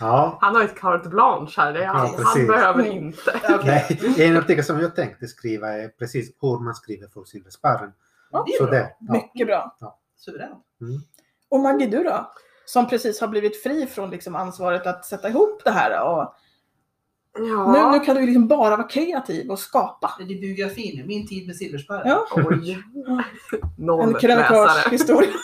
ja, 0.00 0.38
Han 0.40 0.54
har 0.54 0.62
ett 0.62 0.78
carte 0.78 1.08
blanche 1.08 1.52
här. 1.56 1.72
Det 1.72 1.78
är 1.78 1.82
Ja, 1.84 1.90
han, 1.92 2.24
han 2.24 2.46
behöver 2.46 2.80
Mm. 2.84 2.96
inte. 2.96 3.40
Nej, 3.64 4.14
en 4.18 4.36
artikel 4.36 4.64
som 4.64 4.80
jag 4.80 4.96
tänkte 4.96 5.26
skriva 5.28 5.68
är 5.72 5.88
precis 5.88 6.32
hur 6.40 6.64
man 6.64 6.74
skriver 6.74 7.08
för 7.08 7.24
silversparren. 7.24 7.92
Ja, 8.30 8.44
Det 8.46 8.52
är 8.54 8.58
Så 8.58 8.64
bra. 8.64 8.72
det, 8.72 8.96
ja. 9.00 9.12
Mycket 9.12 9.46
bra. 9.46 9.76
Suveränt. 10.16 10.64
Och 11.48 11.60
Maggie, 11.60 11.86
du 11.88 12.02
då? 12.02 12.30
Som 12.64 12.88
precis 12.88 13.20
har 13.20 13.28
blivit 13.28 13.62
fri 13.62 13.86
från 13.86 14.10
liksom 14.10 14.34
ansvaret 14.34 14.86
att 14.86 15.04
sätta 15.04 15.28
ihop 15.28 15.62
det 15.64 15.70
här. 15.70 16.02
Och 16.02 16.34
Ja. 17.38 17.72
nu, 17.92 17.98
nu 17.98 18.04
kan 18.04 18.16
du 18.16 18.26
liksom 18.26 18.48
bara 18.48 18.76
vara 18.76 18.88
kreativ 18.88 19.50
och 19.50 19.58
skapa. 19.58 20.14
Det 20.18 20.34
är 20.34 20.40
biografin 20.40 20.96
nu, 20.98 21.04
min 21.06 21.26
tid 21.28 21.46
med 21.46 21.56
silverspärren. 21.56 22.08
Ja. 22.08 22.26
Oj. 22.36 22.78
En 24.02 24.14
krönikörshistoria. 24.14 25.30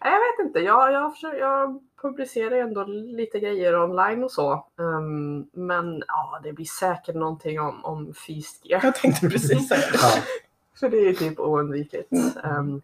Jag 0.00 0.10
vet 0.10 0.46
inte. 0.46 0.58
Jag, 0.58 0.92
jag, 0.92 1.12
försöker, 1.12 1.38
jag 1.38 1.80
publicerar 2.02 2.56
ju 2.56 2.60
ändå 2.60 2.84
lite 2.84 3.40
grejer 3.40 3.82
online 3.84 4.24
och 4.24 4.30
så. 4.30 4.52
Ehm, 4.52 5.46
men 5.52 6.02
ja, 6.06 6.40
det 6.42 6.52
blir 6.52 6.64
säkert 6.64 7.14
någonting 7.14 7.60
om, 7.60 7.84
om 7.84 8.14
fysgear. 8.26 8.80
Jag 8.84 8.94
tänkte 8.94 9.28
precis 9.28 9.68
säga 9.68 9.80
det. 9.92 9.98
Ja, 10.02 10.12
För 10.80 10.88
det 10.88 10.96
är 10.96 11.04
ju 11.04 11.14
typ 11.14 11.38
oundvikligt. 11.38 12.12
Mm. 12.12 12.30
Ehm, 12.44 12.82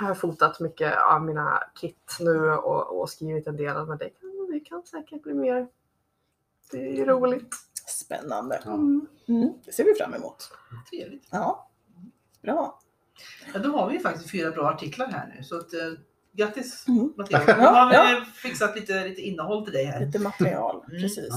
jag 0.00 0.06
har 0.08 0.14
fotat 0.14 0.60
mycket 0.60 0.94
av 1.12 1.22
mina 1.24 1.62
kit 1.80 2.16
nu 2.20 2.50
och, 2.50 3.00
och 3.00 3.10
skrivit 3.10 3.46
en 3.46 3.56
del. 3.56 3.86
Men 3.86 3.98
det 3.98 4.10
kan, 4.10 4.48
det 4.52 4.60
kan 4.60 4.82
säkert 4.82 5.22
bli 5.22 5.34
mer. 5.34 5.68
Det 6.70 7.00
är 7.00 7.06
roligt. 7.06 7.54
Spännande. 7.86 8.60
ja. 8.64 8.74
Mm. 8.74 9.52
Det 9.64 9.72
ser 9.72 9.84
vi 9.84 9.94
fram 9.94 10.14
emot. 10.14 10.50
Trevligt. 10.90 11.28
Ja, 11.30 11.70
bra. 12.42 12.80
Ja, 13.54 13.58
då 13.60 13.70
har 13.70 13.88
vi 13.88 13.94
ju 13.94 14.00
faktiskt 14.00 14.30
fyra 14.30 14.50
bra 14.50 14.68
artiklar 14.68 15.06
här 15.06 15.34
nu. 15.36 15.44
Så 15.44 15.56
att, 15.56 15.72
eh, 15.74 15.80
grattis 16.32 16.88
Mm. 16.88 17.12
Matteo. 17.16 17.38
Ja, 17.46 17.54
Nu 17.58 17.62
har 17.64 17.88
vi 18.06 18.12
ja. 18.12 18.24
fixat 18.34 18.76
lite, 18.76 19.04
lite 19.04 19.20
innehåll 19.20 19.64
till 19.64 19.72
dig 19.72 19.84
här. 19.84 20.06
Lite 20.06 20.18
material, 20.18 20.84
Mm. 20.88 21.00
precis. 21.02 21.34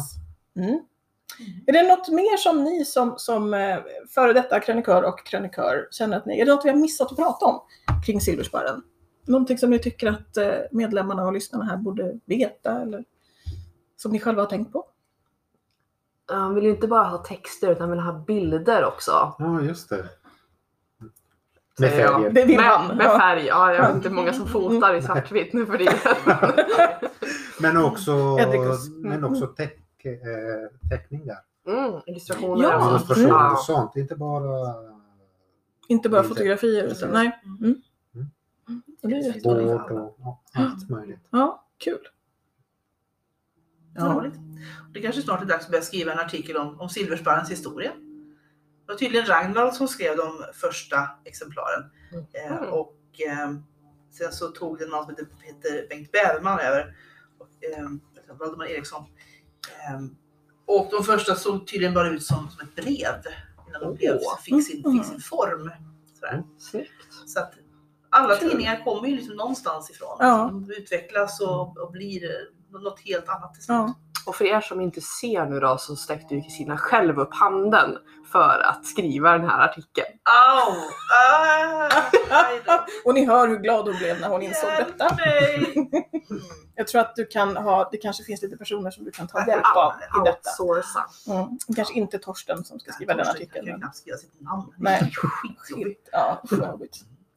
Mm. 1.40 1.52
Är 1.68 1.74
det 1.74 1.90
något 1.90 2.10
mer 2.10 2.38
som 2.38 2.64
ni 2.64 2.86
som, 2.86 3.14
som 3.18 3.54
eh, 3.54 3.78
före 4.10 4.34
detta 4.34 4.60
krönikör 4.60 5.04
och 5.04 5.26
krönikör 5.26 5.88
känner 5.92 6.18
att 6.18 6.26
ni, 6.26 6.40
är 6.40 6.46
det 6.46 6.52
något 6.52 6.66
vi 6.66 6.70
har 6.70 6.78
missat 6.78 7.12
att 7.12 7.18
prata 7.18 7.46
om 7.46 7.62
kring 8.06 8.22
Silverspärren? 8.22 8.82
Någonting 9.28 9.58
som 9.58 9.70
ni 9.70 9.80
tycker 9.80 10.08
att 10.08 10.38
eh, 10.38 10.54
medlemmarna 10.72 11.26
och 11.26 11.34
lyssnarna 11.34 11.66
här 11.66 11.78
borde 11.78 12.20
veta 12.26 12.82
eller 12.82 13.04
som 13.98 14.12
ni 14.12 14.20
själva 14.20 14.42
har 14.42 14.50
tänkt 14.50 14.74
på? 14.74 14.86
Han 16.26 16.56
vill 16.56 16.64
ju 16.64 16.70
inte 16.70 16.88
bara 16.88 17.04
ha 17.04 17.18
texter 17.18 17.72
utan 17.72 17.90
vill 17.90 18.00
ha 18.00 18.14
bilder 18.14 18.86
också. 18.86 19.36
ja, 19.40 19.62
just 19.62 19.90
det. 19.90 20.06
Med 21.80 21.92
färger. 21.92 22.30
Det 22.30 22.46
vill 22.46 22.58
med, 22.58 22.66
han. 22.66 22.98
med 22.98 23.06
ja. 23.06 23.20
färg, 23.20 23.46
ja. 23.46 23.74
Jag 23.74 23.88
vet 23.88 23.96
inte 23.96 24.10
många 24.10 24.34
som 24.34 24.48
fotar 24.48 24.94
i 24.94 25.02
svartvitt 25.02 25.54
nu 25.54 25.66
för 25.66 25.78
tiden. 25.78 25.96
Men 27.60 27.78
också, 27.78 28.38
Edricus. 28.40 28.90
men 28.90 29.24
också 29.24 29.48
teck, 29.48 29.83
eh, 30.12 30.90
teckningar. 30.90 31.38
Mm, 31.68 32.02
illustrationer 32.06 32.64
Ja. 32.64 32.76
och 32.76 32.84
sånt. 32.84 33.18
Illustrationer 33.18 33.52
och 33.52 33.60
sånt. 33.60 33.96
Inte 33.96 34.16
bara 34.16 34.76
Inte 35.88 36.10
bara 36.10 36.24
fotografier 36.24 36.84
utan 36.84 37.10
nej. 37.10 37.42
Mm. 37.46 37.82
Mm. 38.16 38.82
Det 39.02 39.08
är 39.16 39.34
jättebra. 39.36 39.78
bord 39.88 39.92
och 39.92 40.16
ja, 40.20 40.42
allt 40.54 40.90
möjligt. 40.90 41.20
Ja, 41.30 41.66
kul. 41.78 42.08
Ja. 43.96 44.06
Roligt. 44.06 44.34
Det 44.94 45.02
kanske 45.02 45.22
snart 45.22 45.42
är 45.42 45.46
dags 45.46 45.66
att 45.66 45.72
börja 45.72 45.84
skriva 45.84 46.12
en 46.12 46.20
artikel 46.20 46.58
om, 46.58 46.80
om 46.82 46.90
silversparrens 46.90 47.52
historia. 47.52 47.92
Det 48.86 48.92
var 48.92 48.96
tydligen 48.96 49.26
Ragnvald 49.28 49.74
som 49.74 49.88
skrev 49.88 50.18
de 50.18 50.44
första 50.54 50.98
exemplaren. 51.26 51.84
Eh, 52.34 52.58
Mm. 52.58 52.70
och 52.74 52.96
eh, 53.30 53.52
sen 54.12 54.32
så 54.32 54.48
tog 54.48 54.78
det 54.80 54.86
någon 54.88 55.04
som 55.06 55.10
heter, 55.10 55.28
heter 55.42 55.88
Bengt 55.90 56.12
Bäverman 56.12 56.60
över. 56.60 56.96
Och, 57.38 57.48
eh, 57.78 57.90
Valdemar 58.40 58.66
Eriksson. 58.66 59.04
Eh, 59.70 60.02
och 60.66 60.88
de 60.92 61.04
första 61.04 61.36
såg 61.36 61.68
tydligen 61.68 61.94
bara 61.94 62.10
ut 62.10 62.24
som, 62.24 62.50
som 62.50 62.68
ett 62.68 62.76
brev. 62.76 63.22
Innan 63.68 63.82
de 63.82 63.96
blev, 63.96 64.20
fick, 64.44 64.66
sin, 64.68 64.84
fick 64.94 65.06
sin 65.06 65.20
form. 65.20 65.72
Sådär. 66.20 66.44
Snyggt. 66.60 66.92
Så 67.26 67.40
att 67.40 67.54
alla 68.10 68.36
tidningar 68.36 68.84
kommer 68.84 69.08
ju 69.08 69.16
liksom 69.16 69.36
någonstans 69.36 69.90
ifrån. 69.90 70.18
Ja. 70.20 70.50
De 70.52 70.72
utvecklas 70.72 71.42
och, 71.42 71.78
och 71.78 71.92
blir 71.92 72.22
något 72.80 73.00
helt 73.00 73.30
annat 73.30 73.54
till 73.54 73.64
slut. 73.64 73.76
Ja. 73.76 73.94
Och 74.26 74.36
för 74.36 74.46
er 74.46 74.62
som 74.62 74.82
inte 74.82 75.02
ser 75.02 75.46
nu 75.46 75.60
då 75.60 75.78
så 75.78 75.96
sträckte 75.96 76.36
ju 76.36 76.42
Kristina 76.42 76.78
själv 76.78 77.20
upp 77.20 77.34
handen 77.34 77.98
för 78.32 78.60
att 78.60 78.86
skriva 78.86 79.32
den 79.32 79.50
här 79.50 79.60
artikeln. 79.70 80.08
Au! 80.24 80.74
Ah. 81.30 81.90
Och 83.06 83.14
ni 83.14 83.26
hör 83.26 83.48
hur 83.48 83.60
glad 83.60 83.88
hon 83.88 83.98
blev 83.98 84.22
när 84.22 84.30
hon 84.30 84.42
insåg 84.42 84.70
Hjälp 84.70 84.88
detta. 84.98 85.18
Jag 86.76 86.88
tror 86.88 87.02
att 87.02 87.16
du 87.16 87.26
kan 87.26 87.58
ha, 87.58 87.90
det 87.92 87.98
kanske 87.98 88.24
finns 88.24 88.42
lite 88.42 88.58
personer 88.58 88.92
som 88.92 89.06
du 89.06 89.12
kan 89.12 89.28
ta 89.28 89.48
hjälp 89.48 89.76
av 89.76 89.94
i 89.94 90.26
detta. 90.26 90.50
Outsourca. 90.50 91.06
Mm. 91.28 91.58
Kanske 91.76 91.94
inte 91.94 92.20
Torsten 92.20 92.64
som 92.64 92.80
ska 92.80 92.92
skriva 92.92 93.14
den 93.14 93.26
Torsten 93.26 93.40
kan 93.40 93.44
artikeln. 93.48 93.66
ju 93.66 93.72
Men... 93.72 93.82
knappt 93.82 93.96
skriva 93.98 94.18
sitt 94.18 94.42
namn. 94.42 94.74
Nej. 94.78 95.12
Skitjobbigt. 95.16 96.10
Ja. 96.12 96.42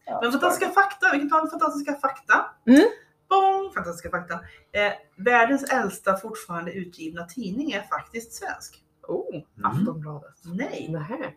Ja, 0.09 0.19
Men 0.23 0.33
fantastiska 0.33 0.73
fakta, 0.73 1.07
vi 1.13 1.19
kan 1.19 1.31
ta 1.31 1.41
en 1.41 1.51
fantastiska 1.51 1.95
fakta. 1.95 2.47
Mm. 2.67 2.83
Bong, 3.29 3.73
fantastiska 3.75 4.11
fakta. 4.11 4.35
Eh, 4.73 4.93
världens 5.17 5.73
äldsta 5.73 6.17
fortfarande 6.17 6.73
utgivna 6.73 7.25
tidning 7.25 7.73
är 7.73 7.83
faktiskt 7.83 8.33
svensk. 8.33 8.83
Oh, 9.09 9.43
Aftonbladet. 9.63 10.35
Nej. 10.45 10.89
Nähä. 10.91 11.33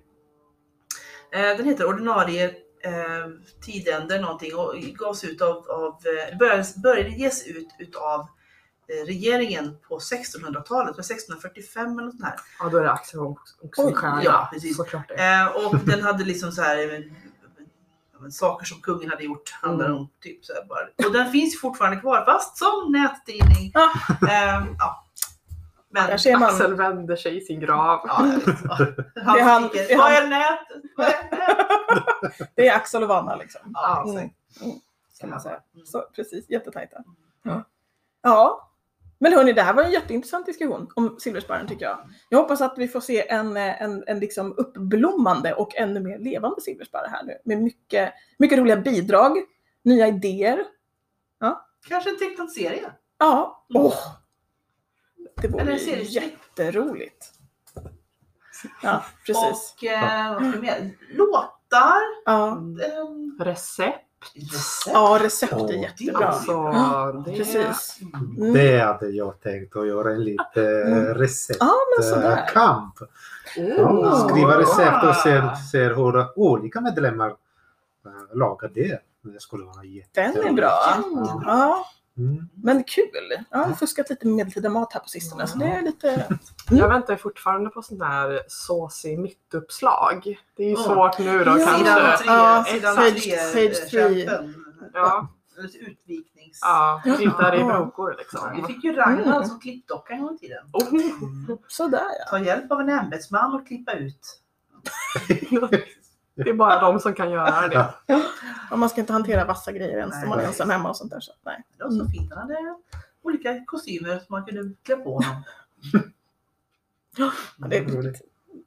Eh, 1.32 1.58
den 1.58 1.66
heter 1.66 1.86
Ordinarie 1.86 2.46
eh, 2.84 3.28
Tidänder 3.62 4.22
någonting 4.22 4.56
och 4.56 4.76
gavs 4.76 5.24
ut 5.24 5.42
av, 5.42 5.70
av 5.70 6.02
eh, 6.06 6.38
började, 6.38 6.64
började 6.84 7.10
ges 7.10 7.48
ut 7.48 7.68
utav 7.80 8.20
eh, 8.20 9.06
regeringen 9.06 9.78
på 9.88 10.00
1600-talet, 10.00 10.96
för 10.96 11.02
1645 11.02 11.92
eller 11.92 12.02
något 12.06 12.12
sånt 12.12 12.26
här. 12.26 12.36
Ja, 12.60 12.70
då 12.70 12.78
är 12.78 12.84
det 12.84 12.92
Axel 12.92 13.20
Oxenstierna. 13.20 14.22
ja, 14.24 14.50
precis. 14.54 14.78
Såklart 14.78 15.08
det. 15.08 15.16
Eh, 15.16 15.48
och 15.48 15.80
den 15.86 16.02
hade 16.02 16.24
liksom 16.24 16.52
så 16.52 16.62
här 16.62 16.94
eh, 16.94 17.00
men 18.20 18.32
saker 18.32 18.66
som 18.66 18.82
kungen 18.82 19.10
hade 19.10 19.24
gjort, 19.24 19.52
handlar 19.62 19.86
Mm. 19.86 19.98
om 19.98 20.10
typ 20.22 20.46
så 20.46 20.54
här 20.54 20.66
bara. 20.66 21.08
Och 21.08 21.14
den 21.14 21.32
finns 21.32 21.62
fortfarande 21.62 21.98
kvar, 22.00 22.26
fast 22.26 22.58
som 22.58 22.92
nättidning. 22.92 23.72
Ja. 23.74 23.92
Eh, 24.30 24.66
ja. 24.80 25.06
Men, 25.92 26.08
Där 26.08 26.18
ser 26.18 26.38
man. 26.38 26.50
Axel 26.50 26.74
vänder 26.76 27.16
sig 27.16 27.38
i 27.38 27.42
sin 27.42 27.60
grav. 27.60 28.00
ja. 28.08 28.22
Det 29.34 29.40
är 29.40 29.44
han- 29.44 29.70
det 29.74 29.92
är 29.92 29.98
Vad 29.98 30.12
han- 30.12 30.34
är? 30.34 30.60
Vad 30.98 31.08
är 31.08 31.12
nät? 31.12 32.50
Det 32.56 32.68
är 32.68 32.76
Axel 32.76 33.04
och 33.04 33.10
Vanna 33.10 33.36
liksom. 33.36 33.62
Ja, 33.74 34.04
Mm. 34.04 34.16
Mm. 34.18 34.32
Kan 35.20 35.30
man 35.30 35.42
säga. 35.42 35.60
Mm. 35.76 35.86
Så, 35.86 36.06
precis, 36.16 36.50
jättetajta. 36.50 36.98
Ja. 37.44 37.64
ja. 38.22 38.69
Men 39.22 39.34
hörni, 39.34 39.54
det 39.54 39.62
här 39.62 39.74
var 39.74 39.84
en 39.84 39.92
jätteintressant 39.92 40.46
diskussion 40.46 40.92
om 40.96 41.16
silverspärren 41.20 41.68
tycker 41.68 41.86
jag. 41.86 42.10
Jag 42.30 42.40
hoppas 42.40 42.62
att 42.62 42.78
vi 42.78 42.88
får 42.88 43.00
se 43.02 43.30
en, 43.30 43.58
eh, 43.58 43.82
en, 43.82 44.04
en 44.08 44.20
liksom 44.20 44.54
uppblommande 44.58 45.54
och 45.54 45.76
ännu 45.76 46.00
mer 46.00 46.20
levande 46.20 46.62
silverspärre 46.62 47.08
här 47.12 47.24
nu. 47.24 47.34
Med 47.46 47.62
mycket, 47.64 48.14
mycket 48.38 48.60
roliga 48.60 48.78
bidrag, 48.78 49.38
nya 49.84 50.08
idéer. 50.08 50.64
Kanske 51.88 52.10
en 52.10 52.18
tecknad 52.20 52.52
serie? 52.52 52.92
Ja, 53.18 53.66
Mm. 53.70 53.86
åh! 53.86 53.96
Det 55.42 55.48
vore 55.48 55.78
jätteroligt. 56.04 57.32
Ja, 58.84 59.04
precis. 59.26 59.76
Och 59.78 59.84
eh, 59.88 60.34
vad 60.34 60.62
mer? 60.62 60.92
Låtar? 61.14 62.02
Ja, 62.26 62.52
ehm, 62.58 63.38
Recept. 63.40 64.09
Recept. 64.36 64.94
Ja, 64.94 65.20
recept 65.22 65.54
är 65.54 65.74
jättebra. 65.74 66.28
Alltså, 66.28 66.72
det 67.26 67.38
Precis. 67.38 68.00
Mm. 68.38 68.54
Det 68.54 68.80
hade 68.80 69.10
jag 69.10 69.40
tänkt 69.42 69.76
att 69.76 69.88
göra 69.88 70.12
en 70.12 70.24
liten 70.24 70.66
Mm. 70.94 71.14
recept. 71.14 71.58
Ja, 71.60 71.74
men 71.98 72.10
sådär. 72.10 72.50
eh. 72.54 73.08
Skriva 74.30 74.58
recept 74.60 75.04
och 75.04 75.16
sen 75.16 75.56
ser 75.72 75.94
hur 75.96 76.40
olika 76.40 76.82
medlemmar 76.82 77.30
eh, 77.30 78.38
lagar 78.38 78.72
det. 78.74 79.00
Det 79.22 79.42
skulle 79.42 79.64
vara 79.66 79.84
jätte... 79.84 80.22
Den 80.36 80.48
är 80.48 80.54
bra. 80.54 80.72
Ja, 81.46 81.86
Mm. 82.20 82.50
men 82.64 82.84
kul. 82.84 83.06
Ja, 83.30 83.44
jag 83.50 83.60
har 83.60 83.74
fuskat 83.76 84.10
lite 84.10 84.28
med 84.28 84.36
medeltida 84.36 84.70
mat 84.70 84.94
här 84.94 85.00
på 85.02 85.08
sistone, 85.10 85.48
så 85.48 85.58
det 85.58 85.66
är 85.66 85.82
lite... 85.82 86.26
Jag 86.72 86.90
väntar 86.90 87.16
fortfarande 87.16 87.70
på 87.70 87.82
sån 87.82 88.02
här 88.02 88.42
såsig 88.48 89.20
mittuppslag. 89.20 90.38
Det 90.58 90.64
är 90.64 90.70
ju 90.70 90.76
svårt 90.76 91.20
nu 91.20 91.44
då 91.44 91.52
Ja. 91.60 91.66
kanske. 91.66 91.78
Sidan 91.78 92.18
tre, 92.18 92.26
Ja, 92.28 92.66
sidan 92.68 92.96
page- 92.98 93.22
tre, 93.22 93.36
page 93.68 93.84
eh, 93.84 93.90
three. 93.90 94.26
kämpen. 94.26 94.66
Ja, 94.94 95.28
Eller 95.58 95.90
Utviknings... 95.90 96.60
ja, 96.62 97.02
tittar 97.18 97.56
i 97.56 97.64
brokor 97.64 98.12
Vi 98.12 98.18
liksom. 98.18 98.68
fick 98.68 98.84
ju 98.84 98.94
Ragnar 98.94 99.36
Mm. 99.36 99.46
som 99.50 99.60
klippdocka 99.60 100.14
en 100.14 100.24
gång 100.24 100.36
i 100.36 100.38
tiden. 100.38 100.64
Oh. 100.74 101.58
Sådär 101.68 102.00
ja. 102.20 102.30
Ta 102.30 102.40
hjälp 102.40 102.72
av 102.72 102.80
en 102.80 102.90
ämbetsman 102.90 103.54
och 103.56 103.68
klippa 103.68 103.94
ut. 103.94 104.40
Det 106.44 106.50
är 106.50 106.54
bara 106.54 106.82
de 106.82 107.00
som 107.00 107.14
kan 107.14 107.32
göra 107.32 107.68
det. 107.68 107.94
Och 108.72 108.80
man 108.80 108.90
ska 108.90 109.02
inte 109.02 109.14
hantera 109.14 109.46
vassa 109.46 109.72
grejer 109.72 109.98
ens 109.98 110.12
Nej. 110.14 110.22
när 110.22 110.30
man 110.30 110.40
är 110.40 110.44
ensam 110.44 110.70
hemma 110.70 110.90
och 110.90 110.98
sånt 110.98 111.12
där. 111.12 111.20
Så, 111.20 111.32
nej. 111.46 111.64
Det 111.78 111.84
var 111.84 111.92
så 111.92 112.00
Mm. 112.00 112.12
fint. 112.12 112.34
Han 112.34 112.42
hade 112.42 112.76
olika 113.22 113.66
kostymer 113.66 114.10
som 114.20 114.26
man 114.30 114.46
kunde 114.46 114.76
klä 114.84 114.96
på 114.96 115.14
honom. 115.14 115.44
Ja, 117.18 117.32
det, 117.58 117.80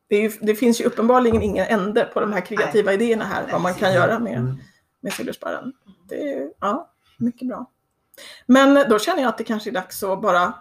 det, 0.09 0.17
är 0.17 0.23
ju, 0.23 0.29
det 0.41 0.55
finns 0.55 0.81
ju 0.81 0.85
uppenbarligen 0.85 1.43
ingen 1.43 1.67
ände 1.67 2.05
på 2.05 2.21
de 2.21 2.33
här 2.33 2.41
kreativa 2.41 2.93
idéerna 2.93 3.25
här, 3.25 3.49
vad 3.53 3.61
man 3.61 3.75
kan 3.75 3.93
göra 3.95 4.19
med, 4.19 4.37
Mm. 4.39 4.57
med 5.01 5.13
silversparren. 5.13 5.73
Det 6.09 6.33
är 6.33 6.51
ja, 6.61 6.91
mycket 7.19 7.49
bra. 7.49 7.71
Men 8.47 8.89
då 8.91 8.99
känner 8.99 9.23
jag 9.23 9.29
att 9.29 9.39
det 9.39 9.45
kanske 9.45 9.71
är 9.71 9.75
dags 9.75 10.03
att 10.03 10.23
bara 10.23 10.55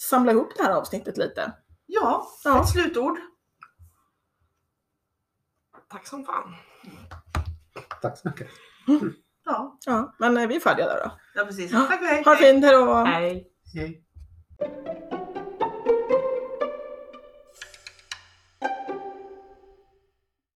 samla 0.00 0.32
ihop 0.32 0.48
det 0.56 0.62
här 0.62 0.72
avsnittet 0.72 1.16
lite. 1.16 1.52
Ja, 1.86 2.28
Ja. 2.44 2.62
ett 2.62 2.68
slutord 2.68 3.18
tack 5.88 6.06
som 6.06 6.24
fan. 6.24 6.54
Tack 8.02 8.18
så 8.18 8.28
mycket. 8.28 8.48
Mm. 8.88 9.14
Ja. 9.44 9.78
ja, 9.86 10.14
men 10.18 10.36
är 10.36 10.46
vi 10.46 10.56
är 10.56 10.60
färdiga 10.60 10.86
där 10.86 11.00
då. 11.04 11.10
Ja, 11.34 11.44
precis. 11.44 11.70
Tack 11.70 12.00
och 12.00 12.06
hej. 12.06 12.22
Ha 12.24 12.34
det 12.34 12.38
fint, 12.38 12.64
hej 12.64 12.74
då. 12.74 12.94
Hej. 12.94 13.46
hej. 13.74 14.04